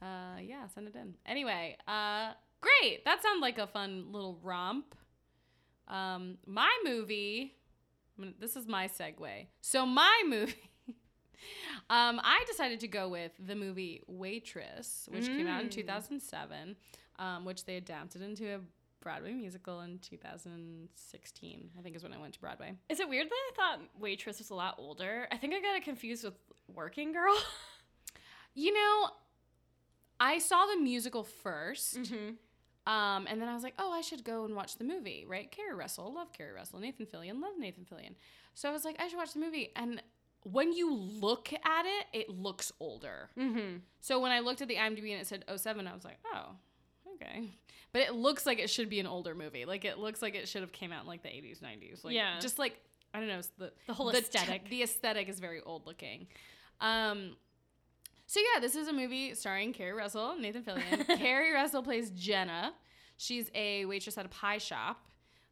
uh, 0.00 0.38
yeah, 0.40 0.66
send 0.74 0.88
it 0.88 0.94
in. 0.94 1.14
Anyway, 1.26 1.76
uh, 1.86 2.32
great. 2.60 3.04
That 3.04 3.22
sounds 3.22 3.42
like 3.42 3.58
a 3.58 3.66
fun 3.66 4.06
little 4.10 4.38
romp. 4.42 4.94
Um, 5.88 6.38
my 6.46 6.70
movie. 6.84 7.54
This 8.38 8.56
is 8.56 8.66
my 8.66 8.88
segue. 8.88 9.46
So 9.60 9.86
my 9.86 10.22
movie. 10.28 10.54
Um, 11.90 12.20
I 12.22 12.44
decided 12.46 12.80
to 12.80 12.88
go 12.88 13.08
with 13.08 13.32
the 13.44 13.56
movie 13.56 14.02
Waitress, 14.06 15.08
which 15.10 15.26
came 15.26 15.48
out 15.48 15.60
in 15.62 15.68
Mm. 15.68 15.72
2007, 15.72 16.76
um, 17.18 17.44
which 17.44 17.64
they 17.64 17.76
adapted 17.76 18.22
into 18.22 18.54
a 18.54 18.60
Broadway 19.00 19.32
musical 19.32 19.80
in 19.80 19.98
2016. 19.98 21.70
I 21.76 21.82
think 21.82 21.96
is 21.96 22.02
when 22.04 22.12
I 22.12 22.18
went 22.18 22.34
to 22.34 22.40
Broadway. 22.40 22.74
Is 22.88 23.00
it 23.00 23.08
weird 23.08 23.26
that 23.28 23.34
I 23.34 23.50
thought 23.56 23.80
Waitress 24.00 24.38
was 24.38 24.50
a 24.50 24.54
lot 24.54 24.76
older? 24.78 25.26
I 25.32 25.36
think 25.36 25.52
I 25.54 25.60
got 25.60 25.74
it 25.76 25.82
confused 25.84 26.22
with 26.24 26.34
Working 26.72 27.12
Girl. 27.12 27.36
You 28.54 28.72
know, 28.72 29.08
I 30.20 30.38
saw 30.38 30.66
the 30.66 30.76
musical 30.80 31.26
1st 31.44 31.96
mm-hmm. 31.98 32.30
Um, 32.86 33.26
and 33.28 33.40
then 33.40 33.48
I 33.48 33.54
was 33.54 33.62
like, 33.62 33.74
oh, 33.78 33.92
I 33.92 34.00
should 34.00 34.24
go 34.24 34.44
and 34.44 34.56
watch 34.56 34.76
the 34.76 34.84
movie, 34.84 35.24
right? 35.28 35.50
Keri 35.50 35.74
Russell, 35.74 36.12
love 36.12 36.32
Keri 36.32 36.52
Russell. 36.52 36.80
Nathan 36.80 37.06
Fillion, 37.06 37.40
love 37.40 37.52
Nathan 37.58 37.84
Fillion. 37.84 38.14
So 38.54 38.68
I 38.68 38.72
was 38.72 38.84
like, 38.84 38.96
I 39.00 39.08
should 39.08 39.16
watch 39.18 39.32
the 39.34 39.38
movie. 39.40 39.70
And 39.76 40.02
when 40.44 40.72
you 40.72 40.92
look 40.92 41.52
at 41.52 41.84
it, 41.86 42.06
it 42.12 42.28
looks 42.30 42.72
older. 42.80 43.30
Mm-hmm. 43.38 43.76
So 44.00 44.18
when 44.20 44.32
I 44.32 44.40
looked 44.40 44.62
at 44.62 44.68
the 44.68 44.74
IMDb 44.76 45.12
and 45.12 45.20
it 45.20 45.26
said 45.26 45.44
07, 45.54 45.86
I 45.86 45.94
was 45.94 46.04
like, 46.04 46.18
oh, 46.34 46.56
okay. 47.14 47.50
But 47.92 48.02
it 48.02 48.14
looks 48.14 48.46
like 48.46 48.58
it 48.58 48.68
should 48.68 48.88
be 48.88 48.98
an 48.98 49.06
older 49.06 49.34
movie. 49.34 49.64
Like 49.64 49.84
it 49.84 49.98
looks 49.98 50.20
like 50.22 50.34
it 50.34 50.48
should 50.48 50.62
have 50.62 50.72
came 50.72 50.90
out 50.92 51.02
in 51.02 51.08
like 51.08 51.22
the 51.22 51.28
80s, 51.28 51.60
90s. 51.60 52.02
Like, 52.04 52.14
Yeah. 52.14 52.40
Just 52.40 52.58
like 52.58 52.80
I 53.14 53.18
don't 53.20 53.28
know, 53.28 53.40
the 53.58 53.72
The 53.86 53.92
whole 53.92 54.10
the 54.10 54.18
aesthetic. 54.18 54.68
the 54.70 54.82
aesthetic 54.82 55.28
is 55.28 55.38
very 55.38 55.60
old 55.60 55.86
looking. 55.86 56.26
Um. 56.80 57.36
So 58.32 58.40
yeah, 58.40 58.60
this 58.60 58.76
is 58.76 58.88
a 58.88 58.94
movie 58.94 59.34
starring 59.34 59.74
Keri 59.74 59.92
Russell, 59.92 60.36
Nathan 60.38 60.62
Fillion. 60.62 61.06
Keri 61.18 61.52
Russell 61.52 61.82
plays 61.82 62.08
Jenna. 62.12 62.72
She's 63.18 63.50
a 63.54 63.84
waitress 63.84 64.16
at 64.16 64.24
a 64.24 64.30
pie 64.30 64.56
shop. 64.56 65.04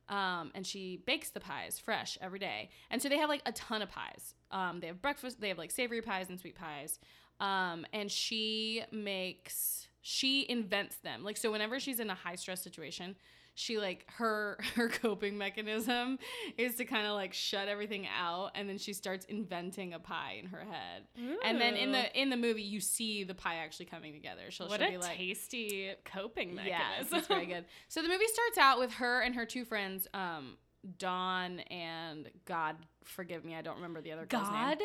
Um, 0.09 0.51
and 0.55 0.66
she 0.66 1.03
bakes 1.05 1.29
the 1.29 1.40
pies 1.40 1.79
fresh 1.79 2.16
every 2.23 2.38
day. 2.38 2.71
And 2.90 3.03
so 3.03 3.11
they 3.11 3.19
have 3.19 3.29
like 3.29 3.43
a 3.45 3.53
ton 3.53 3.83
of 3.83 3.90
pies. 3.90 4.33
Um, 4.51 4.81
they 4.81 4.87
have 4.87 5.03
breakfast, 5.03 5.43
they 5.43 5.49
have 5.49 5.59
like 5.59 5.71
savory 5.71 6.01
pies 6.01 6.31
and 6.31 6.40
sweet 6.40 6.55
pies. 6.55 6.99
Um, 7.38 7.85
and 7.93 8.11
she 8.11 8.83
makes, 8.90 9.87
she 10.01 10.47
invents 10.49 10.97
them. 10.97 11.23
Like, 11.23 11.37
so 11.37 11.53
whenever 11.53 11.81
she's 11.81 12.01
in 12.01 12.09
a 12.09 12.14
high 12.14 12.37
stress 12.37 12.62
situation, 12.62 13.14
she 13.61 13.79
like 13.79 14.07
her 14.16 14.59
her 14.75 14.88
coping 14.88 15.37
mechanism 15.37 16.18
is 16.57 16.77
to 16.77 16.85
kind 16.85 17.07
of 17.07 17.12
like 17.12 17.35
shut 17.35 17.68
everything 17.68 18.07
out 18.18 18.51
and 18.55 18.68
then 18.68 18.79
she 18.79 18.92
starts 18.92 19.25
inventing 19.27 19.92
a 19.92 19.99
pie 19.99 20.37
in 20.42 20.46
her 20.46 20.61
head 20.64 21.03
and 21.44 21.61
then 21.61 21.75
in 21.77 21.92
the 21.92 22.20
in 22.20 22.31
the 22.31 22.37
movie 22.37 22.62
you 22.62 22.81
see 22.81 23.23
the 23.23 23.35
pie 23.35 23.57
actually 23.57 23.87
coming 23.87 24.12
together 24.14 24.51
she'll, 24.51 24.68
what 24.68 24.81
she'll 24.81 24.88
a 24.88 24.92
be 24.92 24.99
like 24.99 25.16
tasty 25.16 25.90
coping 26.05 26.59
Yes, 26.64 26.81
mechanism. 27.11 27.18
it's 27.18 27.27
very 27.29 27.46
good. 27.46 27.64
So 27.88 28.03
the 28.03 28.09
movie 28.09 28.27
starts 28.27 28.59
out 28.59 28.79
with 28.79 28.92
her 28.94 29.20
and 29.20 29.35
her 29.35 29.44
two 29.44 29.64
friends, 29.64 30.07
um, 30.14 30.57
Dawn 30.99 31.61
and 31.70 32.31
God, 32.46 32.77
forgive 33.05 33.44
me, 33.44 33.55
I 33.55 33.62
don't 33.62 33.77
remember 33.77 34.01
the 34.01 34.12
other 34.12 34.25
girl's 34.27 34.49
name. 34.49 34.79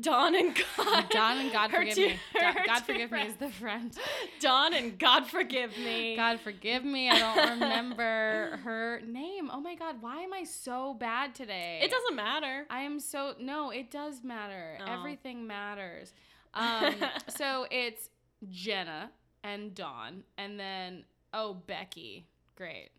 Dawn 0.00 0.34
and 0.34 0.58
God. 0.76 1.10
Dawn 1.10 1.38
and 1.38 1.52
God 1.52 1.70
forgive 1.70 1.94
two- 1.94 2.08
me. 2.08 2.18
God 2.34 2.80
forgive 2.80 3.10
me 3.10 3.22
is 3.22 3.36
the 3.36 3.50
friend. 3.50 3.96
Dawn 4.40 4.72
and 4.72 4.98
God 4.98 5.26
forgive 5.26 5.76
me. 5.76 6.16
God 6.16 6.40
forgive 6.40 6.84
me. 6.84 7.10
I 7.10 7.18
don't 7.18 7.60
remember 7.60 8.58
her 8.64 9.00
name. 9.06 9.50
Oh 9.52 9.60
my 9.60 9.74
God, 9.74 9.96
why 10.00 10.22
am 10.22 10.32
I 10.32 10.44
so 10.44 10.94
bad 10.94 11.34
today? 11.34 11.80
It 11.82 11.90
doesn't 11.90 12.16
matter. 12.16 12.66
I 12.70 12.82
am 12.82 13.00
so 13.00 13.34
no. 13.38 13.70
It 13.70 13.90
does 13.90 14.24
matter. 14.24 14.78
Oh. 14.80 14.92
Everything 14.92 15.46
matters. 15.46 16.14
Um, 16.54 16.94
so 17.28 17.66
it's 17.70 18.08
Jenna 18.48 19.10
and 19.44 19.74
Dawn, 19.74 20.24
and 20.38 20.58
then 20.58 21.04
oh 21.34 21.54
Becky. 21.54 22.26
Great. 22.56 22.90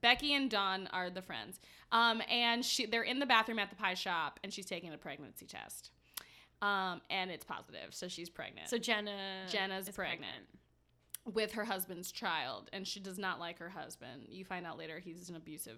Becky 0.00 0.34
and 0.34 0.50
Dawn 0.50 0.88
are 0.92 1.08
the 1.08 1.22
friends. 1.22 1.58
Um, 1.90 2.22
and 2.30 2.64
she 2.64 2.86
they're 2.86 3.02
in 3.02 3.18
the 3.18 3.26
bathroom 3.26 3.58
at 3.58 3.70
the 3.70 3.76
pie 3.76 3.94
shop, 3.94 4.38
and 4.44 4.52
she's 4.52 4.66
taking 4.66 4.92
a 4.92 4.98
pregnancy 4.98 5.46
test. 5.46 5.90
Um, 6.62 7.00
and 7.10 7.30
it's 7.30 7.44
positive, 7.44 7.92
so 7.92 8.08
she's 8.08 8.30
pregnant. 8.30 8.68
So 8.68 8.78
Jenna. 8.78 9.44
Jenna's 9.50 9.88
is 9.88 9.94
pregnant. 9.94 10.46
with 11.34 11.52
her 11.52 11.64
husband's 11.64 12.10
child, 12.12 12.70
and 12.72 12.86
she 12.86 13.00
does 13.00 13.18
not 13.18 13.38
like 13.40 13.58
her 13.58 13.68
husband. 13.68 14.26
You 14.28 14.44
find 14.44 14.66
out 14.66 14.78
later 14.78 14.98
he's 14.98 15.28
an 15.28 15.36
abusive, 15.36 15.76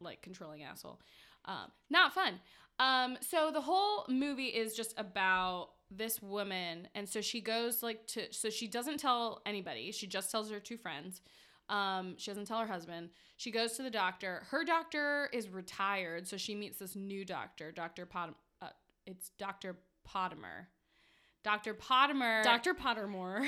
like 0.00 0.22
controlling 0.22 0.62
asshole. 0.62 1.00
Um, 1.46 1.70
not 1.90 2.14
fun. 2.14 2.40
Um, 2.78 3.18
so 3.20 3.50
the 3.52 3.60
whole 3.60 4.04
movie 4.08 4.46
is 4.46 4.74
just 4.74 4.94
about 4.98 5.70
this 5.90 6.20
woman, 6.22 6.88
and 6.94 7.08
so 7.08 7.20
she 7.20 7.40
goes 7.40 7.82
like 7.82 8.06
to. 8.08 8.32
So 8.32 8.50
she 8.50 8.66
doesn't 8.66 8.98
tell 8.98 9.42
anybody. 9.46 9.92
She 9.92 10.06
just 10.06 10.30
tells 10.30 10.50
her 10.50 10.58
two 10.60 10.76
friends. 10.78 11.20
Um, 11.68 12.14
she 12.18 12.30
doesn't 12.30 12.46
tell 12.46 12.60
her 12.60 12.66
husband. 12.66 13.10
She 13.36 13.50
goes 13.50 13.72
to 13.74 13.82
the 13.82 13.90
doctor. 13.90 14.42
Her 14.50 14.64
doctor 14.64 15.28
is 15.32 15.48
retired, 15.48 16.26
so 16.28 16.36
she 16.36 16.54
meets 16.54 16.78
this 16.78 16.94
new 16.96 17.24
doctor, 17.24 17.72
Doctor 17.72 18.06
Pot. 18.06 18.34
Uh, 18.60 18.68
it's 19.06 19.30
Doctor 19.38 19.76
Potimer. 20.08 20.68
Doctor 21.42 21.74
Potimer. 21.74 22.42
Dr. 22.42 22.74
Pottermore. 22.74 23.46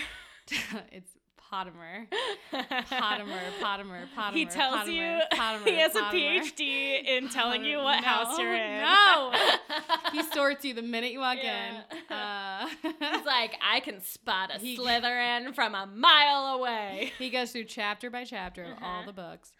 it's 0.93 1.16
Potimer. 1.53 2.07
Potimer, 2.53 3.39
Potimer, 3.61 4.03
Potimer. 4.17 4.33
he 4.33 4.47
tells 4.47 4.89
Potimer, 4.89 4.93
you 4.93 5.21
Potimer, 5.39 5.65
he 5.69 5.75
has 5.79 5.95
a 5.95 6.03
PhD 6.03 7.05
in 7.05 7.29
telling 7.29 7.65
you 7.65 7.79
what 7.79 8.01
No, 8.01 8.07
house 8.07 8.39
you're 8.39 8.55
in. 8.55 8.81
no. 8.83 9.33
He 10.13 10.23
sorts 10.23 10.65
you 10.65 10.75
the 10.75 10.83
minute 10.83 11.13
you 11.13 11.21
walk 11.21 11.39
Yeah. 11.43 11.83
in. 12.11 12.15
Uh, 12.15 12.69
He's 12.83 13.27
like, 13.27 13.55
I 13.63 13.81
can 13.81 14.01
spot 14.03 14.51
a 14.55 14.59
He- 14.59 14.77
Slytherin 14.79 15.55
from 15.55 15.75
a 15.75 15.87
mile 15.87 16.57
away. 16.59 17.13
he 17.19 17.31
goes 17.31 17.53
through 17.53 17.65
chapter 17.65 18.11
by 18.11 18.25
chapter 18.25 18.65
of 18.65 18.71
all 18.83 19.01
Uh-huh. 19.01 19.07
the 19.07 19.13
books. 19.13 19.53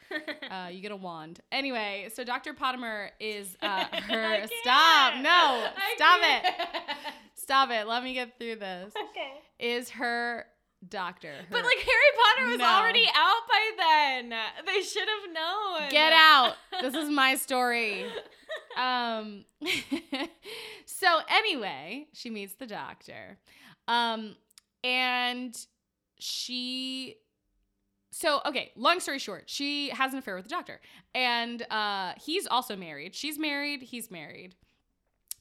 Uh, 0.51 0.69
you 0.71 0.81
get 0.81 0.93
a 0.93 0.97
wand. 0.97 1.41
Anyway, 1.53 2.09
so 2.15 2.25
Dr. 2.25 2.55
Potimer 2.55 3.09
is 3.21 3.57
uh, 3.63 3.85
her. 3.85 4.47
Stop! 4.63 5.15
No! 5.23 5.31
I 5.31 5.95
Stop 5.97 6.21
it! 6.23 6.43
can't. 6.43 7.15
Stop 7.35 7.71
it! 7.71 7.87
Let 7.87 8.03
me 8.03 8.15
get 8.15 8.39
through 8.39 8.57
this. 8.57 8.93
okay. 9.11 9.33
Is 9.59 9.91
her 9.91 10.47
doctor? 10.91 11.35
But 11.51 11.65
like 11.65 11.79
Harry 11.79 12.13
Potter 12.37 12.51
was 12.51 12.59
No. 12.59 12.65
already 12.67 13.07
out 13.15 13.43
by 13.49 13.71
then. 13.79 14.35
They 14.67 14.83
should 14.83 15.09
have 15.09 15.33
known. 15.33 15.91
Get 15.91 16.13
out. 16.13 16.55
This 16.83 16.95
is 16.95 17.09
my 17.11 17.35
story. 17.37 18.07
Um 18.77 19.45
so 20.87 21.21
anyway, 21.29 22.07
she 22.13 22.31
meets 22.31 22.55
the 22.55 22.67
doctor. 22.67 23.39
Um 23.89 24.37
and 24.85 25.57
she 26.19 27.17
so 28.13 28.41
okay, 28.47 28.73
long 28.77 29.01
story 29.01 29.19
short, 29.19 29.45
she 29.47 29.91
has 29.91 30.13
an 30.13 30.19
affair 30.19 30.37
with 30.37 30.45
the 30.45 30.51
doctor. 30.51 30.81
And 31.15 31.63
uh 31.71 32.13
he's 32.23 32.47
also 32.47 32.77
married. 32.77 33.15
She's 33.15 33.39
married, 33.39 33.83
he's 33.83 34.11
married. 34.11 34.55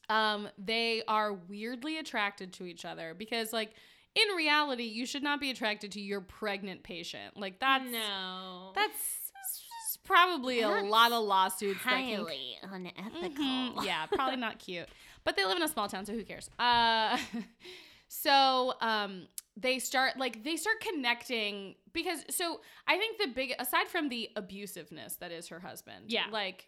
Um 0.10 0.50
they 0.58 1.04
are 1.08 1.34
weirdly 1.34 1.98
attracted 1.98 2.54
to 2.54 2.66
each 2.66 2.86
other 2.86 3.14
because 3.14 3.54
like 3.54 3.74
in 4.16 4.36
reality, 4.36 4.84
you 4.84 5.06
should 5.06 5.24
not 5.24 5.40
be 5.40 5.50
attracted 5.52 5.92
to 5.94 6.02
your 6.02 6.22
pregnant 6.22 6.84
patient. 6.84 7.38
Like 7.38 7.60
that's 7.60 7.90
no. 7.92 8.72
that's, 8.76 8.94
that's 9.34 9.98
probably 10.04 10.62
a 10.62 10.70
lot 10.70 11.12
of 11.12 11.24
lawsuits. 11.24 11.84
that 11.84 11.92
can- 11.92 12.18
highly 12.20 12.58
unethical. 12.64 13.44
Mhm, 13.44 13.84
Yeah, 13.86 14.06
probably 14.08 14.38
not 14.38 14.60
cute. 14.60 14.88
But 15.24 15.36
they 15.36 15.46
live 15.46 15.58
in 15.58 15.64
a 15.64 15.68
small 15.68 15.88
town, 15.88 16.06
so 16.06 16.14
who 16.14 16.24
cares? 16.24 16.50
Uh, 16.60 17.18
so 18.08 18.74
um, 18.82 19.28
they 19.58 19.80
start 19.80 20.18
like 20.18 20.44
they 20.44 20.56
start 20.56 20.80
connecting 20.82 21.76
because 21.94 22.24
so 22.30 22.62
I 22.88 22.98
think 22.98 23.18
the 23.20 23.28
big 23.28 23.54
aside 23.60 23.88
from 23.88 24.10
the 24.10 24.30
abusiveness 24.36 25.18
that 25.20 25.32
is 25.32 25.48
her 25.50 25.60
husband. 25.60 26.06
Yeah. 26.08 26.26
like 26.32 26.68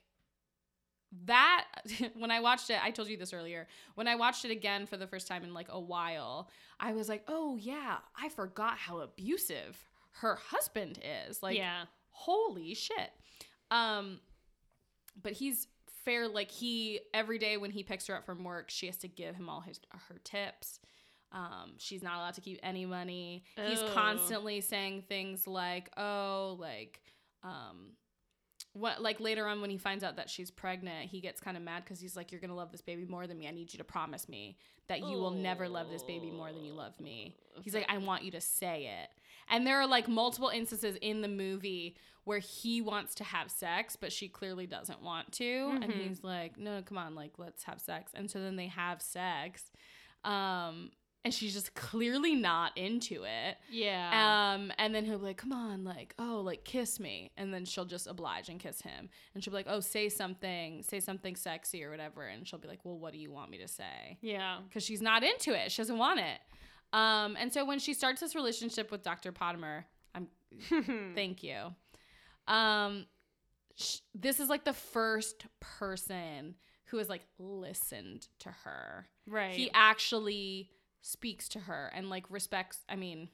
that 1.25 1.65
when 2.15 2.31
I 2.31 2.39
watched 2.39 2.69
it, 2.69 2.83
I 2.83 2.91
told 2.91 3.07
you 3.09 3.17
this 3.17 3.33
earlier. 3.33 3.67
When 3.95 4.07
I 4.07 4.15
watched 4.15 4.45
it 4.45 4.51
again 4.51 4.85
for 4.85 4.97
the 4.97 5.07
first 5.07 5.27
time 5.27 5.43
in 5.43 5.53
like 5.53 5.67
a 5.69 5.79
while, 5.79 6.49
I 6.79 6.93
was 6.93 7.07
like, 7.09 7.23
oh 7.27 7.57
yeah, 7.57 7.97
I 8.19 8.29
forgot 8.29 8.77
how 8.77 8.99
abusive 8.99 9.77
her 10.21 10.35
husband 10.35 10.99
is. 11.27 11.41
Like, 11.43 11.57
yeah. 11.57 11.83
holy 12.09 12.73
shit. 12.73 13.11
Um, 13.71 14.19
but 15.21 15.33
he's 15.33 15.67
fair. 16.05 16.27
Like 16.27 16.51
he 16.51 16.99
every 17.13 17.37
day 17.39 17.57
when 17.57 17.71
he 17.71 17.83
picks 17.83 18.07
her 18.07 18.15
up 18.15 18.25
from 18.25 18.43
work, 18.43 18.69
she 18.69 18.85
has 18.87 18.97
to 18.97 19.07
give 19.07 19.35
him 19.35 19.49
all 19.49 19.61
his 19.61 19.79
her 20.09 20.17
tips. 20.23 20.79
Um, 21.33 21.73
she's 21.77 22.01
not 22.01 22.15
allowed 22.15 22.35
to 22.35 22.41
keep 22.41 22.59
any 22.63 22.85
money. 22.85 23.43
He's 23.67 23.79
Oh. 23.81 23.91
constantly 23.93 24.61
saying 24.61 25.03
things 25.09 25.45
like, 25.45 25.89
"Oh, 25.97 26.55
like, 26.57 27.01
um, 27.43 27.96
what?" 28.77 29.01
Like 29.01 29.19
later 29.19 29.47
on 29.47 29.61
when 29.61 29.69
he 29.69 29.77
finds 29.77 30.03
out 30.03 30.15
that 30.15 30.29
she's 30.29 30.51
pregnant, 30.51 31.09
he 31.09 31.19
gets 31.21 31.39
kind 31.41 31.57
of 31.57 31.63
mad 31.63 31.83
because 31.83 31.99
he's 31.99 32.15
like, 32.15 32.31
"You're 32.31 32.41
gonna 32.41 32.55
love 32.55 32.71
this 32.71 32.81
baby 32.81 33.05
more 33.05 33.27
than 33.27 33.37
me. 33.37 33.47
I 33.47 33.51
need 33.51 33.73
you 33.73 33.77
to 33.77 33.83
promise 33.83 34.29
me 34.29 34.57
that 34.87 35.03
you 35.03 35.17
will 35.19 35.31
never 35.31 35.67
love 35.67 35.89
this 35.89 36.03
baby 36.03 36.31
more 36.31 36.53
than 36.53 36.63
you 36.63 36.73
love 36.73 36.99
me." 36.99 37.35
He's 37.61 37.73
like, 37.73 37.85
"I 37.89 37.97
want 37.97 38.23
you 38.23 38.31
to 38.31 38.41
say 38.41 38.87
it." 39.01 39.09
And 39.49 39.65
there 39.65 39.79
are 39.79 39.87
like 39.87 40.07
multiple 40.07 40.49
instances 40.49 40.97
in 41.01 41.21
the 41.21 41.27
movie 41.27 41.95
where 42.25 42.39
he 42.39 42.81
wants 42.81 43.15
to 43.15 43.23
have 43.23 43.49
sex, 43.49 43.95
but 43.95 44.11
she 44.11 44.27
clearly 44.27 44.67
doesn't 44.67 45.01
want 45.01 45.31
to. 45.31 45.77
And 45.81 45.91
Mhm. 45.91 46.07
he's 46.09 46.23
like, 46.23 46.57
no, 46.57 46.81
come 46.81 46.97
on, 46.97 47.15
like, 47.15 47.39
let's 47.39 47.63
have 47.63 47.79
sex. 47.79 48.11
And 48.13 48.29
so 48.29 48.39
then 48.41 48.57
they 48.57 48.67
have 48.67 49.01
sex. 49.01 49.71
Um, 50.25 50.91
and 51.27 51.33
she's 51.33 51.53
just 51.53 51.75
clearly 51.75 52.35
not 52.35 52.71
into 52.77 53.23
it. 53.23 53.57
Yeah. 53.69 54.53
Um, 54.55 54.71
and 54.77 54.95
then 54.95 55.03
he'll 55.03 55.19
be 55.19 55.25
like, 55.25 55.35
come 55.35 55.51
on, 55.51 55.83
like, 55.83 56.15
oh, 56.17 56.39
like, 56.39 56.63
kiss 56.63 57.01
me. 57.01 57.31
And 57.35 57.53
then 57.53 57.65
she'll 57.65 57.83
just 57.83 58.07
oblige 58.07 58.47
and 58.47 58.61
kiss 58.61 58.81
him. 58.81 59.09
And 59.33 59.43
she'll 59.43 59.51
be 59.51 59.57
like, 59.57 59.67
oh, 59.67 59.81
say 59.81 60.07
something, 60.07 60.83
say 60.83 61.01
something 61.01 61.35
sexy 61.35 61.83
or 61.83 61.91
whatever. 61.91 62.21
And 62.21 62.47
she'll 62.47 62.59
be 62.59 62.69
like, 62.69 62.79
well, 62.85 62.97
what 62.97 63.11
do 63.11 63.19
you 63.19 63.29
want 63.29 63.51
me 63.51 63.57
to 63.57 63.67
say? 63.67 64.17
yeah. 64.21 64.59
because 64.69 64.83
she's 64.83 65.01
not 65.01 65.21
into 65.21 65.53
it. 65.53 65.69
She 65.69 65.81
doesn't 65.81 65.97
want 65.97 66.21
it. 66.21 66.39
Um, 66.93 67.35
and 67.37 67.51
so 67.51 67.65
when 67.65 67.79
she 67.79 67.93
starts 67.93 68.21
this 68.21 68.33
relationship 68.33 68.89
with 68.89 69.03
Dr. 69.03 69.33
Potimer, 69.33 69.83
I'm 70.15 70.29
thank 71.13 71.43
you. 71.43 71.75
Um, 72.47 73.05
sh- 73.75 73.97
this 74.15 74.39
is 74.39 74.47
like 74.47 74.63
the 74.63 74.71
first 74.71 75.45
person 75.59 76.55
who 76.85 76.99
has 76.99 77.09
like 77.09 77.25
listened 77.37 78.29
to 78.39 78.49
her. 78.63 79.09
right. 79.27 79.53
He 79.53 79.69
actually 79.73 80.69
speaks 81.01 81.47
to 81.49 81.59
her 81.61 81.91
and 81.95 82.09
like 82.09 82.25
respects. 82.29 82.79
I 82.89 82.95
mean, 82.95 83.29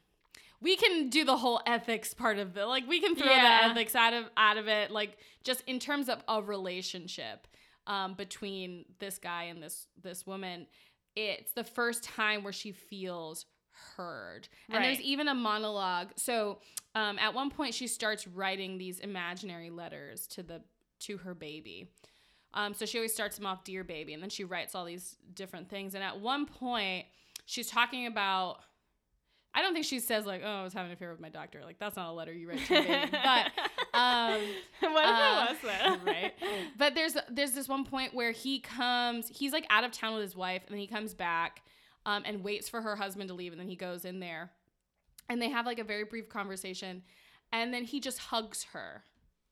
we 0.61 0.75
can 0.77 1.09
do 1.09 1.25
the 1.25 1.37
whole 1.37 1.61
ethics 1.65 2.13
part 2.13 2.37
of 2.39 2.55
it. 2.57 2.65
Like 2.65 2.87
we 2.87 2.99
can 3.01 3.15
throw 3.15 3.27
Yeah. 3.29 3.67
the 3.67 3.71
ethics 3.71 3.95
out 3.95 4.13
of 4.13 4.25
out 4.37 4.57
of 4.57 4.67
it. 4.67 4.91
Like 4.91 5.17
just 5.43 5.61
in 5.67 5.79
terms 5.79 6.09
of 6.09 6.23
a 6.27 6.41
relationship 6.41 7.47
um, 7.87 8.13
between 8.13 8.85
this 8.99 9.17
guy 9.19 9.43
and 9.43 9.61
this 9.61 9.87
this 10.01 10.25
woman, 10.25 10.67
it's 11.15 11.51
the 11.53 11.63
first 11.63 12.03
time 12.03 12.43
where 12.43 12.53
she 12.53 12.71
feels 12.71 13.45
heard. 13.97 14.47
And 14.69 14.83
there's 14.83 15.01
even 15.01 15.27
a 15.27 15.35
monologue. 15.35 16.11
So 16.15 16.59
um, 16.95 17.17
at 17.19 17.33
one 17.33 17.49
point, 17.49 17.73
she 17.73 17.87
starts 17.87 18.27
writing 18.27 18.77
these 18.77 18.99
imaginary 18.99 19.69
letters 19.69 20.27
to 20.27 20.43
the 20.43 20.61
to 21.01 21.17
her 21.17 21.33
baby. 21.33 21.89
Um, 22.53 22.73
so 22.75 22.85
she 22.85 22.99
always 22.99 23.13
starts 23.13 23.35
them 23.37 23.47
off, 23.47 23.63
"Dear 23.63 23.83
baby," 23.83 24.13
and 24.13 24.21
then 24.21 24.29
she 24.29 24.43
writes 24.43 24.75
all 24.75 24.85
these 24.85 25.17
different 25.33 25.69
things. 25.69 25.95
And 25.95 26.03
at 26.03 26.19
one 26.19 26.45
point, 26.45 27.07
she's 27.45 27.69
talking 27.69 28.07
about. 28.07 28.57
I 29.55 29.61
don't 29.61 29.73
think 29.73 29.85
she 29.85 29.99
says 29.99 30.25
like, 30.25 30.41
"Oh, 30.43 30.49
I 30.49 30.63
was 30.63 30.73
having 30.73 30.91
an 30.91 30.93
affair 30.93 31.11
with 31.11 31.19
my 31.19 31.29
doctor." 31.29 31.61
Like 31.63 31.77
that's 31.79 31.95
not 31.95 32.09
a 32.09 32.11
letter 32.11 32.33
you 32.33 32.49
write 32.49 32.65
to 32.65 32.73
your 32.73 32.83
baby. 32.83 33.11
but 33.11 33.51
um, 33.93 34.41
what 34.81 35.05
if 35.05 35.11
uh, 35.11 35.45
it 35.47 35.51
was 35.51 35.57
that? 35.63 35.99
right. 36.05 36.33
But 36.77 36.95
there's 36.95 37.15
there's 37.29 37.51
this 37.51 37.67
one 37.67 37.85
point 37.85 38.13
where 38.15 38.31
he 38.31 38.59
comes, 38.59 39.29
he's 39.29 39.53
like 39.53 39.67
out 39.69 39.83
of 39.83 39.91
town 39.91 40.13
with 40.13 40.23
his 40.23 40.35
wife, 40.35 40.63
and 40.65 40.73
then 40.73 40.79
he 40.79 40.87
comes 40.87 41.13
back 41.13 41.61
um, 42.05 42.23
and 42.25 42.43
waits 42.43 42.67
for 42.67 42.81
her 42.81 42.95
husband 42.95 43.29
to 43.29 43.35
leave, 43.35 43.51
and 43.51 43.61
then 43.61 43.67
he 43.67 43.75
goes 43.75 44.05
in 44.05 44.19
there, 44.19 44.51
and 45.29 45.39
they 45.41 45.49
have 45.49 45.67
like 45.67 45.79
a 45.79 45.83
very 45.83 46.03
brief 46.03 46.29
conversation, 46.29 47.03
and 47.51 47.71
then 47.71 47.83
he 47.83 47.99
just 47.99 48.17
hugs 48.17 48.63
her, 48.73 49.03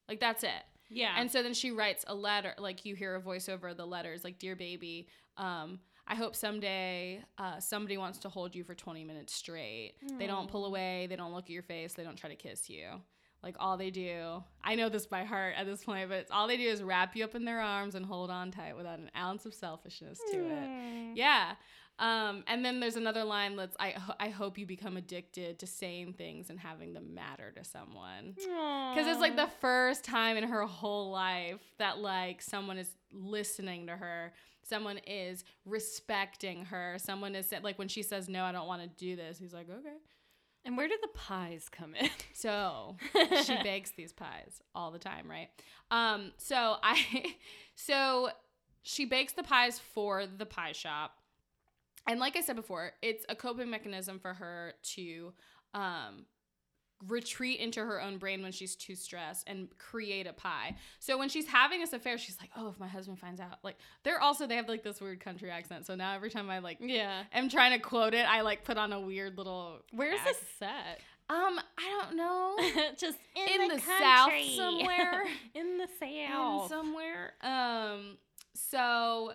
like 0.09 0.19
that's 0.19 0.43
it. 0.43 0.63
Yeah. 0.89 1.13
And 1.15 1.31
so 1.31 1.41
then 1.41 1.53
she 1.53 1.71
writes 1.71 2.03
a 2.07 2.13
letter, 2.13 2.53
like 2.57 2.85
you 2.85 2.95
hear 2.95 3.15
a 3.15 3.21
voiceover 3.21 3.71
of 3.71 3.77
the 3.77 3.85
letters, 3.85 4.23
like 4.23 4.39
"Dear 4.39 4.55
baby, 4.55 5.07
um, 5.37 5.79
I 6.11 6.15
hope 6.15 6.35
someday 6.35 7.23
uh, 7.37 7.59
somebody 7.61 7.97
wants 7.97 8.19
to 8.19 8.29
hold 8.29 8.53
you 8.53 8.65
for 8.65 8.75
20 8.75 9.05
minutes 9.05 9.33
straight. 9.33 9.93
They 10.19 10.27
don't 10.27 10.49
pull 10.51 10.65
away, 10.65 11.07
they 11.09 11.15
don't 11.15 11.33
look 11.33 11.45
at 11.45 11.51
your 11.51 11.63
face, 11.63 11.93
they 11.93 12.03
don't 12.03 12.17
try 12.17 12.29
to 12.29 12.35
kiss 12.35 12.69
you. 12.69 12.87
Like 13.41 13.55
all 13.59 13.77
they 13.77 13.89
do, 13.91 14.43
I 14.63 14.75
know 14.75 14.89
this 14.89 15.07
by 15.07 15.23
heart 15.23 15.55
at 15.57 15.65
this 15.65 15.83
point, 15.85 16.09
but 16.09 16.17
it's 16.19 16.29
all 16.29 16.47
they 16.47 16.57
do 16.57 16.67
is 16.67 16.83
wrap 16.83 17.15
you 17.15 17.23
up 17.23 17.33
in 17.33 17.45
their 17.45 17.61
arms 17.61 17.95
and 17.95 18.05
hold 18.05 18.29
on 18.29 18.51
tight 18.51 18.75
without 18.75 18.99
an 18.99 19.09
ounce 19.17 19.45
of 19.45 19.53
selfishness 19.53 20.19
to 20.31 20.37
it. 20.37 21.15
Yeah. 21.15 21.53
Um, 21.97 22.43
and 22.47 22.63
then 22.65 22.79
there's 22.79 22.95
another 22.97 23.23
line 23.23 23.55
that's 23.55 23.75
I 23.79 23.91
ho- 23.91 24.15
I 24.19 24.29
hope 24.29 24.57
you 24.57 24.65
become 24.65 24.97
addicted 24.97 25.59
to 25.59 25.67
saying 25.67 26.13
things 26.13 26.49
and 26.49 26.59
having 26.59 26.93
them 26.93 27.13
matter 27.13 27.51
to 27.55 27.63
someone. 27.63 28.33
Because 28.35 29.07
it's 29.07 29.19
like 29.21 29.35
the 29.35 29.49
first 29.59 30.03
time 30.03 30.35
in 30.35 30.43
her 30.45 30.65
whole 30.65 31.11
life 31.11 31.61
that 31.77 31.99
like 31.99 32.41
someone 32.41 32.77
is 32.77 32.89
listening 33.11 33.87
to 33.87 33.95
her, 33.95 34.33
someone 34.63 34.99
is 35.07 35.43
respecting 35.65 36.65
her, 36.65 36.97
someone 36.97 37.35
is 37.35 37.53
like 37.63 37.77
when 37.79 37.87
she 37.87 38.03
says 38.03 38.29
no, 38.29 38.43
I 38.43 38.51
don't 38.51 38.67
want 38.67 38.81
to 38.81 38.87
do 38.87 39.15
this. 39.15 39.37
He's 39.37 39.53
like 39.53 39.69
okay. 39.69 39.97
And 40.63 40.77
where 40.77 40.87
did 40.87 40.99
the 41.01 41.09
pies 41.09 41.67
come 41.69 41.95
in? 41.95 42.09
So 42.33 42.97
she 43.43 43.55
bakes 43.63 43.91
these 43.91 44.13
pies 44.13 44.63
all 44.73 44.89
the 44.89 44.97
time, 44.97 45.29
right? 45.29 45.49
Um, 45.91 46.31
so 46.37 46.77
I, 46.81 47.35
so 47.75 48.29
she 48.81 49.05
bakes 49.05 49.33
the 49.33 49.43
pies 49.43 49.77
for 49.77 50.25
the 50.25 50.45
pie 50.45 50.71
shop, 50.71 51.11
and 52.07 52.19
like 52.19 52.35
I 52.35 52.41
said 52.41 52.55
before, 52.55 52.93
it's 53.03 53.25
a 53.29 53.35
coping 53.35 53.69
mechanism 53.69 54.17
for 54.17 54.33
her 54.33 54.73
to, 54.95 55.33
um, 55.75 56.25
retreat 57.07 57.59
into 57.59 57.83
her 57.83 58.01
own 58.01 58.17
brain 58.17 58.41
when 58.43 58.51
she's 58.51 58.75
too 58.75 58.95
stressed 58.95 59.47
and 59.47 59.67
create 59.77 60.27
a 60.27 60.33
pie. 60.33 60.75
So 60.99 61.17
when 61.17 61.29
she's 61.29 61.47
having 61.47 61.79
this 61.79 61.93
affair, 61.93 62.17
she's 62.17 62.37
like, 62.39 62.49
"Oh, 62.55 62.69
if 62.69 62.79
my 62.79 62.87
husband 62.87 63.19
finds 63.19 63.39
out." 63.41 63.59
Like 63.63 63.77
they're 64.03 64.21
also 64.21 64.47
they 64.47 64.55
have 64.55 64.67
like 64.67 64.83
this 64.83 65.01
weird 65.01 65.19
country 65.19 65.49
accent. 65.51 65.85
So 65.85 65.95
now 65.95 66.13
every 66.13 66.29
time 66.29 66.49
I 66.49 66.59
like 66.59 66.77
yeah. 66.79 67.23
am 67.33 67.49
trying 67.49 67.71
to 67.71 67.79
quote 67.79 68.13
it, 68.13 68.25
I 68.27 68.41
like 68.41 68.63
put 68.63 68.77
on 68.77 68.93
a 68.93 68.99
weird 68.99 69.37
little 69.37 69.79
Where's 69.91 70.19
this 70.23 70.37
set? 70.59 70.99
Um, 71.29 71.59
I 71.77 72.01
don't 72.01 72.17
know. 72.17 72.57
Just 72.97 73.17
In 73.35 73.61
in, 73.61 73.67
the 73.69 73.75
the, 73.75 73.81
South 73.81 74.31
somewhere. 74.57 75.23
in 75.55 75.77
the 75.77 75.87
in 76.05 76.27
south. 76.29 76.67
somewhere. 76.69 77.33
Um, 77.41 78.17
so 78.53 79.31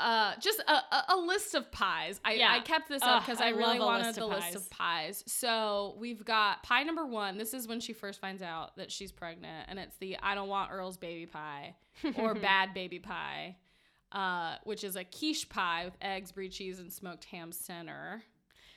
uh 0.00 0.32
just 0.40 0.58
a, 0.60 0.72
a, 0.72 1.04
a 1.10 1.16
list 1.16 1.54
of 1.54 1.70
pies 1.70 2.20
i 2.24 2.32
Yeah. 2.34 2.52
i 2.52 2.60
kept 2.60 2.88
this 2.88 3.02
up 3.02 3.24
because 3.24 3.40
i, 3.40 3.46
I 3.46 3.48
really 3.50 3.78
wanted 3.78 4.06
list 4.06 4.18
the 4.18 4.24
of 4.24 4.30
list 4.32 4.54
of 4.56 4.68
pies 4.70 5.22
so 5.26 5.94
we've 5.98 6.24
got 6.24 6.62
pie 6.64 6.82
number 6.82 7.06
one 7.06 7.38
this 7.38 7.54
is 7.54 7.68
when 7.68 7.78
she 7.80 7.92
first 7.92 8.20
finds 8.20 8.42
out 8.42 8.76
that 8.76 8.90
she's 8.90 9.12
pregnant 9.12 9.66
and 9.68 9.78
it's 9.78 9.96
the 9.98 10.16
i 10.22 10.34
don't 10.34 10.48
want 10.48 10.72
earl's 10.72 10.96
baby 10.96 11.26
pie 11.26 11.76
or 12.16 12.34
bad 12.50 12.74
baby 12.74 12.98
pie 12.98 13.56
uh, 14.12 14.56
which 14.62 14.84
is 14.84 14.94
a 14.94 15.02
quiche 15.02 15.48
pie 15.48 15.84
with 15.86 15.96
eggs, 16.00 16.30
brie 16.30 16.48
cheese, 16.48 16.78
and 16.78 16.92
smoked 16.92 17.24
ham 17.24 17.50
center. 17.50 18.22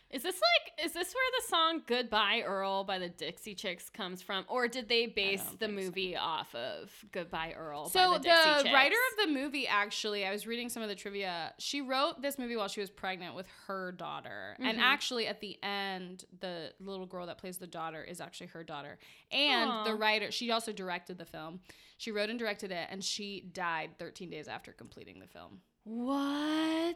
Is 0.09 0.23
this 0.23 0.35
like 0.35 0.85
is 0.85 0.93
this 0.93 1.13
where 1.13 1.31
the 1.41 1.47
song 1.49 1.81
Goodbye 1.85 2.41
Earl 2.45 2.85
by 2.85 2.97
the 2.97 3.09
Dixie 3.09 3.53
Chicks 3.55 3.89
comes 3.89 4.21
from? 4.21 4.45
Or 4.47 4.69
did 4.69 4.87
they 4.87 5.05
base 5.07 5.43
the 5.43 5.67
think 5.67 5.79
so. 5.79 5.85
movie 5.85 6.15
off 6.15 6.55
of 6.55 6.89
Goodbye 7.11 7.53
Earl 7.57 7.89
So 7.89 7.99
by 8.11 8.17
the, 8.17 8.19
the, 8.19 8.29
Dixie 8.29 8.63
Chicks? 8.63 8.73
writer 8.73 8.95
of 9.11 9.27
the 9.27 9.33
movie, 9.33 9.67
actually, 9.67 10.25
I 10.25 10.31
was 10.31 10.47
reading 10.47 10.69
some 10.69 10.81
of 10.81 10.87
the 10.87 10.95
trivia. 10.95 11.53
She 11.59 11.81
wrote 11.81 12.21
this 12.21 12.39
movie 12.39 12.55
while 12.55 12.69
she 12.69 12.79
was 12.79 12.89
pregnant 12.89 13.35
with 13.35 13.47
her 13.67 13.91
daughter, 13.91 14.55
and 14.59 14.77
Mhm. 14.77 14.81
actually, 14.81 15.27
at 15.27 15.41
the 15.41 15.61
end, 15.61 16.23
the 16.39 16.73
little 16.79 17.05
girl 17.05 17.25
that 17.25 17.37
plays 17.37 17.57
the 17.57 17.67
daughter 17.67 18.01
is 18.01 18.21
actually 18.21 18.47
her 18.47 18.63
daughter. 18.63 18.97
And 19.31 19.69
Aw. 19.69 19.83
the 19.83 19.95
writer, 19.95 20.31
she 20.31 20.51
also 20.51 20.71
directed 20.71 21.17
the 21.17 21.25
film. 21.25 21.59
She 21.97 22.11
wrote 22.11 22.29
and 22.29 22.39
directed 22.39 22.71
it, 22.71 22.87
and 22.89 23.03
she 23.03 23.41
died 23.41 23.97
13 23.99 24.29
days 24.29 24.47
after 24.47 24.71
completing 24.71 25.19
the 25.19 25.27
film. 25.27 25.61
What? 25.83 26.95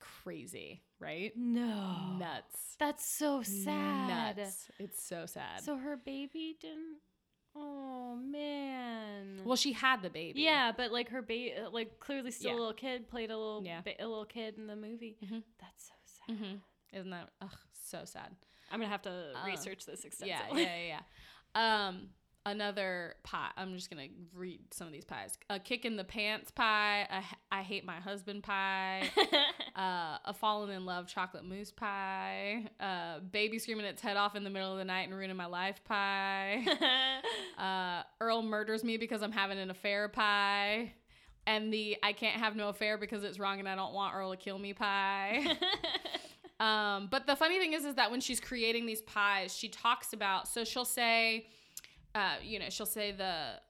Crazy, 0.00 0.82
right? 1.04 1.32
No. 1.36 2.16
Nuts. 2.18 2.76
That's 2.78 3.04
so 3.06 3.42
sad. 3.42 4.36
Nuts. 4.38 4.68
It's 4.78 5.04
so 5.06 5.26
sad. 5.26 5.60
So 5.62 5.76
her 5.76 5.96
baby 5.96 6.56
didn't 6.60 6.98
Oh 7.56 8.16
man. 8.16 9.42
well, 9.44 9.54
she 9.56 9.72
had 9.72 10.02
the 10.02 10.10
baby. 10.10 10.40
yeah, 10.40 10.72
but 10.76 10.90
like 10.90 11.10
her 11.10 11.22
baby, 11.22 11.54
like 11.72 12.00
clearly 12.00 12.30
still 12.32 12.50
Yeah. 12.50 12.56
a 12.56 12.58
little 12.58 12.72
kid, 12.74 13.08
played 13.08 13.30
a 13.30 13.36
little 13.36 13.62
Yeah. 13.64 13.80
ba- 13.82 14.00
a 14.02 14.06
little 14.06 14.24
kid 14.24 14.56
in 14.58 14.66
the 14.66 14.74
movie. 14.74 15.16
Mhm. 15.22 15.42
That's 15.60 15.86
so 15.86 15.94
sad. 16.04 16.36
hmm 16.36 16.54
Isn't 16.92 17.10
that 17.10 17.30
ugh, 17.40 17.56
so 17.72 18.04
sad? 18.04 18.34
I'm 18.72 18.80
gonna 18.80 18.90
have 18.90 19.02
to 19.02 19.32
Um, 19.38 19.46
research 19.46 19.84
this 19.86 20.00
Yeah, 20.02 20.06
extensively. 20.08 20.62
yeah, 20.64 20.76
yeah, 20.76 21.00
yeah. 21.54 21.86
Um, 21.86 22.10
another 22.46 23.14
pie. 23.22 23.50
I'm 23.56 23.74
just 23.74 23.90
gonna 23.90 24.08
read 24.34 24.60
some 24.72 24.86
of 24.86 24.92
these 24.92 25.04
pies. 25.04 25.38
A 25.50 25.58
kick 25.58 25.84
in 25.84 25.96
the 25.96 26.04
pants 26.04 26.50
pie. 26.50 27.06
A 27.10 27.22
I 27.50 27.62
hate 27.62 27.84
my 27.84 28.00
husband 28.00 28.42
pie. 28.42 29.10
uh, 29.76 30.18
a 30.24 30.34
fallen 30.34 30.70
in 30.70 30.84
love 30.84 31.06
chocolate 31.06 31.44
mousse 31.44 31.70
pie. 31.70 32.68
Uh, 32.78 33.20
baby 33.20 33.58
screaming 33.58 33.86
its 33.86 34.02
head 34.02 34.16
off 34.16 34.36
in 34.36 34.44
the 34.44 34.50
middle 34.50 34.72
of 34.72 34.78
the 34.78 34.84
night 34.84 35.08
and 35.08 35.16
ruining 35.16 35.36
my 35.36 35.46
life 35.46 35.82
pie. 35.84 36.64
uh, 37.58 38.02
Earl 38.20 38.42
murders 38.42 38.84
me 38.84 38.96
because 38.96 39.22
I'm 39.22 39.32
having 39.32 39.58
an 39.58 39.70
affair 39.70 40.08
pie. 40.08 40.92
And 41.46 41.72
the 41.72 41.96
I 42.02 42.12
can't 42.12 42.40
have 42.40 42.56
no 42.56 42.68
affair 42.68 42.96
because 42.98 43.22
it's 43.22 43.38
wrong 43.38 43.58
and 43.58 43.68
I 43.68 43.74
don't 43.74 43.92
want 43.92 44.14
Earl 44.14 44.30
to 44.30 44.36
kill 44.36 44.58
me 44.58 44.72
pie. 44.72 45.56
Um, 46.60 47.08
but 47.10 47.26
the 47.26 47.34
funny 47.34 47.58
thing 47.58 47.72
is, 47.72 47.84
is 47.84 47.96
that 47.96 48.10
when 48.10 48.20
she's 48.20 48.40
creating 48.40 48.86
these 48.86 49.02
pies, 49.02 49.54
she 49.54 49.68
talks 49.68 50.12
about. 50.12 50.48
So 50.48 50.64
she'll 50.64 50.84
say, 50.84 51.48
uh, 52.14 52.36
you 52.42 52.58
know, 52.58 52.70
she'll 52.70 52.86
say 52.86 53.12
the. 53.12 53.60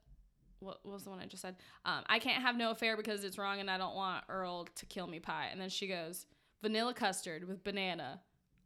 What 0.60 0.84
was 0.86 1.04
the 1.04 1.10
one 1.10 1.18
I 1.20 1.26
just 1.26 1.42
said? 1.42 1.56
Um, 1.84 2.04
I 2.06 2.18
can't 2.18 2.40
have 2.42 2.56
no 2.56 2.70
affair 2.70 2.96
because 2.96 3.22
it's 3.22 3.36
wrong, 3.36 3.60
and 3.60 3.70
I 3.70 3.76
don't 3.76 3.94
want 3.94 4.24
Earl 4.30 4.66
to 4.76 4.86
kill 4.86 5.06
me. 5.06 5.20
Pie, 5.20 5.48
and 5.52 5.60
then 5.60 5.68
she 5.68 5.86
goes 5.86 6.26
vanilla 6.62 6.94
custard 6.94 7.46
with 7.46 7.62
banana. 7.62 8.20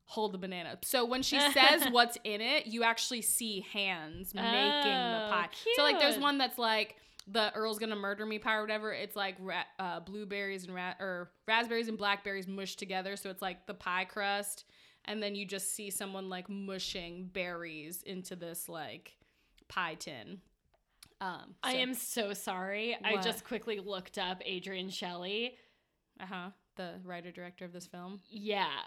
Hold 0.05 0.33
the 0.33 0.39
banana. 0.39 0.79
So 0.85 1.05
when 1.05 1.23
she 1.23 1.39
says 1.39 1.87
what's 1.91 2.17
in 2.25 2.41
it, 2.41 2.67
you 2.67 2.83
actually 2.83 3.21
see 3.21 3.67
hands 3.73 4.33
making 4.33 4.49
the 4.49 5.27
Oh, 5.27 5.29
pie. 5.31 5.49
So 5.77 5.83
like, 5.83 5.99
there's 5.99 6.19
one 6.19 6.39
that's 6.39 6.57
like 6.57 6.97
the 7.27 7.53
Earl's 7.55 7.79
gonna 7.79 7.97
murder 7.97 8.25
me 8.25 8.39
pie 8.39 8.55
or 8.55 8.63
whatever. 8.63 8.93
It's 8.93 9.17
like 9.17 9.37
ra- 9.41 9.65
uh, 9.79 10.01
blueberries 10.01 10.65
and 10.65 10.75
ra- 10.75 10.95
or 10.99 11.31
raspberries 11.47 11.89
and 11.89 11.99
blackberries 11.99 12.47
mushed 12.49 12.79
together. 12.79 13.17
So 13.17 13.29
it's 13.29 13.43
like 13.43 13.67
the 13.67 13.75
pie 13.75 14.05
crust, 14.07 14.65
and 15.05 15.23
then 15.23 15.35
you 15.35 15.45
just 15.45 15.75
see 15.75 15.91
someone 15.91 16.31
like 16.31 16.49
mushing 16.49 17.29
berries 17.33 18.03
into 18.03 18.35
this 18.35 18.67
like 18.69 19.13
pie 19.69 19.95
tin. 19.95 20.41
Um, 21.21 21.57
I 21.63 21.75
am 21.75 21.95
so 21.95 22.33
sorry. 22.33 22.97
I 23.03 23.21
just 23.21 23.45
quickly 23.45 23.81
looked 23.81 24.19
up 24.19 24.43
Adrienne 24.47 24.91
Shelly. 24.91 25.55
uh 26.21 26.27
huh 26.27 26.51
the 26.79 26.95
writer 27.05 27.31
director 27.31 27.67
of 27.67 27.73
this 27.75 27.87
film. 27.87 28.21
Yeah. 28.31 28.79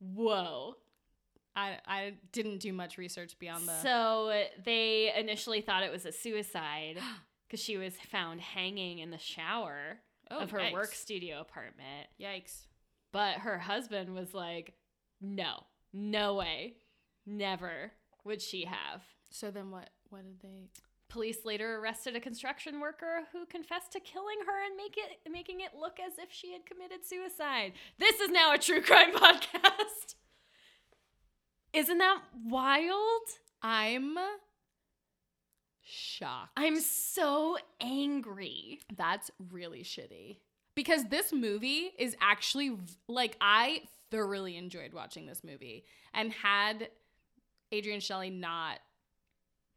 Whoa. 0.00 0.74
I 1.54 1.78
I 1.86 2.14
didn't 2.32 2.58
do 2.58 2.72
much 2.72 2.98
research 2.98 3.38
beyond 3.38 3.68
the. 3.68 3.80
So 3.80 4.32
they 4.64 5.12
initially 5.16 5.60
thought 5.60 5.84
it 5.84 5.92
was 5.92 6.04
a 6.04 6.12
suicide 6.12 6.98
because 7.46 7.62
she 7.62 7.76
was 7.76 7.94
found 8.10 8.40
hanging 8.40 8.98
in 8.98 9.10
the 9.10 9.18
shower 9.18 9.98
oh, 10.32 10.40
of 10.40 10.50
her 10.50 10.58
yikes. 10.58 10.72
work 10.72 10.94
studio 10.94 11.40
apartment. 11.40 12.08
Yikes! 12.20 12.66
But 13.12 13.36
her 13.38 13.58
husband 13.58 14.14
was 14.14 14.34
like, 14.34 14.74
no, 15.20 15.64
no 15.92 16.34
way. 16.34 16.74
Never 17.24 17.92
would 18.24 18.42
she 18.42 18.64
have. 18.64 19.02
So 19.30 19.50
then 19.50 19.70
what? 19.70 19.90
What 20.10 20.22
did 20.24 20.40
they? 20.40 20.68
Police 21.08 21.44
later 21.44 21.76
arrested 21.78 22.16
a 22.16 22.20
construction 22.20 22.80
worker 22.80 23.22
who 23.32 23.46
confessed 23.46 23.92
to 23.92 24.00
killing 24.00 24.38
her 24.46 24.64
and 24.66 24.76
make 24.76 24.96
it 24.98 25.30
making 25.30 25.60
it 25.60 25.70
look 25.78 25.98
as 25.98 26.18
if 26.18 26.30
she 26.30 26.52
had 26.52 26.66
committed 26.66 27.04
suicide. 27.04 27.72
This 27.98 28.20
is 28.20 28.30
now 28.30 28.52
a 28.52 28.58
true 28.58 28.82
crime 28.82 29.12
podcast. 29.14 30.16
Isn't 31.72 31.98
that 31.98 32.20
wild? 32.44 33.22
I'm 33.62 34.16
shocked. 35.82 36.52
I'm 36.56 36.78
so 36.80 37.56
angry. 37.80 38.80
That's 38.96 39.30
really 39.50 39.82
shitty. 39.82 40.38
Because 40.74 41.04
this 41.04 41.32
movie 41.32 41.90
is 41.98 42.16
actually 42.20 42.76
like 43.08 43.36
I 43.40 43.82
thoroughly 44.10 44.56
enjoyed 44.56 44.92
watching 44.92 45.26
this 45.26 45.42
movie 45.42 45.84
and 46.14 46.32
had 46.32 46.88
Adrienne 47.72 48.00
Shelly 48.00 48.30
not 48.30 48.78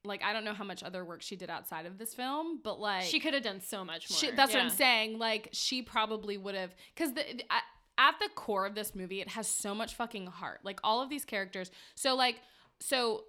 like 0.04 0.24
I 0.24 0.34
don't 0.34 0.44
know 0.44 0.54
how 0.54 0.64
much 0.64 0.84
other 0.84 1.06
work 1.06 1.22
she 1.22 1.36
did 1.36 1.50
outside 1.50 1.86
of 1.86 1.98
this 1.98 2.14
film, 2.14 2.60
but 2.64 2.80
like 2.80 3.04
she 3.04 3.20
could 3.20 3.34
have 3.34 3.44
done 3.44 3.62
so 3.62 3.86
much 3.86 4.10
more. 4.10 4.18
she, 4.18 4.32
that's 4.32 4.54
what 4.54 4.62
I'm 4.64 4.70
saying. 4.70 5.20
Like 5.20 5.50
she 5.52 5.82
probably 5.82 6.38
would 6.38 6.56
have 6.56 6.74
because 6.96 7.14
the 7.14 7.30
at, 7.52 7.64
at 7.98 8.16
the 8.20 8.30
core 8.36 8.66
of 8.66 8.74
this 8.76 8.96
movie, 8.96 9.22
it 9.22 9.30
has 9.30 9.48
so 9.48 9.76
much 9.76 9.94
fucking 9.96 10.28
heart. 10.28 10.62
Like 10.64 10.80
all 10.84 11.02
of 11.02 11.10
these 11.10 11.26
characters. 11.26 11.70
So 11.96 12.16
like 12.16 12.38
so 12.80 13.26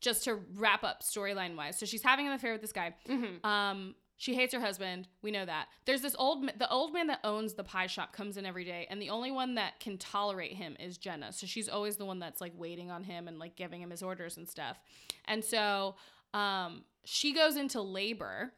just 0.00 0.24
to 0.24 0.40
wrap 0.54 0.84
up 0.84 1.02
storyline 1.02 1.56
wise, 1.56 1.78
so 1.78 1.86
she's 1.86 2.02
having 2.02 2.26
an 2.26 2.32
affair 2.32 2.52
with 2.52 2.60
this 2.62 2.72
guy. 2.72 2.94
Mhm. 3.08 3.44
Um, 3.44 3.94
she 4.18 4.34
hates 4.34 4.54
her 4.54 4.60
husband. 4.60 5.08
We 5.22 5.30
know 5.30 5.44
that. 5.44 5.66
There's 5.84 6.00
this 6.00 6.16
old, 6.18 6.50
the 6.58 6.70
old 6.70 6.92
man 6.92 7.06
that 7.08 7.20
owns 7.22 7.54
the 7.54 7.64
pie 7.64 7.86
shop 7.86 8.12
comes 8.12 8.36
in 8.36 8.46
every 8.46 8.64
day, 8.64 8.86
and 8.88 9.00
the 9.00 9.10
only 9.10 9.30
one 9.30 9.56
that 9.56 9.78
can 9.80 9.98
tolerate 9.98 10.54
him 10.54 10.76
is 10.80 10.96
Jenna. 10.96 11.32
So 11.32 11.46
she's 11.46 11.68
always 11.68 11.96
the 11.96 12.06
one 12.06 12.18
that's 12.18 12.40
like 12.40 12.52
waiting 12.56 12.90
on 12.90 13.04
him 13.04 13.28
and 13.28 13.38
like 13.38 13.56
giving 13.56 13.80
him 13.80 13.90
his 13.90 14.02
orders 14.02 14.36
and 14.38 14.48
stuff. 14.48 14.78
And 15.26 15.44
so, 15.44 15.96
um, 16.32 16.84
she 17.04 17.34
goes 17.34 17.56
into 17.56 17.80
labor. 17.80 18.52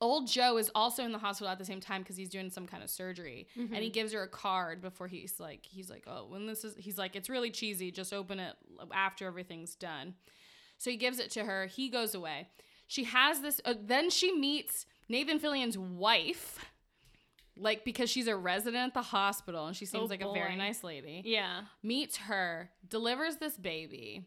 Old 0.00 0.28
Joe 0.28 0.58
is 0.58 0.70
also 0.76 1.02
in 1.04 1.10
the 1.10 1.18
hospital 1.18 1.50
at 1.50 1.58
the 1.58 1.64
same 1.64 1.80
time 1.80 2.02
because 2.02 2.16
he's 2.16 2.30
doing 2.30 2.50
some 2.50 2.68
kind 2.68 2.84
of 2.84 2.88
surgery, 2.88 3.48
and 3.56 3.82
he 3.82 3.90
gives 3.90 4.12
her 4.12 4.22
a 4.22 4.28
card 4.28 4.80
before 4.80 5.08
he's 5.08 5.40
like, 5.40 5.66
he's 5.66 5.90
like, 5.90 6.04
oh, 6.06 6.26
when 6.28 6.46
this 6.46 6.64
is, 6.64 6.76
he's 6.78 6.96
like, 6.96 7.16
it's 7.16 7.28
really 7.28 7.50
cheesy. 7.50 7.90
Just 7.90 8.12
open 8.12 8.38
it 8.38 8.54
after 8.94 9.26
everything's 9.26 9.74
done. 9.74 10.14
So 10.78 10.90
he 10.90 10.96
gives 10.96 11.18
it 11.18 11.32
to 11.32 11.44
her. 11.44 11.66
He 11.66 11.88
goes 11.88 12.14
away. 12.14 12.46
She 12.88 13.04
has 13.04 13.40
this. 13.40 13.60
Uh, 13.64 13.74
then 13.80 14.10
she 14.10 14.32
meets 14.32 14.86
Nathan 15.08 15.38
Fillion's 15.38 15.78
wife, 15.78 16.58
like 17.56 17.84
because 17.84 18.10
she's 18.10 18.26
a 18.26 18.34
resident 18.36 18.88
at 18.88 18.94
the 18.94 19.02
hospital 19.02 19.66
and 19.66 19.76
she 19.76 19.84
seems 19.84 20.04
Oh, 20.04 20.06
like 20.06 20.22
a 20.22 20.32
very 20.32 20.56
nice 20.56 20.82
lady. 20.82 21.22
Yeah. 21.24 21.62
Meets 21.82 22.16
her, 22.16 22.70
delivers 22.88 23.36
this 23.36 23.56
baby. 23.56 24.24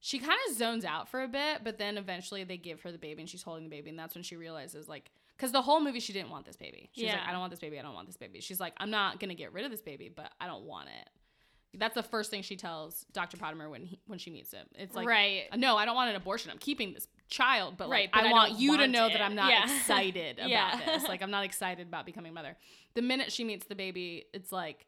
She 0.00 0.18
kind 0.18 0.38
of 0.48 0.56
zones 0.56 0.84
out 0.84 1.08
for 1.08 1.22
a 1.22 1.28
bit, 1.28 1.62
but 1.64 1.76
then 1.76 1.98
eventually 1.98 2.44
they 2.44 2.56
give 2.56 2.80
her 2.82 2.92
the 2.92 2.98
baby 2.98 3.20
and 3.22 3.28
she's 3.28 3.42
holding 3.42 3.64
the 3.64 3.70
baby, 3.70 3.90
and 3.90 3.98
that's 3.98 4.14
when 4.14 4.24
she 4.24 4.34
realizes 4.36 4.88
like. 4.88 5.10
Because 5.36 5.52
the 5.52 5.62
whole 5.62 5.80
movie, 5.80 6.00
she 6.00 6.12
didn't 6.12 6.30
want 6.30 6.46
this 6.46 6.56
baby. 6.56 6.90
She's 6.94 7.04
like, 7.04 7.14
Yeah. 7.14 7.24
I 7.24 7.30
don't 7.30 7.38
want 7.38 7.50
this 7.50 7.60
baby. 7.60 7.78
I 7.78 7.82
don't 7.82 7.94
want 7.94 8.08
this 8.08 8.16
baby. 8.16 8.40
She's 8.40 8.58
like, 8.58 8.72
I'm 8.78 8.90
not 8.90 9.20
gonna 9.20 9.36
get 9.36 9.52
rid 9.52 9.64
of 9.64 9.70
this 9.70 9.80
baby, 9.82 10.08
but 10.14 10.32
I 10.40 10.46
don't 10.48 10.64
want 10.64 10.88
it. 10.88 11.78
That's 11.78 11.94
the 11.94 12.02
first 12.02 12.30
thing 12.30 12.42
she 12.42 12.56
tells 12.56 13.04
Dr. 13.12 13.36
Pottimer 13.36 13.68
when 13.70 13.84
he, 13.84 14.00
when 14.06 14.18
she 14.18 14.30
meets 14.30 14.52
him. 14.52 14.66
It's 14.74 14.96
like, 14.96 15.06
right. 15.06 15.44
no, 15.56 15.76
I 15.76 15.84
don't 15.84 15.94
want 15.94 16.10
an 16.10 16.16
abortion. 16.16 16.50
I'm 16.50 16.58
keeping 16.58 16.94
this 16.94 17.06
child, 17.28 17.76
but 17.76 17.88
Right, 17.88 18.04
like, 18.04 18.12
but 18.12 18.24
I, 18.24 18.28
I 18.28 18.32
want 18.32 18.58
you 18.58 18.76
to 18.78 18.86
know 18.88 19.06
it. 19.06 19.12
that 19.12 19.22
I'm 19.22 19.34
not 19.34 19.50
Yeah. 19.50 19.64
excited 19.64 20.38
about 20.38 20.48
Yeah. 20.50 20.80
this. 20.86 21.06
Like, 21.08 21.22
I'm 21.22 21.30
not 21.30 21.44
excited 21.44 21.86
about 21.86 22.06
becoming 22.06 22.34
mother. 22.34 22.56
The 22.94 23.02
minute 23.02 23.30
she 23.32 23.44
meets 23.44 23.66
the 23.66 23.74
baby, 23.74 24.24
it's 24.32 24.50
like 24.52 24.86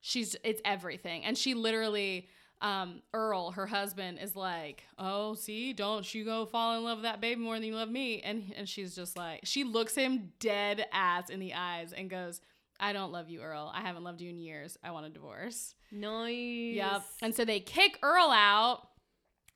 she's 0.00 0.36
it's 0.44 0.60
everything, 0.64 1.24
and 1.24 1.36
she 1.36 1.54
literally. 1.54 2.28
Um, 2.62 3.02
Earl, 3.12 3.50
her 3.50 3.66
husband, 3.66 4.18
is 4.18 4.34
like, 4.34 4.82
"Oh, 4.98 5.34
see, 5.34 5.74
don't 5.74 6.14
you 6.14 6.24
go 6.24 6.46
fall 6.46 6.78
in 6.78 6.84
love 6.84 6.96
with 6.96 7.02
that 7.02 7.20
baby 7.20 7.38
more 7.38 7.56
than 7.56 7.64
you 7.64 7.74
love 7.74 7.90
me." 7.90 8.22
And 8.22 8.50
and 8.56 8.66
she's 8.66 8.96
just 8.96 9.14
like, 9.14 9.40
she 9.44 9.62
looks 9.62 9.94
him 9.94 10.32
dead 10.40 10.86
ass 10.90 11.28
in 11.28 11.38
the 11.38 11.52
eyes 11.52 11.92
and 11.92 12.08
goes, 12.08 12.40
"I 12.80 12.94
don't 12.94 13.12
love 13.12 13.28
you, 13.28 13.42
Earl. 13.42 13.70
I 13.74 13.82
haven't 13.82 14.04
loved 14.04 14.22
you 14.22 14.30
in 14.30 14.38
years. 14.38 14.78
I 14.82 14.92
want 14.92 15.04
a 15.04 15.10
divorce." 15.10 15.74
Nice. 15.92 16.74
Yep. 16.76 17.02
And 17.20 17.34
so 17.34 17.44
they 17.44 17.60
kick 17.60 17.98
Earl 18.02 18.30
out, 18.30 18.88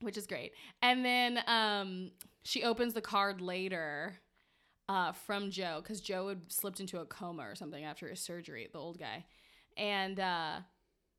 which 0.01 0.17
is 0.17 0.27
great. 0.27 0.53
And 0.83 1.05
then 1.05 1.41
um, 1.47 2.11
she 2.45 2.63
opens 2.65 2.95
the 2.95 3.01
card 3.01 3.41
later 3.41 4.21
uh, 4.89 5.13
from 5.13 5.51
Joe 5.51 5.81
because 5.83 6.01
Joe 6.01 6.29
had 6.29 6.53
slipped 6.53 6.81
into 6.81 6.99
a 6.99 7.05
coma 7.07 7.43
or 7.49 7.55
something 7.55 7.85
after 7.85 8.09
his 8.09 8.21
surgery, 8.21 8.69
the 8.73 8.79
old 8.79 8.99
guy. 8.99 9.25
And 9.77 10.19
uh, 10.19 10.61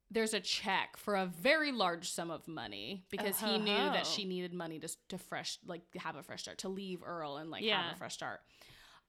there's 0.09 0.33
a 0.33 0.39
check 0.41 0.97
for 0.97 1.15
a 1.15 1.25
very 1.25 1.71
large 1.71 2.11
sum 2.11 2.29
of 2.31 2.47
money 2.47 3.05
because 3.09 3.39
he 3.39 3.57
knew 3.59 3.91
that 3.91 4.03
Oh. 4.05 4.09
she 4.09 4.25
needed 4.25 4.53
money 4.53 4.77
to, 4.79 4.89
to 5.09 5.17
fresh, 5.17 5.57
like 5.65 5.83
have 5.97 6.15
a 6.17 6.23
fresh 6.23 6.41
start, 6.41 6.57
to 6.59 6.69
leave 6.69 7.01
Earl 7.05 7.37
and 7.37 7.49
like 7.49 7.63
Yeah. 7.63 7.81
have 7.83 7.95
a 7.95 7.97
fresh 7.97 8.13
start. 8.13 8.41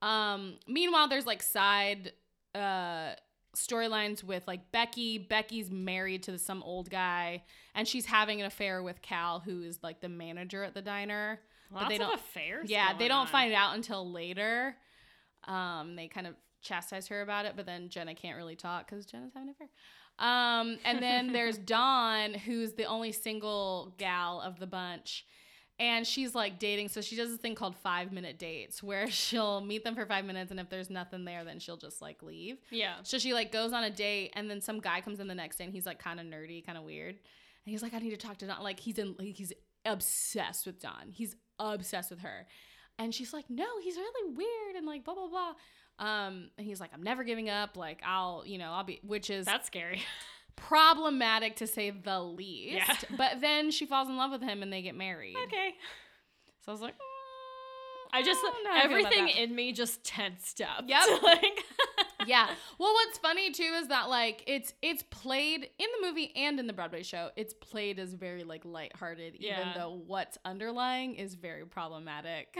Um, 0.01 0.59
meanwhile, 0.67 1.07
there's 1.07 1.25
like 1.25 1.43
side 1.43 2.13
uh 2.55 3.13
storylines 3.55 4.23
with 4.23 4.47
like 4.47 4.71
Becky. 4.71 5.17
Becky's 5.17 5.69
married 5.71 6.23
to 6.23 6.37
some 6.37 6.63
old 6.63 6.89
guy, 6.89 7.43
and 7.75 7.87
she's 7.87 8.05
having 8.05 8.39
an 8.41 8.47
affair 8.47 8.81
with 8.83 9.01
Cal, 9.01 9.39
who 9.39 9.61
is 9.63 9.79
like 9.83 10.01
the 10.01 10.09
manager 10.09 10.63
at 10.63 10.73
the 10.73 10.81
diner. 10.81 11.39
Lots 11.73 11.89
they 11.89 11.95
of 11.95 12.01
don't- 12.01 12.13
affairs. 12.15 12.69
yeah, 12.69 12.95
they 12.97 13.07
don't 13.07 13.21
on. 13.21 13.27
find 13.27 13.53
out 13.53 13.75
until 13.75 14.09
later. 14.11 14.75
Um, 15.45 15.95
they 15.95 16.07
kind 16.07 16.27
of 16.27 16.35
chastise 16.61 17.07
her 17.07 17.21
about 17.21 17.45
it, 17.45 17.53
but 17.55 17.65
then 17.65 17.89
Jenna 17.89 18.15
can't 18.15 18.37
really 18.37 18.55
talk 18.55 18.89
because 18.89 19.05
Jenna's 19.05 19.31
having 19.33 19.49
an 19.49 19.55
affair. 19.55 19.69
Um, 20.19 20.77
and 20.85 21.01
then 21.01 21.33
there's 21.33 21.57
Dawn, 21.75 22.33
who's 22.35 22.73
the 22.73 22.85
only 22.85 23.11
single 23.11 23.93
gal 23.97 24.39
of 24.41 24.59
the 24.59 24.67
bunch. 24.67 25.25
And 25.79 26.05
she's 26.05 26.35
like 26.35 26.59
dating, 26.59 26.89
so 26.89 27.01
she 27.01 27.15
does 27.15 27.31
this 27.31 27.39
thing 27.39 27.55
called 27.55 27.75
five 27.75 28.11
minute 28.11 28.37
dates 28.37 28.83
where 28.83 29.09
she'll 29.09 29.59
meet 29.59 29.83
them 29.83 29.95
for 29.95 30.05
five 30.05 30.23
minutes, 30.25 30.51
and 30.51 30.59
if 30.59 30.69
there's 30.69 30.89
nothing 30.89 31.25
there, 31.25 31.43
then 31.43 31.59
she'll 31.59 31.77
just 31.77 32.01
like 32.01 32.21
leave. 32.21 32.57
Yeah. 32.69 32.95
So 33.03 33.17
she 33.17 33.33
like 33.33 33.51
goes 33.51 33.73
on 33.73 33.83
a 33.83 33.89
date, 33.89 34.31
and 34.35 34.49
then 34.49 34.61
some 34.61 34.79
guy 34.79 35.01
comes 35.01 35.19
in 35.19 35.27
the 35.27 35.35
next 35.35 35.57
day, 35.57 35.63
and 35.65 35.73
he's 35.73 35.85
like 35.85 35.99
kind 35.99 36.19
of 36.19 36.27
nerdy, 36.27 36.65
kind 36.65 36.77
of 36.77 36.83
weird, 36.83 37.15
and 37.15 37.71
he's 37.71 37.81
like, 37.81 37.93
"I 37.93 37.99
need 37.99 38.11
to 38.11 38.17
talk 38.17 38.37
to 38.37 38.47
don 38.47 38.61
Like 38.61 38.79
he's 38.79 38.99
in, 38.99 39.15
like, 39.17 39.35
he's 39.35 39.51
obsessed 39.85 40.65
with 40.65 40.79
don 40.79 41.11
He's 41.11 41.35
obsessed 41.59 42.11
with 42.11 42.19
her, 42.19 42.45
and 42.99 43.13
she's 43.13 43.33
like, 43.33 43.49
"No, 43.49 43.65
he's 43.83 43.95
really 43.95 44.35
weird," 44.35 44.75
and 44.75 44.85
like 44.85 45.03
blah 45.03 45.15
blah 45.15 45.27
blah. 45.27 45.53
Um, 45.99 46.49
and 46.57 46.65
he's 46.65 46.79
like, 46.79 46.91
"I'm 46.93 47.03
never 47.03 47.23
giving 47.23 47.49
up. 47.49 47.77
Like 47.77 48.01
I'll, 48.05 48.43
you 48.45 48.57
know, 48.57 48.71
I'll 48.71 48.83
be," 48.83 48.99
which 49.03 49.29
is 49.29 49.45
That's 49.45 49.67
scary. 49.67 50.01
Problematic 50.55 51.57
to 51.57 51.67
say 51.67 51.89
the 51.91 52.21
least. 52.21 52.75
Yeah. 52.75 52.95
But 53.17 53.41
then 53.41 53.71
she 53.71 53.85
falls 53.85 54.09
in 54.09 54.17
love 54.17 54.31
with 54.31 54.41
him, 54.41 54.61
and 54.63 54.71
they 54.71 54.81
get 54.81 54.95
married. 54.95 55.35
okay. 55.45 55.75
So 56.61 56.71
I 56.71 56.71
was 56.71 56.81
like, 56.81 56.95
I 58.13 58.21
just 58.21 58.41
I 58.43 58.83
everything 58.83 59.27
in 59.27 59.55
me 59.55 59.73
just 59.73 60.03
tensed 60.03 60.61
up. 60.61 60.85
Yep. 60.87 61.03
like 61.23 61.63
yeah. 62.27 62.47
Well, 62.77 62.93
what's 62.93 63.17
funny 63.17 63.51
too 63.51 63.75
is 63.81 63.87
that 63.87 64.07
like 64.07 64.43
it's 64.45 64.73
it's 64.81 65.03
played 65.03 65.63
in 65.63 65.87
the 65.99 66.07
movie 66.07 66.31
and 66.35 66.59
in 66.59 66.67
the 66.67 66.73
Broadway 66.73 67.01
show. 67.01 67.31
It's 67.35 67.53
played 67.55 67.97
as 67.97 68.13
very 68.13 68.43
like 68.43 68.65
lighthearted, 68.65 69.35
even 69.35 69.73
though 69.75 70.01
what's 70.05 70.37
underlying 70.45 71.15
is 71.15 71.33
very 71.33 71.65
problematic. 71.65 72.55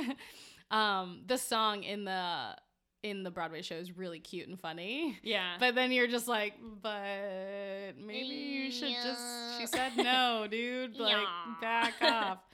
um, 0.72 1.22
the 1.28 1.38
song 1.38 1.84
in 1.84 2.04
the 2.06 2.56
in 3.04 3.24
the 3.24 3.30
Broadway 3.32 3.62
show 3.62 3.76
is 3.76 3.96
really 3.98 4.20
cute 4.20 4.48
and 4.48 4.60
funny. 4.60 5.20
Yeah. 5.24 5.56
But 5.60 5.76
then 5.76 5.92
you're 5.92 6.08
just 6.08 6.28
like, 6.28 6.54
but 6.82 7.98
maybe 8.04 8.28
you 8.28 8.72
should 8.72 8.96
just. 9.04 9.60
She 9.60 9.68
said 9.68 9.92
no, 9.98 10.48
dude. 10.50 10.98
Like, 10.98 11.16
Yeah. 11.18 11.54
back 11.62 11.94
off. 12.02 12.40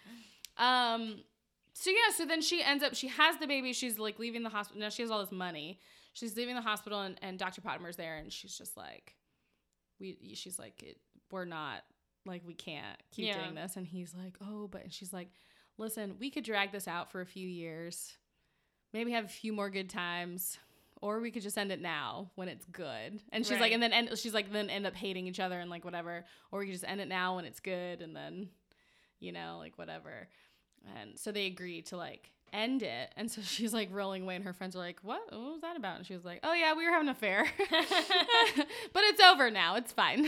Um. 0.57 1.21
So 1.73 1.89
yeah. 1.89 2.13
So 2.13 2.25
then 2.25 2.41
she 2.41 2.61
ends 2.61 2.83
up. 2.83 2.93
She 2.93 3.07
has 3.07 3.37
the 3.37 3.47
baby. 3.47 3.71
She's 3.71 3.97
like 3.97 4.19
leaving 4.19 4.43
the 4.43 4.49
hospital. 4.49 4.81
Now 4.81 4.89
she 4.89 5.03
has 5.03 5.09
all 5.11 5.21
this 5.21 5.31
money. 5.31 5.79
She's 6.11 6.35
leaving 6.35 6.55
the 6.55 6.61
hospital, 6.61 6.99
and, 7.01 7.17
and 7.21 7.39
Dr. 7.39 7.61
Pottimer's 7.61 7.95
there, 7.95 8.17
and 8.17 8.33
she's 8.33 8.57
just 8.57 8.75
like, 8.75 9.15
we. 10.01 10.17
She's 10.33 10.59
like, 10.59 10.83
it, 10.83 10.97
we're 11.31 11.45
not 11.45 11.83
like 12.25 12.41
we 12.45 12.55
can't 12.55 12.97
keep 13.11 13.27
Yeah. 13.27 13.41
doing 13.41 13.55
this. 13.55 13.77
And 13.77 13.87
he's 13.87 14.13
like, 14.13 14.35
oh, 14.41 14.67
but 14.67 14.83
and 14.83 14.91
she's 14.91 15.13
like, 15.13 15.29
listen, 15.77 16.15
we 16.19 16.29
could 16.29 16.43
drag 16.43 16.73
this 16.73 16.89
out 16.89 17.09
for 17.09 17.21
a 17.21 17.25
few 17.25 17.47
years, 17.47 18.17
maybe 18.93 19.11
have 19.11 19.25
a 19.25 19.29
few 19.29 19.53
more 19.53 19.69
good 19.69 19.89
times 19.89 20.57
or 21.01 21.19
we 21.19 21.31
could 21.31 21.43
just 21.43 21.57
end 21.57 21.71
it 21.71 21.81
now 21.81 22.29
when 22.35 22.47
it's 22.47 22.65
good. 22.65 23.21
And 23.31 23.45
she's 23.45 23.59
like, 23.59 23.71
and 23.71 23.81
then 23.81 23.93
end, 23.93 24.09
she's 24.17 24.33
like, 24.33 24.51
then 24.51 24.69
end 24.69 24.85
up 24.85 24.95
hating 24.95 25.27
each 25.27 25.39
other 25.39 25.59
and 25.59 25.69
like 25.69 25.85
whatever, 25.85 26.25
or 26.51 26.59
we 26.59 26.65
could 26.65 26.73
just 26.73 26.85
end 26.85 26.99
it 26.99 27.07
now 27.07 27.37
when 27.37 27.45
it's 27.45 27.59
good, 27.59 28.01
and 28.01 28.15
then, 28.15 28.49
you 29.19 29.31
know, 29.31 29.57
like 29.59 29.77
whatever. 29.77 30.27
And 30.99 31.17
so 31.17 31.31
they 31.31 31.45
agree 31.45 31.81
to 31.83 31.97
like 31.97 32.31
end 32.51 32.83
it. 32.83 33.13
And 33.15 33.29
so 33.31 33.41
she's 33.43 33.73
like 33.73 33.89
rolling 33.91 34.23
away, 34.23 34.35
and 34.35 34.43
her 34.43 34.53
friends 34.53 34.75
are 34.75 34.79
like, 34.79 34.99
"What? 35.01 35.21
What 35.31 35.53
was 35.53 35.61
that 35.61 35.77
about?" 35.77 35.97
And 35.97 36.05
she 36.05 36.13
was 36.13 36.25
like, 36.25 36.39
"Oh 36.43 36.53
yeah, 36.53 36.73
we 36.73 36.85
were 36.85 36.91
having 36.91 37.07
an 37.07 37.15
affair, 37.15 37.45
but 37.69 39.03
it's 39.03 39.21
over 39.21 39.49
now. 39.49 39.75
It's 39.75 39.91
fine." 39.91 40.27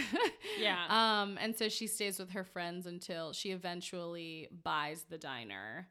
Yeah. 0.60 0.86
Um, 0.90 1.38
and 1.42 1.56
so 1.56 1.70
she 1.70 1.88
stays 1.88 2.20
with 2.20 2.32
her 2.32 2.44
friends 2.44 2.86
until 2.86 3.34
she 3.34 3.52
eventually 3.52 4.48
buys 4.64 5.06
the 5.10 5.18
diner. 5.18 5.88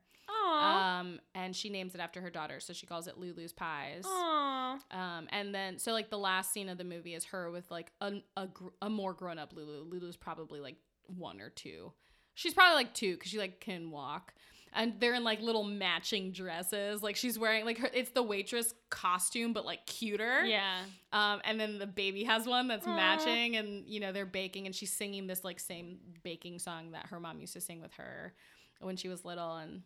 Um, 0.61 1.21
and 1.35 1.55
she 1.55 1.71
names 1.71 1.95
it 1.95 2.01
after 2.01 2.21
her 2.21 2.31
daughter, 2.31 2.61
so 2.61 2.73
she 2.73 2.87
calls 2.87 3.07
it 3.07 3.19
Lulu's 3.19 3.53
Pies. 3.53 4.05
Aw. 4.07 4.79
Um, 4.91 5.29
and 5.31 5.55
then 5.55 5.79
so 5.79 5.93
like 5.93 6.11
the 6.11 6.19
last 6.19 6.53
scene 6.53 6.69
of 6.69 6.79
the 6.79 6.85
movie 6.85 7.15
is 7.15 7.25
her 7.27 7.51
with 7.51 7.71
like 7.71 7.93
a 8.01 8.15
a, 8.37 8.47
gr- 8.47 8.69
a 8.83 8.91
more 8.91 9.15
grown 9.15 9.39
up 9.39 9.53
Lulu. 9.55 9.85
Lulu's 9.85 10.17
probably 10.17 10.61
like 10.61 10.77
one 11.07 11.41
or 11.41 11.51
two. 11.51 11.93
She's 12.35 12.55
probably 12.55 12.75
like 12.75 12.95
two 12.95 13.15
because 13.15 13.31
she 13.31 13.39
like 13.39 13.61
can 13.61 13.91
walk. 13.91 14.35
And 14.73 14.95
they're 15.01 15.15
in 15.15 15.25
like 15.25 15.41
little 15.41 15.65
matching 15.65 16.31
dresses. 16.31 17.03
Like 17.03 17.17
she's 17.17 17.37
wearing 17.37 17.65
like 17.65 17.79
her, 17.79 17.91
it's 17.93 18.13
the 18.13 18.23
waitress 18.23 18.73
costume, 18.89 19.53
but 19.53 19.65
like 19.65 19.85
cuter. 19.87 20.45
Yeah. 20.45 20.77
Um, 21.13 21.41
and 21.45 21.59
then 21.59 21.79
the 21.81 21.89
baby 21.89 22.23
has 22.23 22.47
one 22.47 22.69
that's 22.69 22.87
Aw. 22.87 22.95
matching, 22.95 23.57
and 23.57 23.85
you 23.89 23.99
know 23.99 24.13
they're 24.13 24.27
baking, 24.27 24.67
and 24.67 24.75
she's 24.75 24.93
singing 24.93 25.27
this 25.27 25.43
like 25.43 25.59
same 25.59 25.99
baking 26.23 26.61
song 26.61 26.93
that 26.93 27.07
her 27.07 27.19
mom 27.19 27.41
used 27.41 27.55
to 27.55 27.61
sing 27.61 27.81
with 27.81 27.95
her 27.95 28.33
when 28.81 28.97
she 28.97 29.09
was 29.09 29.25
little, 29.25 29.57
and 29.57 29.83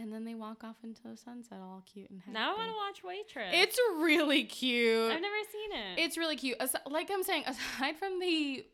and 0.00 0.12
then 0.12 0.24
they 0.24 0.34
walk 0.34 0.64
off 0.64 0.76
into 0.82 1.02
the 1.02 1.16
sunset, 1.16 1.58
all 1.60 1.82
cute 1.92 2.10
and 2.10 2.20
happy. 2.20 2.32
Now 2.32 2.54
I 2.54 2.56
want 2.56 2.70
to 2.70 2.76
watch 2.76 3.02
Waitress. 3.04 3.50
It's 3.52 3.78
really 3.98 4.44
cute. 4.44 5.12
I've 5.12 5.20
never 5.20 5.34
seen 5.52 5.78
it. 5.78 5.98
It's 6.04 6.16
really 6.16 6.36
cute. 6.36 6.56
As- 6.58 6.74
like 6.88 7.10
I'm 7.12 7.22
saying, 7.22 7.44
aside 7.46 7.96
from 7.98 8.18
the 8.18 8.64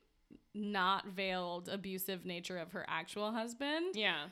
not 0.55 1.07
veiled 1.09 1.69
abusive 1.69 2.25
nature 2.25 2.57
of 2.59 2.73
her 2.73 2.85
actual 2.89 3.33
husband, 3.33 3.95
yeah. 3.95 4.25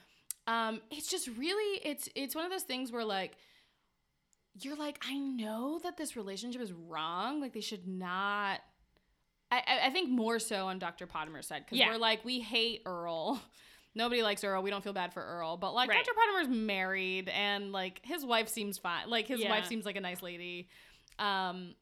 um, 0.46 0.80
it's 0.90 1.08
just 1.10 1.28
really 1.36 1.80
it's 1.84 2.08
it's 2.14 2.34
one 2.34 2.44
of 2.44 2.50
those 2.50 2.62
things 2.62 2.90
where 2.90 3.04
like 3.04 3.36
you're 4.60 4.76
like, 4.76 5.02
I 5.06 5.18
know 5.18 5.80
that 5.82 5.96
this 5.96 6.16
relationship 6.16 6.62
is 6.62 6.72
wrong. 6.72 7.40
Like 7.40 7.52
they 7.52 7.60
should 7.60 7.86
not. 7.88 8.60
I 9.50 9.56
I, 9.66 9.86
I 9.86 9.90
think 9.90 10.10
more 10.10 10.38
so 10.38 10.66
on 10.68 10.78
Dr. 10.78 11.06
Pottimer's 11.06 11.46
side 11.48 11.64
because 11.66 11.78
Yeah. 11.78 11.90
we're 11.90 11.98
like 11.98 12.24
we 12.24 12.40
hate 12.40 12.82
Earl. 12.86 13.40
Nobody 13.94 14.22
likes 14.22 14.42
Earl. 14.44 14.62
We 14.62 14.70
don't 14.70 14.82
feel 14.82 14.92
bad 14.92 15.12
for 15.14 15.22
Earl, 15.24 15.56
but 15.56 15.72
like 15.74 15.88
Right. 15.88 16.04
Dr. 16.04 16.14
Pottimer's 16.16 16.48
married 16.48 17.28
and 17.28 17.70
like 17.72 18.00
his 18.04 18.24
wife 18.24 18.48
seems 18.48 18.76
fine. 18.78 19.08
Like 19.08 19.26
his 19.28 19.40
Yeah. 19.40 19.50
wife 19.50 19.66
seems 19.66 19.84
like 19.86 19.96
a 19.96 20.00
nice 20.00 20.20
lady. 20.22 20.68
Um, 21.18 21.74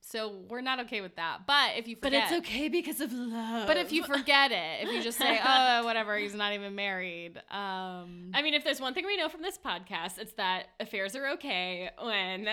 so 0.00 0.42
we're 0.48 0.60
not 0.62 0.80
okay 0.80 1.00
with 1.00 1.16
that. 1.16 1.46
But 1.46 1.76
if 1.76 1.86
you 1.88 1.96
But 2.00 2.12
it's 2.14 2.32
okay 2.32 2.68
because 2.68 3.00
of 3.00 3.12
love. 3.12 3.66
But 3.66 3.76
if 3.76 3.92
you 3.92 4.04
forget 4.04 4.52
it, 4.52 4.86
if 4.86 4.92
you 4.92 5.02
just 5.02 5.18
say, 5.18 5.38
"Oh, 5.44 5.84
whatever," 5.84 6.16
he's 6.16 6.34
not 6.34 6.52
even 6.54 6.74
married. 6.74 7.36
Um, 7.50 8.30
I 8.32 8.40
mean, 8.42 8.54
if 8.54 8.64
there's 8.64 8.80
one 8.80 8.94
thing 8.94 9.04
we 9.04 9.16
know 9.16 9.28
from 9.28 9.42
this 9.42 9.58
podcast, 9.58 10.18
it's 10.18 10.32
that 10.34 10.68
affairs 10.80 11.14
are 11.16 11.28
okay 11.32 11.90
when 12.02 12.48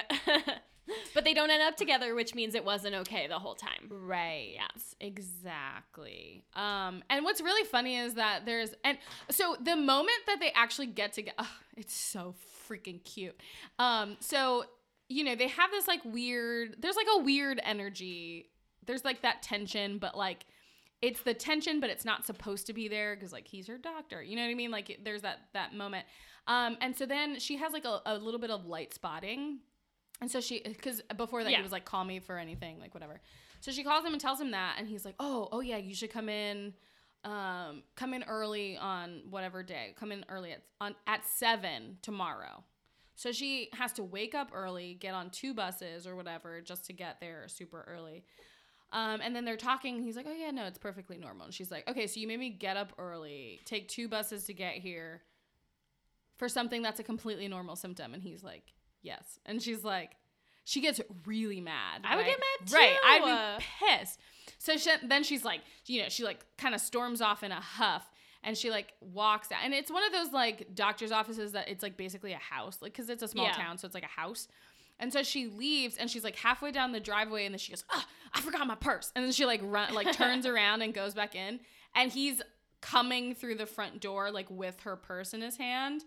But 1.13 1.23
they 1.23 1.33
don't 1.33 1.49
end 1.49 1.63
up 1.63 1.77
together, 1.77 2.13
which 2.13 2.35
means 2.35 2.55
it 2.55 2.65
wasn't 2.65 2.95
okay 2.95 3.27
the 3.27 3.39
whole 3.39 3.55
time. 3.55 3.89
Right. 3.89 4.51
Yes. 4.53 4.95
Exactly. 4.99 6.43
Um, 6.53 7.03
and 7.09 7.23
what's 7.23 7.41
really 7.41 7.65
funny 7.67 7.97
is 7.97 8.15
that 8.15 8.45
there's 8.45 8.73
and 8.83 8.97
so 9.29 9.55
the 9.61 9.75
moment 9.75 10.17
that 10.27 10.39
they 10.39 10.51
actually 10.53 10.87
get 10.87 11.13
together, 11.13 11.35
oh, 11.39 11.57
it's 11.77 11.95
so 11.95 12.35
freaking 12.67 13.03
cute. 13.03 13.39
Um, 13.79 14.17
so 14.19 14.65
you 15.07 15.23
know 15.23 15.35
they 15.35 15.47
have 15.47 15.71
this 15.71 15.87
like 15.87 16.01
weird. 16.03 16.75
There's 16.79 16.95
like 16.95 17.07
a 17.15 17.19
weird 17.19 17.59
energy. 17.63 18.49
There's 18.85 19.05
like 19.05 19.21
that 19.21 19.41
tension, 19.41 19.97
but 19.97 20.17
like 20.17 20.45
it's 21.01 21.21
the 21.21 21.33
tension, 21.33 21.79
but 21.79 21.89
it's 21.89 22.05
not 22.05 22.25
supposed 22.25 22.67
to 22.67 22.73
be 22.73 22.87
there 22.87 23.15
because 23.15 23.31
like 23.31 23.47
he's 23.47 23.67
her 23.67 23.77
doctor. 23.77 24.21
You 24.21 24.35
know 24.35 24.43
what 24.43 24.49
I 24.49 24.55
mean? 24.55 24.71
Like 24.71 24.99
there's 25.03 25.21
that 25.21 25.39
that 25.53 25.73
moment. 25.73 26.05
Um, 26.47 26.77
and 26.81 26.95
so 26.95 27.05
then 27.05 27.39
she 27.39 27.57
has 27.57 27.73
like 27.73 27.85
a, 27.85 28.01
a 28.05 28.17
little 28.17 28.39
bit 28.39 28.51
of 28.51 28.65
light 28.65 28.93
spotting. 28.93 29.59
And 30.21 30.31
so 30.31 30.39
she, 30.39 30.61
because 30.63 31.01
before 31.17 31.43
that 31.43 31.51
Yeah. 31.51 31.57
he 31.57 31.63
was 31.63 31.71
like, 31.71 31.85
call 31.85 32.03
me 32.03 32.19
for 32.19 32.37
anything, 32.37 32.79
like 32.79 32.93
whatever. 32.93 33.19
So 33.61 33.71
she 33.71 33.83
calls 33.83 34.05
him 34.05 34.13
and 34.13 34.21
tells 34.21 34.39
him 34.39 34.51
that, 34.51 34.75
and 34.77 34.87
he's 34.87 35.05
like, 35.05 35.15
oh, 35.19 35.49
oh 35.51 35.59
yeah, 35.59 35.77
you 35.77 35.93
should 35.95 36.11
come 36.11 36.29
in, 36.29 36.73
um, 37.23 37.83
come 37.95 38.13
in 38.13 38.23
early 38.23 38.77
on 38.77 39.23
whatever 39.29 39.63
day. 39.63 39.93
Come 39.99 40.11
in 40.11 40.23
early 40.29 40.51
at 40.51 40.61
on 40.79 40.95
at 41.07 41.25
seven 41.25 41.97
tomorrow. 42.01 42.63
So 43.15 43.31
she 43.31 43.69
has 43.73 43.93
to 43.93 44.03
wake 44.03 44.35
up 44.35 44.51
early, 44.53 44.93
get 44.93 45.13
on 45.15 45.29
two 45.31 45.53
buses 45.53 46.05
or 46.05 46.15
whatever, 46.15 46.61
just 46.61 46.85
to 46.85 46.93
get 46.93 47.19
there 47.19 47.47
super 47.47 47.83
early. 47.87 48.23
Um, 48.91 49.19
and 49.23 49.35
then 49.35 49.43
they're 49.45 49.57
talking. 49.57 50.03
He's 50.03 50.15
like, 50.15 50.27
"Oh 50.29 50.33
yeah, 50.33 50.51
no, 50.51 50.65
it's 50.65 50.77
perfectly 50.77 51.17
normal." 51.17 51.45
And 51.45 51.53
she's 51.53 51.71
like, 51.71 51.89
"Okay, 51.89 52.05
so 52.07 52.19
you 52.19 52.27
made 52.27 52.39
me 52.39 52.49
get 52.51 52.77
up 52.77 52.93
early, 52.99 53.59
take 53.65 53.87
two 53.87 54.07
buses 54.07 54.43
to 54.45 54.53
get 54.53 54.75
here, 54.75 55.23
for 56.37 56.47
something 56.47 56.81
that's 56.83 56.99
a 56.99 57.03
completely 57.03 57.47
normal 57.47 57.75
symptom." 57.75 58.13
And 58.13 58.21
he's 58.21 58.43
like, 58.43 58.74
"Yes." 59.05 59.39
And 59.45 59.61
she's 59.61 59.83
like, 59.83 60.11
she 60.63 60.81
gets 60.81 60.99
really 61.25 61.61
mad. 61.61 62.01
I 62.03 62.15
would 62.15 62.25
get 62.25 62.39
mad 62.39 62.67
too. 62.67 62.75
Right. 62.75 62.95
I'd 63.05 63.57
be 63.59 63.65
pissed. 63.87 64.19
So 64.57 64.77
she, 64.77 64.89
then 65.03 65.23
she's 65.23 65.45
like, 65.45 65.61
you 65.85 66.01
know, 66.01 66.09
she 66.09 66.23
like 66.23 66.43
kind 66.57 66.73
of 66.73 66.81
storms 66.81 67.21
off 67.21 67.43
in 67.43 67.51
a 67.51 67.59
huff. 67.61 68.09
And 68.43 68.55
she 68.55 68.69
like 68.69 68.93
walks 69.01 69.51
out, 69.51 69.59
and 69.63 69.73
it's 69.73 69.89
one 69.89 70.03
of 70.03 70.11
those 70.11 70.31
like 70.31 70.75
doctor's 70.75 71.11
offices 71.11 71.53
that 71.53 71.67
it's 71.67 71.81
like 71.81 71.97
basically 71.97 72.31
a 72.33 72.37
house, 72.37 72.77
like 72.79 72.93
because 72.93 73.09
it's 73.09 73.23
a 73.23 73.27
small 73.27 73.45
Yeah. 73.45 73.53
town, 73.53 73.77
so 73.79 73.85
it's 73.87 73.95
like 73.95 74.03
a 74.03 74.07
house. 74.21 74.47
And 74.99 75.11
so 75.11 75.23
she 75.23 75.47
leaves 75.47 75.97
and 75.97 76.09
she's 76.11 76.23
like 76.23 76.35
halfway 76.35 76.71
down 76.71 76.91
the 76.91 76.99
driveway 76.99 77.45
and 77.45 77.53
then 77.55 77.59
she 77.59 77.71
goes, 77.71 77.83
"Ah, 77.89 78.05
I 78.35 78.41
forgot 78.41 78.65
my 78.67 78.75
purse." 78.75 79.11
And 79.15 79.25
then 79.25 79.31
she 79.31 79.45
like 79.45 79.61
run 79.63 79.93
like 79.95 80.11
turns 80.13 80.45
around 80.51 80.83
and 80.83 80.93
goes 80.93 81.13
back 81.15 81.33
in 81.35 81.59
and 81.95 82.11
he's 82.11 82.41
coming 82.81 83.33
through 83.33 83.55
the 83.55 83.65
front 83.65 83.99
door 83.99 84.29
like 84.31 84.47
with 84.51 84.79
her 84.81 84.95
purse 84.95 85.33
in 85.33 85.41
his 85.41 85.57
hand. 85.57 86.03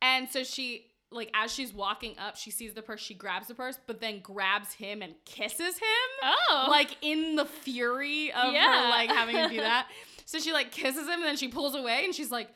And 0.00 0.28
so 0.30 0.44
she 0.44 0.86
like 1.12 1.30
as 1.34 1.52
she's 1.52 1.72
walking 1.72 2.16
up, 2.18 2.36
she 2.36 2.50
sees 2.50 2.74
the 2.74 2.82
purse, 2.82 3.00
she 3.00 3.14
grabs 3.14 3.48
the 3.48 3.54
purse, 3.54 3.78
but 3.86 4.00
then 4.00 4.20
grabs 4.20 4.72
him 4.74 5.02
and 5.02 5.14
kisses 5.24 5.76
him. 5.78 6.08
Oh. 6.22 6.66
Like 6.70 6.96
in 7.02 7.36
the 7.36 7.44
fury 7.44 8.32
of 8.32 8.52
Yeah. 8.52 8.84
her 8.84 8.88
like 8.90 9.10
having 9.10 9.36
to 9.36 9.48
do 9.48 9.56
that. 9.60 9.88
So 10.26 10.38
she 10.38 10.52
like 10.52 10.70
kisses 10.72 11.06
him 11.06 11.14
and 11.14 11.24
then 11.24 11.36
she 11.36 11.48
pulls 11.48 11.74
away 11.74 12.04
and 12.04 12.14
she's 12.14 12.30
like 12.30 12.48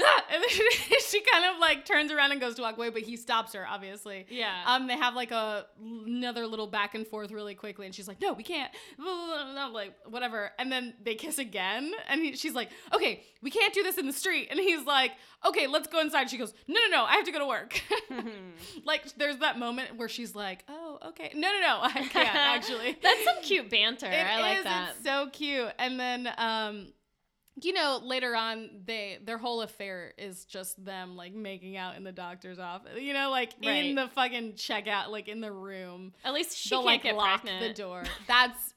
ah! 0.00 0.24
and 0.32 0.42
then 0.42 0.50
she, 0.50 1.00
she 1.00 1.20
kind 1.20 1.44
of 1.44 1.60
like 1.60 1.84
turns 1.84 2.10
around 2.12 2.32
and 2.32 2.40
goes 2.40 2.54
to 2.56 2.62
walk 2.62 2.76
away, 2.76 2.90
but 2.90 3.02
he 3.02 3.16
stops 3.16 3.52
her, 3.52 3.66
obviously. 3.66 4.26
Yeah. 4.28 4.62
Um, 4.66 4.86
they 4.86 4.96
have 4.96 5.14
like 5.14 5.30
a 5.30 5.66
another 5.82 6.46
little 6.46 6.66
back 6.66 6.94
and 6.94 7.06
forth 7.06 7.30
really 7.30 7.54
quickly, 7.54 7.86
and 7.86 7.94
she's 7.94 8.08
like, 8.08 8.20
"No, 8.20 8.32
we 8.32 8.42
can't." 8.42 8.72
Blah, 8.98 9.52
blah, 9.52 9.66
like 9.66 9.94
whatever, 10.06 10.50
and 10.58 10.70
then 10.70 10.94
they 11.02 11.14
kiss 11.14 11.38
again, 11.38 11.92
and 12.08 12.20
he, 12.20 12.36
she's 12.36 12.54
like, 12.54 12.70
"Okay, 12.92 13.22
we 13.42 13.50
can't 13.50 13.74
do 13.74 13.82
this 13.82 13.98
in 13.98 14.06
the 14.06 14.12
street," 14.12 14.48
and 14.50 14.58
he's 14.58 14.84
like, 14.84 15.12
"Okay, 15.44 15.66
let's 15.66 15.88
go 15.88 16.00
inside." 16.00 16.30
She 16.30 16.38
goes, 16.38 16.54
"No, 16.68 16.80
no, 16.88 16.98
no, 16.98 17.04
I 17.04 17.14
have 17.14 17.24
to 17.24 17.32
go 17.32 17.38
to 17.38 17.46
work." 17.46 17.80
like, 18.84 19.12
there's 19.16 19.38
that 19.38 19.58
moment 19.58 19.96
where 19.96 20.08
she's 20.08 20.34
like, 20.34 20.64
"Oh, 20.68 20.98
okay, 21.08 21.32
no, 21.34 21.52
no, 21.52 21.60
no, 21.60 21.78
I 21.82 22.08
can't 22.08 22.34
actually." 22.34 22.96
That's 23.02 23.24
some 23.24 23.42
cute 23.42 23.70
banter. 23.70 24.06
It 24.06 24.26
I 24.26 24.40
like 24.40 24.58
is, 24.58 24.64
that. 24.64 24.90
It's 24.96 25.04
so 25.04 25.28
cute. 25.32 25.72
And 25.78 25.98
then 25.98 26.28
um 26.38 26.88
you 27.62 27.72
know, 27.72 28.00
later 28.02 28.34
on 28.34 28.68
they 28.84 29.18
their 29.24 29.38
whole 29.38 29.62
affair 29.62 30.12
is 30.18 30.44
just 30.44 30.82
them 30.84 31.16
like 31.16 31.32
making 31.34 31.76
out 31.76 31.96
in 31.96 32.04
the 32.04 32.12
doctor's 32.12 32.58
office. 32.58 33.00
You 33.00 33.12
know, 33.12 33.30
like 33.30 33.52
Right. 33.64 33.84
in 33.84 33.94
the 33.94 34.08
fucking 34.08 34.54
checkout, 34.54 35.08
like 35.08 35.28
in 35.28 35.40
the 35.40 35.52
room. 35.52 36.12
At 36.24 36.34
least 36.34 36.56
she 36.58 36.70
can't 36.70 36.84
like 36.84 37.02
get 37.02 37.16
lock 37.16 37.42
pregnant. 37.42 37.76
the 37.76 37.82
door. 37.82 38.02
That's 38.26 38.74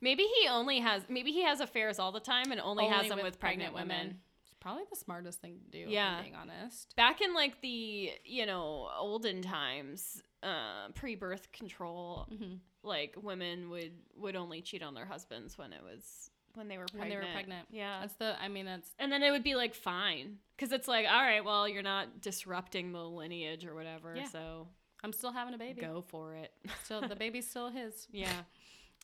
Maybe 0.00 0.24
he 0.24 0.48
only 0.48 0.80
has. 0.80 1.02
Maybe 1.08 1.32
he 1.32 1.42
has 1.44 1.60
affairs 1.60 1.98
all 1.98 2.12
the 2.12 2.20
time 2.20 2.52
and 2.52 2.60
only, 2.60 2.86
has 2.86 3.08
them 3.08 3.22
with, 3.22 3.40
pregnant, 3.40 3.72
women. 3.74 4.18
It's 4.42 4.52
probably 4.60 4.82
the 4.90 4.96
smartest 4.96 5.40
thing 5.40 5.58
to 5.64 5.70
do, 5.70 5.90
Yeah. 5.90 6.12
if 6.12 6.18
I'm 6.18 6.22
being 6.24 6.34
honest. 6.34 6.94
Back 6.96 7.22
in 7.22 7.32
like 7.34 7.60
the 7.62 8.10
you 8.24 8.44
know 8.44 8.90
olden 8.98 9.40
times, 9.42 10.22
uh, 10.42 10.88
pre-birth 10.94 11.50
control, 11.52 12.26
Mhm. 12.30 12.58
like 12.82 13.14
women 13.22 13.70
would 13.70 13.92
would 14.16 14.36
only 14.36 14.60
cheat 14.60 14.82
on 14.82 14.92
their 14.94 15.06
husbands 15.06 15.56
when 15.56 15.72
it 15.72 15.82
was 15.82 16.30
when 16.56 16.68
they 16.68 16.78
were 16.78 16.86
pregnant. 16.86 17.10
When 17.10 17.10
pregnant. 17.10 17.22
they 17.22 17.26
were 17.28 17.32
pregnant. 17.32 17.68
Yeah. 17.70 18.00
That's 18.00 18.14
the 18.14 18.42
I 18.42 18.48
mean 18.48 18.66
that's 18.66 18.90
and 18.98 19.10
then 19.12 19.22
it 19.22 19.30
would 19.30 19.44
be 19.44 19.54
like 19.54 19.74
fine 19.74 20.38
because 20.56 20.72
it's 20.72 20.88
like 20.88 21.06
all 21.06 21.22
right 21.22 21.44
well 21.44 21.68
you're 21.68 21.82
not 21.82 22.20
disrupting 22.20 22.92
the 22.92 23.02
lineage 23.04 23.64
or 23.64 23.74
whatever 23.74 24.14
Yeah. 24.16 24.24
so 24.24 24.68
I'm 25.04 25.12
still 25.12 25.32
having 25.32 25.54
a 25.54 25.58
baby. 25.58 25.80
go 25.80 26.02
for 26.08 26.34
it 26.34 26.52
Still 26.84 27.00
the 27.06 27.14
baby's 27.16 27.48
still 27.48 27.68
his. 27.70 28.06
yeah 28.12 28.32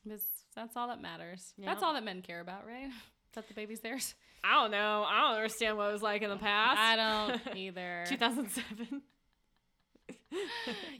It's- 0.07 0.27
that's 0.55 0.77
all 0.77 0.89
that 0.89 1.01
matters. 1.01 1.55
Yeah. 1.57 1.67
That's 1.71 1.83
all 1.83 1.95
that 1.95 2.05
men 2.05 2.21
care 2.23 2.41
about, 2.41 2.67
right? 2.67 2.91
That 3.35 3.49
the 3.49 3.55
baby's 3.55 3.81
theirs. 3.81 4.15
i 4.45 4.53
don't 4.61 4.71
know 4.71 5.05
i 5.09 5.21
don't 5.23 5.37
understand 5.37 5.79
what 5.79 5.89
it 5.89 5.93
was 5.93 6.03
like 6.03 6.21
in 6.21 6.29
the 6.29 6.37
past 6.37 6.79
I 6.79 6.97
don't 6.97 7.57
either. 7.57 8.05
2007 8.09 9.01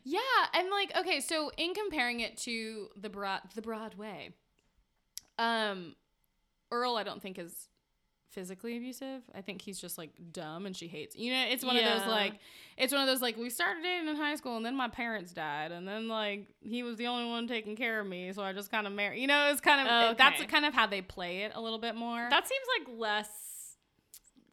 Yeah, 0.05 0.19
and 0.55 0.71
like 0.71 0.93
okay, 0.97 1.21
so 1.21 1.51
in 1.57 1.75
comparing 1.75 2.21
it 2.21 2.37
to 2.39 2.89
the 2.97 3.09
broad 3.09 3.41
the 3.55 3.63
Broadway, 3.63 4.31
um, 5.39 5.95
Earl 6.73 6.97
I 6.97 7.05
don't 7.05 7.23
think 7.23 7.39
is 7.39 7.69
physically 8.31 8.79
abusive. 8.79 9.21
I 9.35 9.43
think 9.43 9.61
he's 9.61 9.79
just 9.79 9.99
like 9.99 10.11
dumb 10.33 10.65
and 10.65 10.75
she 10.75 10.89
hates. 10.89 11.15
You 11.15 11.33
know, 11.35 11.45
it's 11.51 11.63
one 11.65 11.77
of 11.77 11.85
those 11.85 12.09
like 12.09 12.39
it's 12.79 12.91
one 12.93 13.03
of 13.03 13.07
those 13.07 13.21
like 13.21 13.37
we 13.37 13.51
started 13.51 13.83
dating 13.83 14.09
in 14.09 14.17
high 14.17 14.35
school 14.37 14.57
and 14.57 14.65
then 14.65 14.75
my 14.75 14.89
parents 14.89 15.33
died 15.35 15.71
and 15.71 15.87
then 15.87 16.09
like 16.09 16.47
he 16.63 16.83
was 16.83 16.97
the 16.97 17.07
only 17.09 17.29
one 17.29 17.47
taking 17.47 17.77
care 17.77 18.01
of 18.01 18.07
me, 18.07 18.33
so 18.33 18.43
I 18.43 18.53
just 18.55 18.71
kind 18.71 18.87
of 18.87 18.93
married. 18.95 19.21
You 19.21 19.27
know, 19.27 19.51
it's 19.51 19.61
kind 19.61 19.81
of 19.83 19.87
oh, 19.91 20.15
that's 20.17 20.43
kind 20.45 20.65
of 20.65 20.73
how 20.73 20.87
they 20.87 21.03
play 21.03 21.43
it 21.43 21.53
a 21.55 21.61
little 21.61 21.79
bit 21.79 21.95
more. 21.95 22.27
that 22.31 22.49
seems 22.49 22.67
like 22.79 22.99
less 22.99 23.77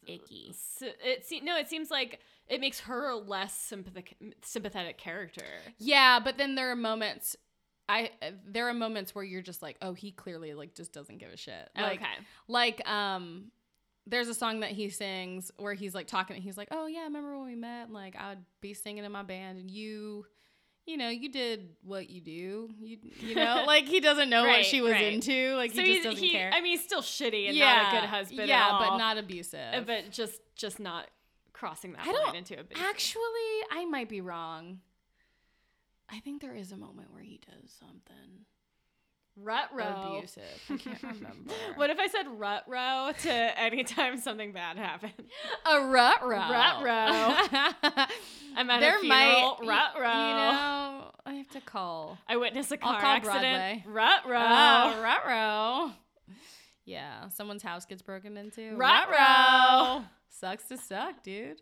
icky. 0.05 0.47
s- 0.49 0.84
it 1.05 1.26
se- 1.26 1.41
no 1.43 1.55
it 1.57 1.70
seems 1.70 1.89
like 1.91 2.20
it 2.47 2.59
makes 2.59 2.80
her 2.82 3.09
a 3.09 3.15
less 3.15 3.53
sympathetic 3.53 4.17
sympathetic 4.43 4.97
character 4.97 5.45
Yeah, 5.78 6.20
but 6.20 6.38
then 6.38 6.55
there 6.55 6.70
are 6.72 6.76
moments. 6.76 7.36
I 7.90 8.12
there 8.48 8.70
are 8.70 8.74
moments 8.74 9.16
where 9.16 9.24
you're 9.24 9.42
just 9.42 9.62
like, 9.62 9.78
oh, 9.82 9.94
he 9.94 10.12
clearly 10.12 10.54
like 10.54 10.76
just 10.76 10.94
doesn't 10.94 11.18
give 11.18 11.32
a 11.32 11.38
shit. 11.38 11.70
Like, 11.76 12.00
okay. 12.00 12.12
like 12.48 12.88
um 12.88 13.52
there's 14.06 14.28
a 14.28 14.34
song 14.34 14.62
that 14.62 14.72
he 14.72 14.90
sings 14.90 15.52
where 15.58 15.74
he's 15.74 15.94
like 15.94 16.08
talking 16.08 16.42
he's 16.42 16.58
like 16.58 16.70
oh 16.72 16.88
yeah 16.88 17.04
remember 17.04 17.38
when 17.38 17.48
we 17.48 17.56
met? 17.56 17.86
And, 17.86 17.94
like 17.94 18.16
i 18.16 18.30
would 18.30 18.46
be 18.62 18.74
singing 18.74 19.04
in 19.04 19.12
my 19.12 19.24
band 19.24 19.60
and 19.60 19.70
you 19.70 20.26
you 20.86 20.98
know 20.98 21.10
you 21.10 21.30
did 21.30 21.70
what 21.84 22.10
you 22.10 22.22
do. 22.22 22.70
You 22.80 22.98
you 23.20 23.36
know? 23.36 23.64
Like 23.68 23.86
he 23.86 24.00
doesn't 24.00 24.30
know 24.30 24.46
Right, 24.46 24.60
what 24.60 24.66
she 24.66 24.82
was 24.82 24.94
right. 24.94 25.14
into. 25.14 25.56
Like 25.56 25.72
so 25.72 25.82
he 25.82 25.94
just 25.94 26.04
doesn't 26.04 26.24
he, 26.24 26.32
care. 26.32 26.52
I 26.54 26.62
mean, 26.62 26.72
he's 26.72 26.84
still 26.84 27.02
shitty 27.02 27.48
and 27.48 27.56
yeah 27.56 27.76
not 27.76 27.94
a 27.94 28.02
good 28.02 28.10
husband. 28.10 28.48
yeah 28.48 28.66
at 28.68 28.72
all, 28.72 28.90
but 28.92 28.98
not 28.98 29.18
abusive. 29.18 29.74
Uh, 29.74 29.82
but 29.82 30.12
just 30.12 30.40
just 30.56 30.80
not 30.80 31.08
crossing 31.54 31.94
that 31.94 32.08
I 32.08 32.12
line 32.12 32.36
into 32.38 32.54
a 32.58 32.64
bit. 32.64 32.78
actually 32.80 33.20
i 33.70 33.86
might 33.86 34.08
be 34.08 34.22
wrong 34.22 34.80
i 36.12 36.20
think 36.20 36.41
there 36.41 36.55
is 36.55 36.72
a 36.72 36.78
moment 36.78 37.12
where 37.12 37.24
he 37.24 37.39
does 37.49 37.72
something 37.80 38.45
Rut 39.41 39.70
row. 39.74 40.16
abusive 40.18 40.43
i 40.70 40.76
can't 40.78 41.01
remember 41.01 41.53
What 41.76 41.89
if 41.89 41.97
I 41.97 42.07
said 42.07 42.26
rut 42.28 42.64
row 42.68 43.12
to 43.22 43.32
anytime 43.60 44.18
something 44.18 44.51
bad 44.51 44.78
happened? 44.78 45.14
a 45.66 45.86
rut 45.86 46.22
row 46.22 46.49
Rut 46.51 46.84
row. 46.84 48.05
I'm 48.57 48.70
at 48.70 48.82
there 48.82 48.97
a 48.97 48.99
funeral. 48.99 49.07
might 49.07 49.57
rut 49.66 49.95
row. 49.95 50.01
You 50.01 50.36
know, 50.36 51.12
I 51.26 51.34
have 51.36 51.49
to 51.51 51.62
call. 51.62 52.18
I 52.28 52.36
witnessed 52.36 52.72
a 52.74 52.78
car 52.78 52.99
accident. 53.01 53.84
Broadway. 53.84 53.84
Rut 53.88 54.26
row. 54.28 54.45
Oh, 54.45 55.01
rut 55.01 55.22
row. 55.26 55.91
Yeah, 56.86 57.30
someone's 57.30 57.64
house 57.64 57.86
gets 57.86 58.01
broken 58.01 58.36
into. 58.36 58.76
Rut 58.76 59.07
row. 59.10 60.01
Sucks 60.30 60.67
to 60.69 60.77
suck, 60.77 61.23
dude. 61.23 61.61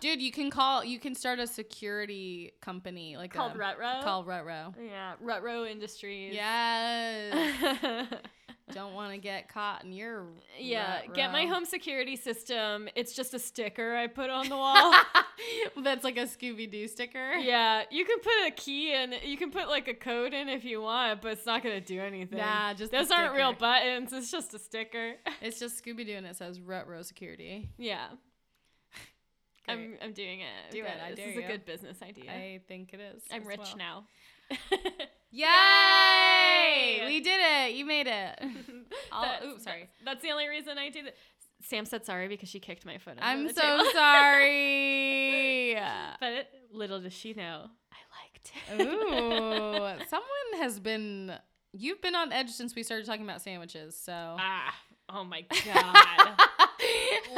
Dude, 0.00 0.20
you 0.20 0.32
can 0.32 0.50
call. 0.50 0.84
You 0.84 0.98
can 0.98 1.14
start 1.14 1.38
a 1.38 1.46
security 1.46 2.52
company 2.60 3.16
like 3.16 3.32
Called 3.32 3.54
a, 3.54 3.58
Rut 3.58 3.78
Row? 3.78 4.00
Called 4.02 4.26
Rut 4.26 4.44
Row. 4.44 4.74
Yeah, 4.82 5.14
Rut 5.20 5.42
Row 5.42 5.64
Industries. 5.64 6.34
Yes. 6.34 8.06
Don't 8.72 8.94
want 8.94 9.12
to 9.12 9.18
get 9.18 9.48
caught 9.52 9.84
in 9.84 9.92
your. 9.92 10.24
yeah, 10.58 11.06
get 11.14 11.32
my 11.32 11.46
home 11.46 11.64
security 11.64 12.16
system. 12.16 12.88
It's 12.94 13.14
just 13.14 13.34
a 13.34 13.38
sticker 13.38 13.94
I 13.96 14.06
put 14.06 14.30
on 14.30 14.48
the 14.48 14.56
wall. 14.56 14.94
That's 15.82 16.04
like 16.04 16.16
a 16.18 16.22
Scooby 16.26 16.70
Doo 16.70 16.86
sticker. 16.88 17.32
yeah, 17.34 17.82
you 17.90 18.04
can 18.04 18.18
put 18.20 18.32
a 18.46 18.50
key 18.50 18.92
in. 18.92 19.14
You 19.24 19.36
can 19.36 19.50
put 19.50 19.68
like 19.68 19.88
a 19.88 19.94
code 19.94 20.34
in 20.34 20.48
if 20.48 20.64
you 20.64 20.82
want, 20.82 21.22
but 21.22 21.32
it's 21.32 21.46
not 21.46 21.62
gonna 21.62 21.80
do 21.80 22.00
anything. 22.00 22.38
Nah, 22.38 22.74
just 22.74 22.92
those 22.92 23.10
aren't 23.10 23.34
real 23.34 23.52
buttons. 23.52 24.12
It's 24.12 24.30
just 24.30 24.54
a 24.54 24.58
sticker. 24.58 25.14
It's 25.40 25.58
just 25.58 25.82
Scooby 25.82 26.04
Doo 26.06 26.14
and 26.16 26.26
it 26.26 26.36
says 26.36 26.60
Rut 26.60 26.86
Row 26.86 27.02
Security. 27.02 27.70
yeah. 27.78 28.08
I'm 29.68 29.94
I'm 30.02 30.12
doing 30.12 30.40
it. 30.40 30.46
Do 30.72 30.78
it, 30.84 30.90
I 31.04 31.10
This 31.10 31.18
dare 31.18 31.28
is 31.30 31.36
a 31.36 31.40
you. 31.42 31.46
good 31.46 31.64
business 31.64 32.02
idea. 32.02 32.30
I 32.30 32.60
think 32.66 32.92
it 32.92 33.00
is. 33.00 33.22
I'm 33.32 33.44
rich 33.46 33.58
well. 33.60 33.76
now. 33.76 34.04
Yay! 35.32 35.46
Yay! 35.46 37.06
We 37.06 37.20
did 37.20 37.40
it. 37.40 37.74
You 37.74 37.84
made 37.84 38.06
it. 38.08 38.38
I'll- 39.12 39.22
That's- 39.22 39.62
sorry. 39.62 39.88
That's 40.04 40.22
the 40.22 40.30
only 40.30 40.48
reason 40.48 40.76
I 40.78 40.90
did 40.90 41.06
it. 41.06 41.16
Sam 41.62 41.84
said 41.84 42.04
sorry 42.06 42.26
because 42.26 42.48
she 42.48 42.58
kicked 42.58 42.84
my 42.86 42.98
foot. 42.98 43.18
I'm 43.20 43.48
so 43.52 43.60
table. 43.60 43.84
sorry. 43.92 45.74
But 46.18 46.48
little 46.72 47.00
does 47.00 47.12
she 47.12 47.34
know, 47.34 47.66
I 47.92 47.96
liked 48.22 48.50
it. 48.80 48.80
Ooh, 48.82 50.04
someone 50.08 50.62
has 50.62 50.80
been. 50.80 51.32
You've 51.72 52.00
been 52.02 52.14
on 52.16 52.32
edge 52.32 52.50
since 52.50 52.74
we 52.74 52.82
started 52.82 53.06
talking 53.06 53.22
about 53.24 53.42
sandwiches. 53.42 53.94
So 53.96 54.12
ah, 54.38 54.74
oh 55.10 55.22
my 55.22 55.42
god. 55.64 56.38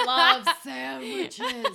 Love 0.07 0.47
sandwiches. 0.63 1.67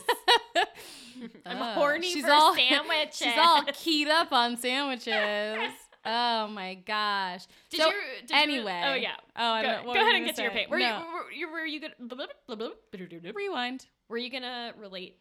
I'm 1.45 1.57
Oh, 1.61 1.73
horny 1.79 2.11
she's 2.11 2.23
for 2.25 2.31
all- 2.31 2.55
sandwiches. 2.69 3.17
She's 3.17 3.37
all 3.37 3.63
keyed 3.73 4.07
up 4.07 4.31
on 4.31 4.57
sandwiches. 4.57 5.71
Oh 6.05 6.47
my 6.47 6.75
gosh. 6.75 7.45
Did 7.69 7.81
So, 7.81 7.87
you? 7.87 7.93
Did 8.21 8.29
you- 8.29 8.35
anyway. 8.35 8.81
oh 8.85 8.93
yeah. 8.93 9.15
Oh, 9.35 9.61
Go, 9.61 9.67
don't 9.67 9.81
know. 9.81 9.87
What 9.87 9.93
go 9.95 9.99
you 9.99 10.05
ahead 10.05 10.15
and 10.15 10.25
get 10.25 10.35
to 10.37 10.41
your 10.43 10.51
say? 10.51 10.57
pain. 10.57 10.69
Were 10.69 10.79
No. 10.79 11.03
you? 11.35 11.47
Were, 11.47 11.51
were 11.53 11.65
you 11.65 11.79
gonna? 11.81 13.33
Rewind. 13.33 13.85
Were 14.09 14.17
you 14.17 14.29
gonna 14.29 14.73
relate? 14.79 15.17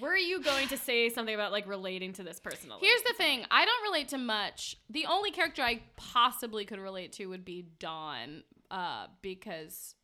Were 0.00 0.16
you 0.16 0.42
going 0.42 0.68
to 0.68 0.76
say 0.76 1.08
something 1.08 1.34
about 1.34 1.52
like 1.52 1.66
relating 1.66 2.12
to 2.14 2.22
this 2.22 2.38
personally? 2.38 2.80
Here's 2.82 3.02
the 3.02 3.14
thing. 3.16 3.44
I 3.50 3.64
don't 3.64 3.82
relate 3.84 4.08
to 4.08 4.18
much. 4.18 4.76
The 4.90 5.06
only 5.06 5.30
character 5.30 5.62
I 5.62 5.80
possibly 5.96 6.64
could 6.66 6.80
relate 6.80 7.12
to 7.14 7.26
would 7.26 7.44
be 7.46 7.64
Dawn. 7.78 8.42
Uh, 8.70 9.06
because 9.22 9.94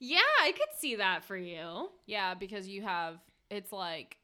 yeah, 0.00 0.18
I 0.42 0.52
could 0.52 0.76
see 0.78 0.96
that 0.96 1.22
for 1.24 1.36
you. 1.36 1.90
yeah, 2.06 2.34
because 2.34 2.66
you 2.66 2.82
have 2.82 3.18
it's 3.50 3.70
like 3.72 4.16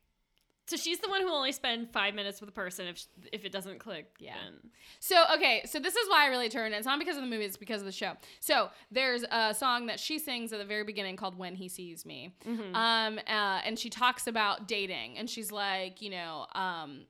So 0.68 0.76
she's 0.76 0.98
the 0.98 1.08
one 1.08 1.20
who 1.20 1.28
will 1.28 1.36
only 1.36 1.52
spend 1.52 1.92
five 1.92 2.12
minutes 2.14 2.40
with 2.40 2.48
a 2.48 2.52
person 2.52 2.86
if 2.88 3.06
if 3.32 3.44
it 3.44 3.52
doesn't 3.52 3.78
click. 3.78 4.06
Yeah. 4.18 4.34
then- 4.42 4.70
So 4.98 5.24
okay, 5.36 5.62
so 5.64 5.78
this 5.78 5.94
is 5.94 6.08
why 6.08 6.24
I 6.24 6.26
really 6.26 6.48
turned. 6.48 6.74
it's 6.74 6.86
not 6.86 6.98
because 6.98 7.16
of 7.16 7.22
the 7.22 7.28
movie; 7.28 7.44
it's 7.44 7.56
because 7.56 7.80
of 7.82 7.86
the 7.86 7.92
show. 7.92 8.14
So 8.40 8.70
there's 8.90 9.24
a 9.30 9.54
song 9.54 9.86
that 9.86 10.00
she 10.00 10.18
sings 10.18 10.52
at 10.52 10.58
the 10.58 10.64
very 10.64 10.82
beginning 10.84 11.16
called 11.16 11.38
"When 11.38 11.54
He 11.54 11.68
Sees 11.68 12.04
Me," 12.04 12.34
Mm-hmm. 12.44 12.74
um, 12.74 13.18
uh, 13.18 13.60
and 13.64 13.78
she 13.78 13.90
talks 13.90 14.26
about 14.26 14.66
dating, 14.66 15.18
and 15.18 15.30
she's 15.30 15.52
like, 15.52 16.02
you 16.02 16.10
know, 16.10 16.46
um, 16.54 17.06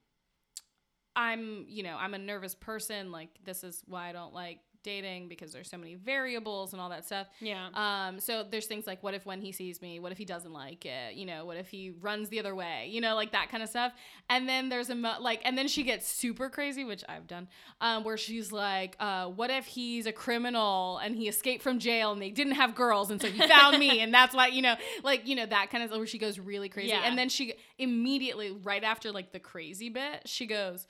I'm, 1.15 1.65
you 1.69 1.83
know, 1.83 1.97
I'm 1.99 2.13
a 2.13 2.19
nervous 2.19 2.55
person. 2.55 3.11
Like 3.11 3.31
this 3.43 3.65
is 3.65 3.83
why 3.87 4.11
I 4.11 4.13
don't 4.13 4.35
like 4.35 4.59
dating 4.87 5.29
because 5.29 5.53
there's 5.53 5.69
so 5.69 5.77
many 5.77 5.97
variables 5.97 6.73
and 6.73 6.81
all 6.81 6.89
that 6.89 7.05
stuff. 7.05 7.27
Yeah. 7.41 7.69
Um, 7.75 8.21
so 8.21 8.45
there's 8.49 8.67
things 8.67 8.87
like, 8.87 9.03
what 9.03 9.13
if 9.13 9.27
when 9.27 9.43
he 9.43 9.53
sees 9.53 9.83
me, 9.83 10.01
what 10.01 10.13
if 10.13 10.19
he 10.19 10.25
doesn't 10.25 10.53
like 10.53 10.87
it? 10.87 11.15
You 11.15 11.27
know, 11.27 11.45
what 11.45 11.59
if 11.59 11.69
he 11.69 11.91
runs 12.01 12.31
the 12.31 12.39
other 12.39 12.55
way? 12.55 12.89
You 12.91 13.03
know, 13.03 13.15
like 13.15 13.33
that 13.33 13.51
kind 13.51 13.63
of 13.63 13.69
stuff. 13.69 13.93
And 14.31 14.49
then 14.49 14.71
there's 14.71 14.89
a 14.89 14.95
mo- 14.95 15.19
like, 15.21 15.43
and 15.45 15.59
then 15.59 15.69
she 15.69 15.83
gets 15.83 16.07
super 16.09 16.49
crazy, 16.49 16.85
which 16.85 17.05
I've 17.09 17.27
done, 17.27 17.49
um, 17.81 18.05
where 18.05 18.17
she's 18.17 18.53
like, 18.53 18.97
uh, 19.01 19.27
what 19.27 19.51
if 19.51 19.67
he's 19.67 20.07
a 20.07 20.13
criminal 20.13 20.99
and 20.99 21.17
he 21.17 21.29
escaped 21.29 21.63
from 21.63 21.79
jail 21.79 22.13
and 22.13 22.23
they 22.23 22.31
didn't 22.31 22.55
have 22.55 22.75
girls 22.75 23.11
and 23.11 23.21
so 23.21 23.29
he 23.29 23.47
found 23.47 23.79
me 23.79 24.01
and 24.01 24.15
that's 24.15 24.35
why 24.35 24.47
you 24.47 24.63
know, 24.63 24.77
like 25.03 25.27
you 25.27 25.35
know 25.35 25.47
that 25.47 25.71
kind 25.71 25.83
of 25.83 25.91
where 25.91 26.07
she 26.07 26.19
goes 26.19 26.39
really 26.39 26.69
crazy. 26.69 26.91
Yeah. 26.91 27.03
And 27.05 27.19
then 27.19 27.29
she 27.29 27.55
immediately 27.79 28.53
right 28.53 28.85
after 28.85 29.11
like 29.11 29.33
the 29.33 29.41
crazy 29.41 29.89
bit, 29.89 30.23
she 30.27 30.47
goes. 30.47 30.87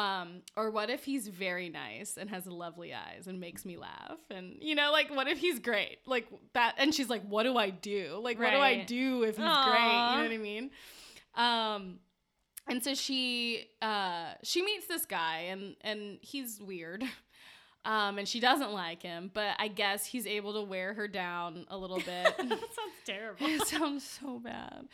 Um, 0.00 0.42
or 0.56 0.70
what 0.70 0.88
if 0.90 1.04
he's 1.04 1.28
very 1.28 1.68
nice 1.68 2.16
and 2.16 2.30
has 2.30 2.46
lovely 2.46 2.94
eyes 2.94 3.26
and 3.26 3.40
makes 3.40 3.64
me 3.64 3.76
laugh? 3.76 4.18
And 4.30 4.56
you 4.60 4.74
know, 4.74 4.92
like 4.92 5.14
what 5.14 5.28
if 5.28 5.38
he's 5.38 5.58
great? 5.58 5.98
Like 6.06 6.26
that 6.54 6.74
and 6.78 6.94
she's 6.94 7.08
like, 7.08 7.22
What 7.22 7.42
do 7.42 7.56
I 7.56 7.70
do? 7.70 8.18
Like 8.22 8.38
what 8.38 8.50
do 8.50 8.58
I 8.58 8.84
do 8.84 9.22
if 9.24 9.36
he's 9.36 9.44
great? 9.44 9.48
You 9.48 10.16
know 10.16 10.22
what 10.22 10.32
I 10.32 10.38
mean? 10.38 10.70
Um 11.34 11.98
and 12.68 12.82
so 12.82 12.94
she 12.94 13.66
uh 13.82 14.32
she 14.42 14.62
meets 14.62 14.86
this 14.86 15.06
guy 15.06 15.46
and 15.50 15.76
and 15.82 16.18
he's 16.22 16.60
weird. 16.60 17.04
Um 17.82 18.18
and 18.18 18.28
she 18.28 18.40
doesn't 18.40 18.72
like 18.72 19.02
him, 19.02 19.30
but 19.32 19.54
I 19.58 19.68
guess 19.68 20.04
he's 20.04 20.26
able 20.26 20.52
to 20.52 20.62
wear 20.62 20.92
her 20.92 21.08
down 21.08 21.64
a 21.70 21.78
little 21.78 21.96
bit. 21.96 22.06
that 22.36 22.36
sounds 22.48 22.68
terrible. 23.06 23.46
It 23.46 23.66
sounds 23.66 24.04
so 24.04 24.38
bad. 24.38 24.86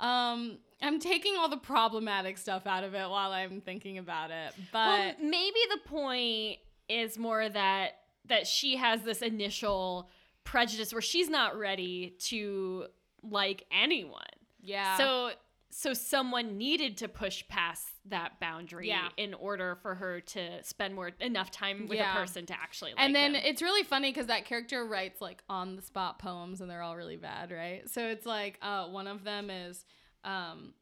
Um, 0.00 0.58
I'm 0.82 1.00
taking 1.00 1.36
all 1.36 1.48
the 1.48 1.56
problematic 1.56 2.36
stuff 2.38 2.66
out 2.66 2.84
of 2.84 2.94
it 2.94 3.08
while 3.08 3.32
I'm 3.32 3.60
thinking 3.60 3.96
about 3.98 4.30
it, 4.30 4.52
Well, 4.74 5.14
but 5.14 5.22
maybe 5.22 5.56
the 5.70 5.88
point 5.88 6.58
is 6.88 7.18
more 7.18 7.48
that 7.48 7.92
that 8.26 8.46
she 8.46 8.76
has 8.76 9.02
this 9.02 9.22
initial 9.22 10.10
prejudice 10.44 10.92
where 10.92 11.00
she's 11.02 11.28
not 11.30 11.56
ready 11.56 12.16
to 12.18 12.86
like 13.22 13.64
anyone. 13.72 14.22
yeah. 14.60 14.96
So 14.98 15.30
so 15.70 15.92
someone 15.92 16.56
needed 16.56 16.96
to 16.98 17.08
push 17.08 17.42
past 17.48 17.86
that 18.06 18.38
boundary 18.40 18.88
Yeah. 18.88 19.08
in 19.16 19.34
order 19.34 19.74
for 19.82 19.94
her 19.96 20.20
to 20.20 20.62
spend 20.62 20.94
more 20.94 21.10
enough 21.20 21.50
time 21.50 21.86
with 21.88 21.98
Yeah. 21.98 22.12
a 22.12 22.16
person 22.20 22.46
to 22.46 22.54
actually 22.54 22.92
like 22.92 23.00
and 23.00 23.14
then 23.14 23.32
them. 23.32 23.42
it's 23.44 23.60
really 23.60 23.82
funny 23.82 24.10
because 24.10 24.26
that 24.28 24.44
character 24.44 24.86
writes 24.86 25.20
like 25.20 25.42
on 25.48 25.76
the 25.76 25.82
spot 25.82 26.18
poems 26.18 26.60
and 26.60 26.70
they're 26.70 26.82
all 26.82 26.96
really 26.96 27.16
bad, 27.16 27.50
right? 27.50 27.88
So 27.90 28.06
it's 28.06 28.24
like 28.24 28.58
uh, 28.62 28.86
one 28.88 29.06
of 29.06 29.24
them 29.24 29.50
is 29.50 29.84
um, 30.24 30.72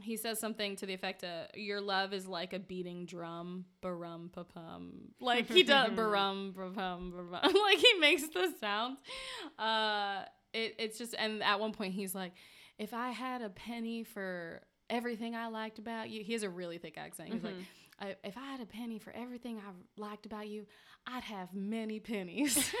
he 0.00 0.16
says 0.16 0.38
something 0.38 0.76
to 0.76 0.86
the 0.86 0.94
effect 0.94 1.24
of 1.24 1.48
"Your 1.56 1.80
love 1.80 2.12
is 2.12 2.26
like 2.28 2.52
a 2.52 2.58
beating 2.60 3.04
drum, 3.06 3.64
barum 3.82 4.30
pa 4.30 4.44
pum." 4.44 5.08
Like 5.20 5.48
he 5.48 5.64
does 5.64 5.90
barum 5.98 6.54
pa 6.54 6.68
pum, 6.70 7.12
like 7.42 7.78
he 7.78 7.94
makes 7.98 8.22
the 8.28 8.52
sounds. 8.60 9.00
Uh, 9.58 10.22
it, 10.52 10.76
it's 10.78 10.98
just 10.98 11.14
and 11.18 11.42
at 11.42 11.58
one 11.60 11.72
point 11.72 11.94
he's 11.94 12.14
like, 12.14 12.32
"If 12.78 12.94
I 12.94 13.10
had 13.10 13.42
a 13.42 13.50
penny 13.50 14.04
for 14.04 14.62
everything 14.88 15.34
I 15.34 15.48
liked 15.48 15.78
about 15.78 16.10
you," 16.10 16.22
he 16.22 16.32
has 16.32 16.42
a 16.42 16.50
really 16.50 16.78
thick 16.78 16.96
accent. 16.96 17.32
He's 17.32 17.44
like. 17.44 17.54
Mm-hmm. 17.54 17.62
I, 18.00 18.14
if 18.22 18.36
I 18.38 18.52
had 18.52 18.60
a 18.60 18.66
penny 18.66 19.00
for 19.00 19.12
everything 19.12 19.58
I 19.58 19.72
liked 20.00 20.24
about 20.24 20.46
you, 20.46 20.66
I'd 21.04 21.24
have 21.24 21.52
many 21.52 21.98
pennies. 21.98 22.56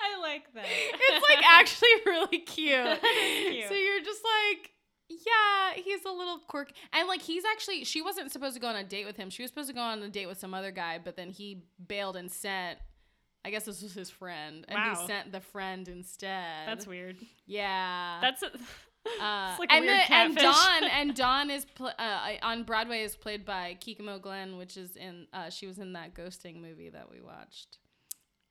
I 0.00 0.20
like 0.20 0.52
that. 0.54 0.66
it's 0.66 1.28
like 1.28 1.44
actually 1.44 1.88
really 2.06 2.38
cute. 2.38 3.00
cute. 3.00 3.68
So 3.68 3.74
you're 3.74 4.02
just 4.02 4.22
like, 4.24 4.72
yeah, 5.08 5.74
he's 5.82 6.04
a 6.04 6.10
little 6.10 6.38
quirky. 6.38 6.74
And 6.92 7.08
like 7.08 7.22
he's 7.22 7.44
actually 7.44 7.84
she 7.84 8.02
wasn't 8.02 8.30
supposed 8.30 8.54
to 8.54 8.60
go 8.60 8.68
on 8.68 8.76
a 8.76 8.84
date 8.84 9.06
with 9.06 9.16
him. 9.16 9.30
She 9.30 9.42
was 9.42 9.50
supposed 9.50 9.68
to 9.68 9.74
go 9.74 9.80
on 9.80 10.02
a 10.02 10.08
date 10.08 10.26
with 10.26 10.38
some 10.38 10.52
other 10.52 10.70
guy, 10.70 10.98
but 11.02 11.16
then 11.16 11.30
he 11.30 11.64
bailed 11.86 12.16
and 12.16 12.30
sent 12.30 12.78
I 13.48 13.50
guess 13.50 13.64
this 13.64 13.80
was 13.82 13.94
his 13.94 14.10
friend. 14.10 14.66
And 14.68 14.76
Wow. 14.76 14.94
he 15.00 15.06
sent 15.06 15.32
the 15.32 15.40
friend 15.40 15.88
instead. 15.88 16.68
That's 16.68 16.86
weird. 16.86 17.16
Yeah. 17.46 18.18
That's 18.20 18.42
a, 18.42 18.46
uh, 19.22 19.56
like 19.58 19.72
and, 19.72 19.86
weird 19.86 20.00
the- 20.06 20.12
and. 20.14 20.36
Dawn 20.36 20.84
and 20.92 21.14
Dawn 21.16 21.50
is 21.50 21.64
pl- 21.64 21.92
uh, 21.98 22.32
on 22.42 22.64
Broadway 22.64 23.00
is 23.04 23.16
played 23.16 23.46
by 23.46 23.78
Kikimo 23.80 24.20
Glenn, 24.20 24.58
which 24.58 24.76
is 24.76 24.96
in 24.96 25.26
uh, 25.32 25.48
she 25.48 25.66
was 25.66 25.78
in 25.78 25.94
that 25.94 26.14
ghosting 26.14 26.60
movie 26.60 26.90
that 26.90 27.10
we 27.10 27.22
watched. 27.22 27.78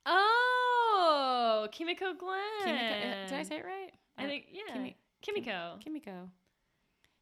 Oh, 0.04 1.68
Kimiko 1.70 2.12
Glenn. 2.14 2.40
Kimiko, 2.64 3.26
did 3.28 3.32
I 3.38 3.42
say 3.44 3.56
it 3.58 3.64
right? 3.64 3.92
I 4.16 4.26
think 4.26 4.46
yeah. 4.50 4.72
Kimi- 4.74 4.96
Kimiko. 5.22 5.76
Kimiko. 5.80 6.30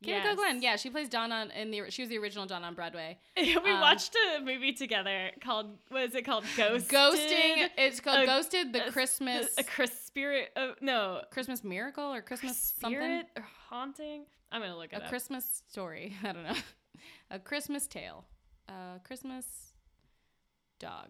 Kimiko 0.03 0.27
Yes. 0.29 0.37
Glenn. 0.37 0.63
Yeah, 0.63 0.77
she 0.77 0.91
plays 0.91 1.09
Dawn 1.09 1.33
on 1.33 1.51
in 1.53 1.71
the. 1.71 1.85
She 1.91 2.03
was 2.03 2.09
the 2.11 2.19
original 2.19 2.45
Dawn 2.47 2.63
on 2.65 2.75
Broadway. 2.75 3.19
we 3.37 3.55
Um, 3.57 3.81
watched 3.81 4.15
a 4.37 4.41
movie 4.41 4.73
together 4.73 5.31
called 5.41 5.79
what 5.89 6.03
is 6.05 6.15
it 6.15 6.23
called? 6.27 6.45
Ghost. 6.57 6.89
Ghosting. 6.89 7.69
It's 7.79 8.01
called 8.01 8.21
A- 8.21 8.27
Ghosted. 8.27 8.73
The 8.73 8.89
a- 8.89 8.93
Christmas 8.93 9.49
A 9.59 9.65
Chris 9.65 9.99
spirit. 10.05 10.51
Uh, 10.55 10.73
no. 10.81 11.23
Christmas 11.31 11.65
miracle 11.65 12.05
or 12.13 12.21
Christmas 12.23 12.75
something. 12.79 12.99
Spirit 12.99 13.27
or 13.37 13.47
haunting. 13.69 14.27
I'm 14.53 14.61
gonna 14.61 14.77
look 14.77 14.93
it 14.93 14.97
A 15.01 15.05
up. 15.05 15.09
Christmas 15.09 15.63
story. 15.69 16.15
I 16.23 16.33
don't 16.33 16.45
know. 16.45 16.55
A 17.31 17.39
Christmas 17.39 17.87
tale. 17.87 18.25
A 18.69 19.01
Christmas 19.03 19.47
dog. 20.79 21.09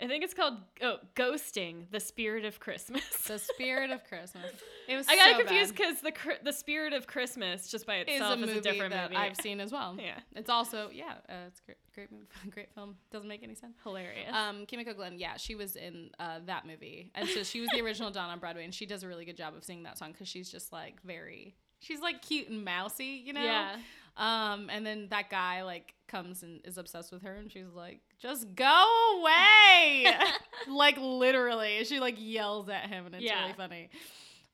I 0.00 0.06
think 0.06 0.22
it's 0.22 0.34
called 0.34 0.54
oh 0.82 0.98
ghosting. 1.16 1.90
The 1.90 2.00
spirit 2.00 2.44
of 2.44 2.60
Christmas. 2.60 3.04
The 3.26 3.38
spirit 3.38 3.90
of 3.90 4.04
Christmas. 4.04 4.52
It 4.88 4.96
was. 4.96 5.06
I 5.08 5.16
got 5.16 5.32
so 5.32 5.38
confused 5.38 5.76
because 5.76 6.00
the 6.00 6.12
the 6.44 6.52
spirit 6.52 6.92
of 6.92 7.06
Christmas 7.06 7.68
just 7.68 7.86
by 7.86 7.98
Is 7.98 8.06
itself 8.08 8.38
a 8.40 8.44
is 8.44 8.56
a 8.56 8.60
different 8.60 8.92
that 8.92 9.10
movie. 9.10 9.16
I've 9.20 9.36
seen 9.36 9.60
as 9.60 9.72
well. 9.72 9.96
Yeah. 10.08 10.20
It's 10.36 10.48
also 10.48 10.90
yeah. 10.92 11.14
Uh, 11.28 11.48
it's 11.48 11.60
great, 11.98 12.12
movie, 12.12 12.26
great 12.50 12.72
film. 12.74 12.96
Doesn't 13.10 13.28
make 13.28 13.42
any 13.42 13.54
sense. 13.54 13.76
Hilarious. 13.82 14.32
Um, 14.32 14.66
Kimiko 14.66 14.94
Glenn, 14.94 15.18
yeah, 15.18 15.36
she 15.36 15.54
was 15.54 15.74
in 15.76 16.10
uh, 16.20 16.38
that 16.46 16.66
movie, 16.66 17.10
and 17.14 17.28
so 17.28 17.42
she 17.42 17.60
was 17.60 17.68
the 17.74 17.80
original 17.80 18.10
Dawn 18.10 18.30
on 18.30 18.38
Broadway, 18.38 18.64
and 18.64 18.74
she 18.74 18.86
does 18.86 19.02
a 19.02 19.08
really 19.08 19.24
good 19.24 19.36
job 19.36 19.54
of 19.56 19.64
singing 19.64 19.82
that 19.84 19.98
song 19.98 20.12
because 20.12 20.28
she's 20.28 20.50
just 20.50 20.72
like 20.72 21.02
very, 21.02 21.54
she's 21.80 22.00
like 22.00 22.22
cute 22.22 22.48
and 22.48 22.64
mousy, 22.64 23.22
you 23.24 23.32
know. 23.32 23.42
Yeah. 23.42 23.76
Um, 24.16 24.68
and 24.70 24.84
then 24.84 25.06
that 25.10 25.30
guy 25.30 25.62
like 25.62 25.94
comes 26.08 26.42
and 26.42 26.60
is 26.64 26.76
obsessed 26.78 27.12
with 27.12 27.22
her, 27.22 27.34
and 27.34 27.50
she's 27.52 27.72
like, 27.74 28.00
"Just 28.18 28.52
go 28.56 28.84
away!" 29.20 30.06
like 30.68 30.96
literally, 30.98 31.84
she 31.84 32.00
like 32.00 32.16
yells 32.18 32.68
at 32.68 32.88
him, 32.88 33.06
and 33.06 33.14
it's 33.14 33.24
Yeah. 33.24 33.42
really 33.42 33.52
funny. 33.54 33.90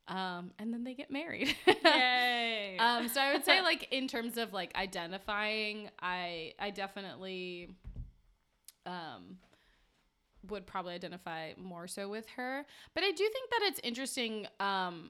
Um, 0.07 0.51
and 0.59 0.71
then 0.71 0.83
they 0.83 0.93
get 0.93 1.09
married. 1.09 1.55
Yay. 1.83 2.77
Um, 2.79 3.07
so 3.07 3.21
I 3.21 3.33
would 3.33 3.45
say 3.45 3.61
like 3.61 3.87
in 3.91 4.07
terms 4.07 4.37
of 4.37 4.51
like 4.51 4.75
identifying, 4.75 5.89
I 5.99 6.53
I 6.59 6.69
definitely 6.71 7.69
um 8.85 9.37
would 10.49 10.67
probably 10.67 10.93
identify 10.93 11.53
more 11.57 11.87
so 11.87 12.09
with 12.09 12.27
her. 12.35 12.65
But 12.93 13.03
I 13.03 13.11
do 13.11 13.29
think 13.31 13.49
that 13.49 13.59
it's 13.63 13.79
interesting 13.81 14.47
um 14.59 15.09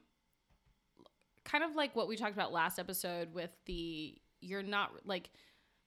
kind 1.44 1.64
of 1.64 1.76
like 1.76 1.96
what 1.96 2.08
we 2.08 2.16
talked 2.16 2.34
about 2.34 2.54
last 2.54 2.78
episode 2.80 3.34
with 3.34 3.52
the 3.66 4.16
you're 4.42 4.64
not 4.64 4.92
like 5.06 5.30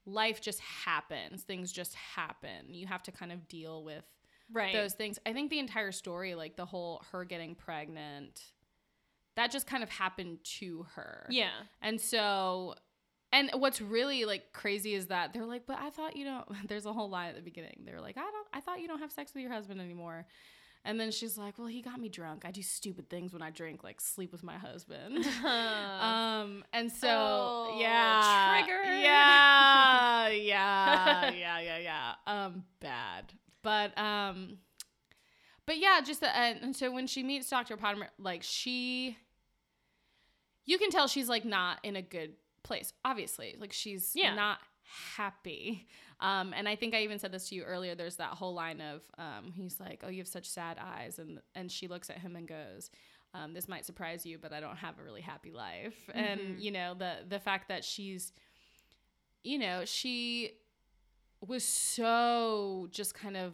life 0.04 0.40
just 0.40 0.60
happens. 0.60 1.42
Things 1.42 1.70
just 1.72 1.94
happen. 1.94 2.72
You 2.72 2.86
have 2.86 3.02
to 3.04 3.12
kind 3.12 3.30
of 3.32 3.46
deal 3.48 3.84
with 3.84 4.04
right. 4.52 4.72
those 4.72 4.94
things. 4.94 5.18
I 5.26 5.32
think 5.32 5.50
the 5.50 5.58
entire 5.58 5.92
story, 5.92 6.34
like 6.34 6.56
the 6.56 6.64
whole 6.64 7.04
her 7.12 7.24
getting 7.24 7.54
pregnant, 7.54 8.42
that 9.38 9.50
just 9.52 9.66
kind 9.68 9.82
of 9.84 9.88
happened 9.88 10.38
to 10.58 10.84
her. 10.96 11.26
yeah. 11.30 11.50
And 11.80 12.00
so, 12.00 12.74
and 13.32 13.50
what's 13.54 13.80
really 13.80 14.24
like 14.24 14.52
crazy 14.52 14.94
is 14.94 15.06
that 15.06 15.32
they're 15.32 15.46
like, 15.46 15.64
but 15.64 15.78
I 15.80 15.90
thought 15.90 16.16
you 16.16 16.24
don't. 16.24 16.46
There's 16.68 16.86
a 16.86 16.92
whole 16.92 17.08
line 17.08 17.28
at 17.28 17.36
the 17.36 17.42
beginning. 17.42 17.82
They're 17.84 18.00
like, 18.00 18.16
I 18.16 18.22
don't. 18.22 18.48
I 18.52 18.60
thought 18.60 18.80
you 18.80 18.88
don't 18.88 18.98
have 19.00 19.12
sex 19.12 19.32
with 19.34 19.42
your 19.42 19.52
husband 19.52 19.80
anymore. 19.80 20.26
And 20.84 20.98
then 20.98 21.10
she's 21.10 21.36
like, 21.36 21.58
well, 21.58 21.66
he 21.66 21.82
got 21.82 22.00
me 22.00 22.08
drunk. 22.08 22.44
I 22.44 22.50
do 22.50 22.62
stupid 22.62 23.10
things 23.10 23.32
when 23.32 23.42
I 23.42 23.50
drink, 23.50 23.82
like 23.84 24.00
sleep 24.00 24.32
with 24.32 24.42
my 24.42 24.56
husband. 24.56 25.24
um, 25.44 26.64
and 26.72 26.90
so 26.90 27.08
Oh, 27.10 27.76
yeah, 27.80 28.62
triggered. 28.64 29.00
yeah, 29.02 30.28
yeah, 30.52 31.30
yeah, 31.32 31.60
yeah, 31.60 31.78
yeah. 31.78 32.12
Um, 32.26 32.64
bad, 32.80 33.32
but 33.62 33.96
um, 33.98 34.58
but 35.66 35.78
yeah, 35.78 36.00
just 36.00 36.20
the, 36.20 36.34
and, 36.34 36.60
and 36.62 36.76
so 36.76 36.90
when 36.90 37.06
she 37.06 37.22
meets 37.22 37.50
Dr. 37.50 37.76
Potter, 37.76 38.08
like 38.18 38.42
she, 38.42 39.18
you 40.68 40.78
can 40.78 40.90
tell 40.90 41.08
she's 41.08 41.28
like 41.28 41.44
not 41.44 41.78
in 41.82 41.96
a 41.96 42.02
good 42.02 42.34
place. 42.62 42.92
Obviously, 43.04 43.56
like 43.58 43.72
she's 43.72 44.12
Yeah. 44.14 44.34
not 44.34 44.58
happy. 45.16 45.86
Um, 46.20 46.52
and 46.56 46.68
I 46.68 46.76
think 46.76 46.94
I 46.94 47.02
even 47.02 47.18
said 47.18 47.32
this 47.32 47.48
to 47.48 47.54
you 47.54 47.62
earlier. 47.62 47.94
There's 47.94 48.16
that 48.16 48.30
whole 48.34 48.54
line 48.54 48.80
of 48.80 49.02
um, 49.18 49.52
he's 49.54 49.78
like, 49.80 50.02
"Oh, 50.04 50.08
you 50.08 50.18
have 50.18 50.28
such 50.28 50.48
sad 50.48 50.76
eyes," 50.78 51.18
and 51.18 51.40
and 51.54 51.70
she 51.70 51.88
looks 51.88 52.10
at 52.10 52.18
him 52.18 52.36
and 52.36 52.46
goes. 52.46 52.90
Um, 53.34 53.52
this 53.54 53.68
might 53.68 53.84
surprise 53.84 54.24
you, 54.26 54.38
but 54.38 54.52
I 54.52 54.60
don't 54.60 54.76
have 54.76 54.98
a 54.98 55.02
really 55.02 55.20
happy 55.20 55.52
life. 55.52 56.08
And 56.14 56.40
Mhm. 56.40 56.60
you 56.62 56.70
know 56.70 56.94
the 56.94 57.24
the 57.28 57.38
fact 57.40 57.68
that 57.68 57.84
she's, 57.84 58.32
you 59.44 59.58
know, 59.58 59.84
she 59.84 60.52
was 61.46 61.64
so 61.64 62.88
just 62.90 63.14
kind 63.14 63.36
of 63.36 63.52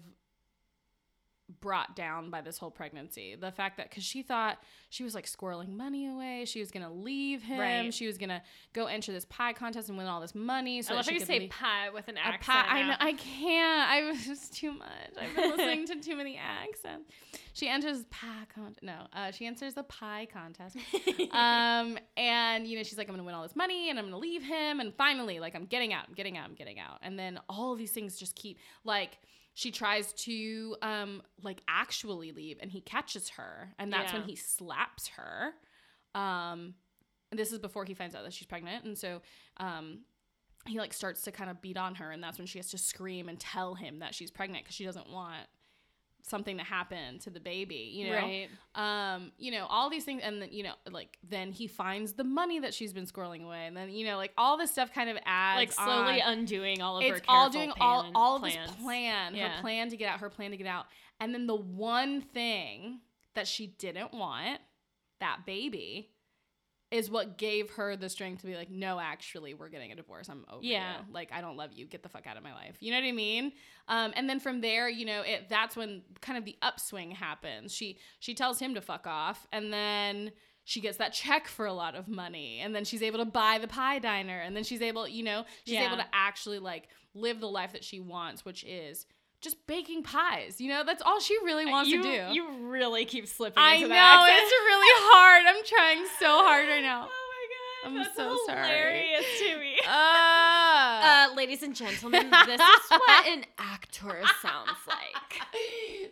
brought 1.61 1.95
down 1.97 2.31
by 2.31 2.41
this 2.41 2.59
whole 2.59 2.71
pregnancy. 2.71 3.35
The 3.35 3.51
fact 3.53 3.77
that 3.79 3.89
because 3.91 4.05
she 4.05 4.23
thought 4.23 4.59
she 4.91 5.03
was 5.05 5.15
like 5.15 5.27
squirreling 5.27 5.77
money 5.77 6.07
away, 6.09 6.45
she 6.47 6.61
was 6.61 6.71
gonna 6.71 6.93
leave 6.93 7.43
him, 7.43 7.59
Right. 7.59 7.95
she 7.95 8.07
was 8.07 8.19
gonna 8.19 8.43
go 8.73 8.87
enter 8.87 9.13
this 9.13 9.25
pie 9.27 9.53
contest 9.53 9.89
and 9.89 9.99
win 9.99 10.07
all 10.07 10.21
this 10.21 10.35
money. 10.35 10.83
So 10.83 10.95
I 10.95 10.97
love 10.99 11.07
how 11.07 11.13
you 11.13 11.21
say 11.21 11.41
leave- 11.41 11.51
pie 11.51 11.91
with 11.91 12.09
an 12.09 12.17
a 12.17 12.21
accent. 12.21 12.43
pie. 12.43 12.67
I 12.69 12.83
know 12.89 12.97
I 13.01 13.13
can't. 13.15 13.91
I 13.91 14.03
was 14.11 14.25
just 14.27 14.55
too 14.55 14.73
much. 14.73 14.89
I've 15.21 15.35
been 15.35 15.51
listening 15.57 15.87
to 15.89 15.97
too 16.01 16.17
many 16.17 16.37
accents. 16.39 17.11
She 17.53 17.69
enters 17.69 18.05
pie 18.11 18.47
contest. 18.53 18.83
No, 18.83 19.07
uh, 19.13 19.31
she 19.31 19.47
enters 19.47 19.75
the 19.75 19.85
pie 19.85 20.27
contest. 20.33 20.77
um, 21.33 21.99
and 22.17 22.67
you 22.67 22.77
know 22.77 22.83
she's 22.83 22.99
like, 22.99 23.09
I'm 23.09 23.15
gonna 23.15 23.25
win 23.25 23.35
all 23.35 23.43
this 23.43 23.57
money, 23.57 23.91
and 23.91 23.99
I'm 23.99 24.07
gonna 24.07 24.19
leave 24.19 24.43
him, 24.43 24.81
and 24.81 24.93
finally, 24.95 25.41
like, 25.41 25.55
I'm 25.55 25.67
getting 25.67 25.93
out, 25.93 26.07
I'm 26.09 26.15
getting 26.15 26.37
out, 26.37 26.47
I'm 26.49 26.55
getting 26.55 26.79
out, 26.81 26.99
and 27.03 27.19
then 27.19 27.39
all 27.49 27.75
these 27.77 27.93
things 27.93 28.17
just 28.17 28.35
keep 28.35 28.59
like. 28.85 29.19
She 29.55 29.71
tries 29.71 30.13
to 30.25 30.77
um 30.83 31.23
like 31.43 31.61
actually 31.69 32.33
leave 32.33 32.59
and 32.61 32.71
he 32.71 32.81
catches 32.81 33.31
her 33.31 33.73
and 33.79 33.93
that's 33.93 34.13
when 34.13 34.23
he 34.23 34.37
slaps 34.37 35.09
her. 35.09 35.55
Um 36.15 36.75
and 37.31 37.39
this 37.39 37.53
is 37.53 37.59
before 37.59 37.85
he 37.85 37.95
finds 37.95 38.15
out 38.15 38.25
that 38.25 38.33
she's 38.33 38.47
pregnant 38.47 38.85
and 38.85 38.97
so 38.99 39.23
um 39.59 40.01
he 40.67 40.79
like 40.79 40.93
starts 40.93 41.23
to 41.23 41.33
kind 41.33 41.51
of 41.51 41.61
beat 41.61 41.77
on 41.77 41.95
her 41.97 42.11
and 42.11 42.23
that's 42.23 42.39
when 42.39 42.47
she 42.47 42.59
has 42.59 42.71
to 42.71 42.79
scream 42.79 43.29
and 43.29 43.39
tell 43.39 43.75
him 43.75 43.99
that 44.01 44.15
she's 44.15 44.31
pregnant 44.31 44.65
because 44.65 44.75
she 44.75 44.85
doesn't 44.85 45.11
want 45.11 45.47
something 46.27 46.57
to 46.57 46.65
happen 46.65 47.19
to 47.19 47.29
the 47.29 47.39
baby 47.39 47.91
you 47.93 48.09
know 48.09 48.17
Right. 48.17 48.49
um 48.75 49.31
you 49.37 49.51
know 49.51 49.67
all 49.69 49.91
these 49.91 50.05
things 50.05 50.23
and 50.25 50.41
then 50.41 50.49
you 50.53 50.63
know 50.63 50.73
like 50.91 51.19
then 51.29 51.53
he 51.53 51.67
finds 51.67 52.15
the 52.15 52.25
money 52.25 52.59
that 52.61 52.73
she's 52.73 52.95
been 52.95 53.05
squirreling 53.07 53.45
away 53.45 53.67
and 53.67 53.77
then 53.77 53.91
you 53.91 54.07
know 54.07 54.17
like 54.17 54.33
all 54.39 54.57
this 54.57 54.71
stuff 54.71 54.91
kind 54.93 55.11
of 55.11 55.19
adds 55.27 55.59
Like 55.59 55.73
slowly 55.73 56.23
on. 56.23 56.39
undoing 56.39 56.81
all 56.81 56.97
of 56.97 57.05
her 57.05 57.21
all 57.29 57.51
doing 57.51 57.73
all 57.79 58.01
plan- 58.03 58.13
all 58.15 58.37
of 58.37 58.41
plans. 58.43 58.71
this 58.71 58.83
plan 58.83 59.35
Yeah. 59.35 59.49
her 59.57 59.61
plan 59.61 59.91
to 59.91 59.97
get 59.99 60.09
out 60.09 60.21
her 60.21 60.31
plan 60.31 60.51
to 60.53 60.57
get 60.57 60.67
out 60.67 60.87
and 61.21 61.35
then 61.35 61.47
the 61.47 61.55
one 61.55 62.23
thing 62.23 63.01
that 63.35 63.47
she 63.47 63.67
didn't 63.67 64.15
want 64.15 64.61
that 65.21 65.45
baby 65.45 66.11
is 66.95 67.11
what 67.11 67.37
gave 67.39 67.71
her 67.71 67.97
the 67.97 68.09
strength 68.09 68.43
to 68.43 68.47
be 68.47 68.55
like, 68.55 68.71
no, 68.71 69.01
actually, 69.01 69.53
we're 69.53 69.69
getting 69.69 69.91
a 69.91 69.97
divorce. 69.97 70.29
I'm 70.29 70.45
over 70.49 70.65
Yeah. 70.65 70.99
you. 70.99 71.13
Like, 71.13 71.33
I 71.33 71.41
don't 71.41 71.57
love 71.57 71.73
you. 71.75 71.87
Get 71.87 72.03
the 72.05 72.09
fuck 72.09 72.27
out 72.27 72.37
of 72.37 72.43
my 72.45 72.55
life. 72.55 72.77
You 72.81 72.93
know 72.93 72.99
what 73.01 73.07
I 73.07 73.13
mean? 73.13 73.53
Um, 73.89 74.13
and 74.15 74.29
then 74.31 74.39
from 74.39 74.61
there, 74.61 74.89
you 74.89 75.05
know, 75.05 75.23
it 75.23 75.49
that's 75.49 75.77
when 75.77 76.03
kind 76.21 76.39
of 76.39 76.45
the 76.45 76.57
upswing 76.63 77.11
happens. 77.11 77.75
She 77.75 77.99
she 78.21 78.33
tells 78.35 78.59
him 78.61 78.75
to 78.75 78.81
fuck 78.81 79.07
off, 79.07 79.47
and 79.53 79.73
then 79.73 80.31
she 80.67 80.81
gets 80.81 80.97
that 80.99 81.13
check 81.13 81.47
for 81.49 81.67
a 81.67 81.73
lot 81.75 81.95
of 81.95 82.07
money, 82.09 82.61
and 82.61 82.75
then 82.75 82.85
she's 82.85 83.03
able 83.03 83.19
to 83.19 83.25
buy 83.27 83.59
the 83.61 83.69
pie 83.69 83.99
diner, 83.99 84.41
and 84.41 84.57
then 84.57 84.63
she's 84.65 84.81
able, 84.81 85.07
you 85.09 85.23
know, 85.23 85.45
she's 85.65 85.75
Yeah. 85.75 85.87
able 85.89 85.97
to 85.99 86.07
actually 86.13 86.59
like 86.61 86.89
live 87.15 87.41
the 87.41 87.49
life 87.49 87.73
that 87.73 87.85
she 87.85 88.01
wants, 88.01 88.45
which 88.45 88.65
is 88.65 89.05
just 89.45 89.65
baking 89.67 90.03
pies. 90.03 90.61
You 90.61 90.71
know, 90.71 90.83
that's 90.85 91.03
all 91.03 91.21
she 91.21 91.37
really 91.45 91.67
wants 91.67 91.91
you, 91.91 92.03
to 92.03 92.09
do. 92.29 92.35
You 92.35 92.49
really 92.69 93.05
keep 93.05 93.29
slipping 93.29 93.63
I 93.63 93.75
into 93.75 93.89
know 93.89 93.95
accent. 93.95 94.39
it's 94.43 94.51
really 94.51 94.93
hard. 95.13 95.45
I'm 95.47 95.65
trying 95.65 96.07
so 96.19 96.43
hard 96.43 96.69
right 96.69 96.83
now. 96.83 97.09
I'm 97.87 97.95
that's 97.95 98.17
so 98.17 98.37
sorry. 98.47 98.63
hilarious 98.67 99.25
to 99.41 99.59
me. 99.59 99.71
Uh, 99.87 101.01
Uh, 101.05 101.35
ladies 101.37 101.63
and 101.63 101.75
gentlemen, 101.77 102.31
this 102.47 102.61
is 102.61 102.91
what 102.91 103.27
an 103.27 103.45
actor 103.59 104.23
sounds 104.41 104.71
like. 104.89 105.43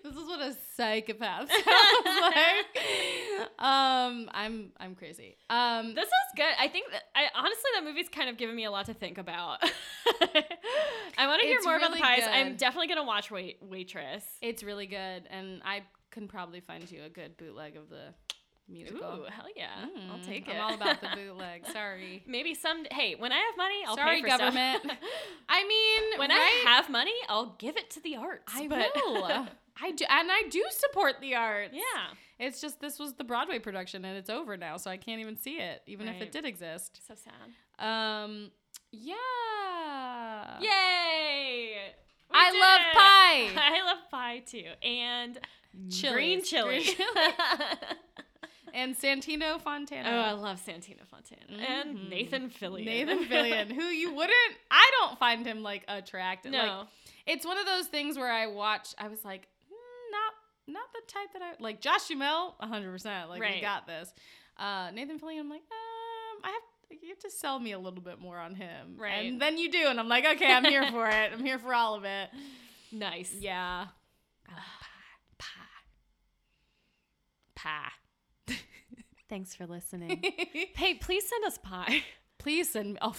this 0.03 0.13
is 0.15 0.27
what 0.27 0.41
a 0.41 0.55
psychopath 0.77 1.49
sounds 1.51 2.21
like. 2.21 3.49
Um, 3.59 4.29
I'm 4.33 4.73
I'm 4.79 4.95
crazy. 4.95 5.37
Um, 5.49 5.95
This 5.95 6.05
is 6.07 6.13
good. 6.37 6.53
I 6.61 6.69
think 6.69 6.91
that 6.93 7.05
I 7.15 7.25
honestly 7.35 7.71
that 7.75 7.85
movie's 7.85 8.09
kind 8.11 8.29
of 8.29 8.37
given 8.37 8.55
me 8.55 8.65
a 8.65 8.71
lot 8.71 8.87
to 8.87 8.95
think 8.95 9.17
about. 9.19 9.63
I 9.63 11.27
want 11.27 11.41
to 11.41 11.47
hear 11.47 11.61
more 11.65 11.77
about 11.77 11.93
the 11.93 11.99
pies. 12.01 12.21
good. 12.21 12.29
I'm 12.29 12.57
definitely 12.57 12.89
gonna 12.89 13.05
watch 13.05 13.31
Wait 13.31 13.59
Waitress. 13.63 14.25
it's 14.43 14.63
really 14.63 14.87
good, 14.87 15.27
and 15.31 15.63
I 15.65 15.83
can 16.11 16.29
probably 16.29 16.61
find 16.61 16.89
you 16.91 17.05
a 17.05 17.09
good 17.09 17.37
bootleg 17.39 17.77
of 17.77 17.89
the 17.89 18.13
musical. 18.69 19.03
Ooh, 19.03 19.25
hell 19.29 19.47
yeah! 19.57 19.69
I'll 20.11 20.19
Mm, 20.19 20.27
take 20.27 20.49
it. 20.49 20.55
I'm 20.55 20.61
all 20.61 20.75
about 20.75 21.01
the 21.01 21.09
bootleg. 21.15 21.67
Sorry. 21.73 22.23
Maybe 22.27 22.55
some. 22.55 22.85
Hey, 22.91 23.15
when 23.17 23.33
I 23.33 23.37
have 23.39 23.57
money, 23.57 23.83
I'll 23.87 23.97
Sorry, 23.97 24.17
pay 24.17 24.23
for 24.23 24.29
stuff. 24.29 24.41
government. 24.41 24.93
I 25.49 25.67
mean, 25.67 26.19
when 26.19 26.31
right? 26.31 26.39
I 26.67 26.71
have 26.71 26.89
money, 26.91 27.15
I'll 27.29 27.55
give 27.59 27.77
it 27.77 27.91
to 27.91 28.01
the 28.01 28.17
arts. 28.17 28.53
I 28.55 28.69
but- 28.69 28.93
will. 28.95 29.47
I 29.83 29.91
do, 29.93 30.05
and 30.09 30.31
I 30.31 30.43
do 30.51 30.63
support 30.71 31.15
the 31.23 31.35
arts. 31.35 31.73
yeah. 31.73 32.15
It's 32.39 32.61
just 32.61 32.81
this 32.81 32.99
was 32.99 33.15
the 33.15 33.25
Broadway 33.25 33.59
production, 33.59 34.05
and 34.05 34.19
it's 34.19 34.29
over 34.29 34.57
now, 34.57 34.77
so 34.77 34.91
I 34.91 34.97
can't 34.99 35.21
even 35.21 35.37
see 35.37 35.59
it, 35.59 35.81
even 35.87 36.09
if 36.09 36.21
it 36.21 36.31
did 36.33 36.45
exist. 36.45 37.01
So 37.07 37.15
sad. 37.15 37.85
Um, 37.85 38.51
yeah. 38.91 39.15
Yay! 40.61 41.75
We 42.31 42.39
I 42.39 42.51
love 42.51 42.81
it! 42.81 42.97
pie. 43.57 43.73
I 43.73 43.83
love 43.87 43.99
pie 44.11 44.39
too, 44.41 44.65
and 44.83 45.39
Chilies. 45.91 46.13
green 46.13 46.43
chili. 46.43 46.83
Green 46.85 47.07
And 48.75 48.97
Santino 48.99 49.61
Fontana. 49.61 50.09
oh, 50.11 50.19
I 50.21 50.33
love 50.33 50.59
Santino 50.65 51.07
Fontana 51.07 51.43
and 51.63 51.97
Mhm. 51.99 52.09
Nathan 52.09 52.51
Fillion. 52.51 52.85
Nathan 52.87 53.25
Fillion, 53.29 53.71
who 53.71 53.85
you 53.85 54.15
wouldn't, 54.15 54.57
I 54.71 54.91
don't 55.01 55.19
find 55.19 55.45
him 55.47 55.63
like 55.63 55.85
attractive. 55.89 56.53
Like, 56.53 56.63
no, 56.63 56.85
it's 57.27 57.45
one 57.45 57.59
of 57.59 57.67
those 57.67 57.87
things 57.89 58.17
where 58.17 58.33
I 58.33 58.47
watch, 58.47 58.95
I 58.99 59.09
was 59.09 59.25
like, 59.25 59.47
hmm, 59.69 60.11
not 60.11 60.33
not 60.75 60.93
the 60.93 61.01
type 61.13 61.33
that 61.35 61.43
I 61.43 61.63
like. 61.63 61.81
Josh 61.81 62.09
Duhamel, 62.09 62.55
100%. 62.63 63.29
Like, 63.29 63.41
we 63.43 63.61
got 63.61 63.87
this. 63.87 64.13
Uh, 64.57 64.91
Nathan 64.93 65.19
Fillion, 65.19 65.41
I'm 65.41 65.51
like, 65.51 65.61
um, 65.63 66.41
I 66.45 66.51
have, 66.51 66.99
you 67.03 67.09
have 67.09 67.19
to 67.21 67.31
sell 67.31 67.59
me 67.59 67.73
a 67.73 67.79
little 67.79 68.01
bit 68.01 68.21
more 68.21 68.39
on 68.39 68.55
him. 68.55 68.97
Right. 68.97 69.27
And 69.27 69.41
then 69.41 69.59
you 69.59 69.71
do, 69.71 69.87
and 69.89 69.99
I'm 69.99 70.09
like, 70.09 70.25
okay, 70.25 70.53
I'm 70.53 70.65
here 70.65 70.89
for 70.91 71.09
it. 71.09 71.31
I'm 71.33 71.45
here 71.45 71.59
for 71.59 71.75
all 71.75 71.95
of 71.97 72.05
it. 72.05 72.31
nice. 72.93 73.35
Yeah. 73.39 73.87
Love 74.49 74.59
pie. 75.39 75.47
Pie. 77.57 77.93
Thanks 79.33 79.55
for 79.55 79.67
listening. 79.67 80.23
hey, 80.77 80.93
please 80.93 81.27
send 81.27 81.43
us 81.47 81.57
pie 81.57 82.03
Please 82.39 82.69
send 82.69 82.93
me. 82.93 82.99
Oh, 83.01 83.15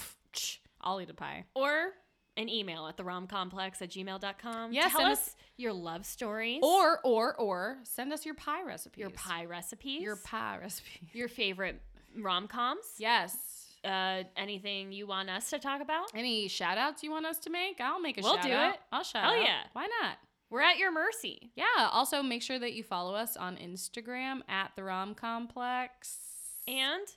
I'll 0.81 1.01
eat 1.01 1.09
a 1.09 1.13
pie. 1.15 1.45
or 1.55 1.93
an 2.37 2.49
email 2.49 2.85
at 2.85 2.97
the 2.97 3.03
theromcomplex 3.03 3.81
at 3.81 3.89
gmail.com. 3.89 4.73
Yeah, 4.73 4.89
Tell 4.89 4.99
send 4.99 5.11
us 5.11 5.17
us- 5.19 5.35
your 5.57 5.73
love 5.73 6.05
stories 6.05 6.59
Or, 6.61 6.99
or, 7.03 7.35
or 7.37 7.77
send 7.83 8.13
us 8.13 8.27
your 8.27 8.35
pie 8.35 8.61
recipes. 8.63 8.99
your 9.01 9.09
pie 9.09 9.45
recipes, 9.45 10.03
Your 10.03 10.17
pie 10.17 10.59
recipe. 10.61 11.09
your 11.13 11.27
favorite 11.29 11.81
rom 12.21 12.47
coms. 12.47 12.85
Yes. 12.99 13.35
Uh, 13.83 14.23
anything 14.37 14.91
you 14.91 15.07
want 15.07 15.31
us 15.31 15.49
to 15.49 15.57
talk 15.57 15.81
about? 15.81 16.11
Any 16.13 16.47
shout 16.47 16.77
outs 16.77 17.01
you 17.01 17.09
want 17.09 17.25
us 17.25 17.39
to 17.39 17.49
make? 17.49 17.81
I'll 17.81 17.99
make 17.99 18.19
a 18.19 18.21
We'll 18.21 18.35
shout 18.35 18.45
out. 18.45 18.49
We'll 18.51 18.67
do 18.69 18.73
it. 18.75 18.79
I'll 18.91 19.03
shout 19.03 19.23
Hell 19.23 19.33
out. 19.33 19.43
yeah. 19.43 19.61
Why 19.73 19.87
not? 20.01 20.17
We're 20.53 20.61
at 20.61 20.77
your 20.77 20.91
mercy. 20.91 21.49
Yeah. 21.55 21.89
Also, 21.91 22.21
make 22.21 22.43
sure 22.43 22.59
that 22.59 22.73
you 22.73 22.83
follow 22.83 23.15
us 23.15 23.35
on 23.35 23.57
Instagram 23.57 24.41
at 24.47 24.71
the 24.75 24.83
Rom 24.83 25.15
Complex 25.15 26.19
and 26.67 27.07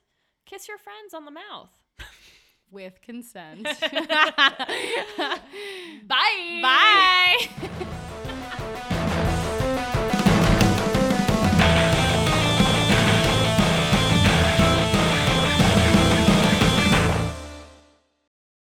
kiss 0.46 0.66
your 0.66 0.78
friends 0.78 1.12
on 1.12 1.26
the 1.26 1.30
mouth 1.30 1.68
with 2.70 3.02
consent. 3.02 3.64
Bye. 6.08 6.60
Bye. 6.62 7.48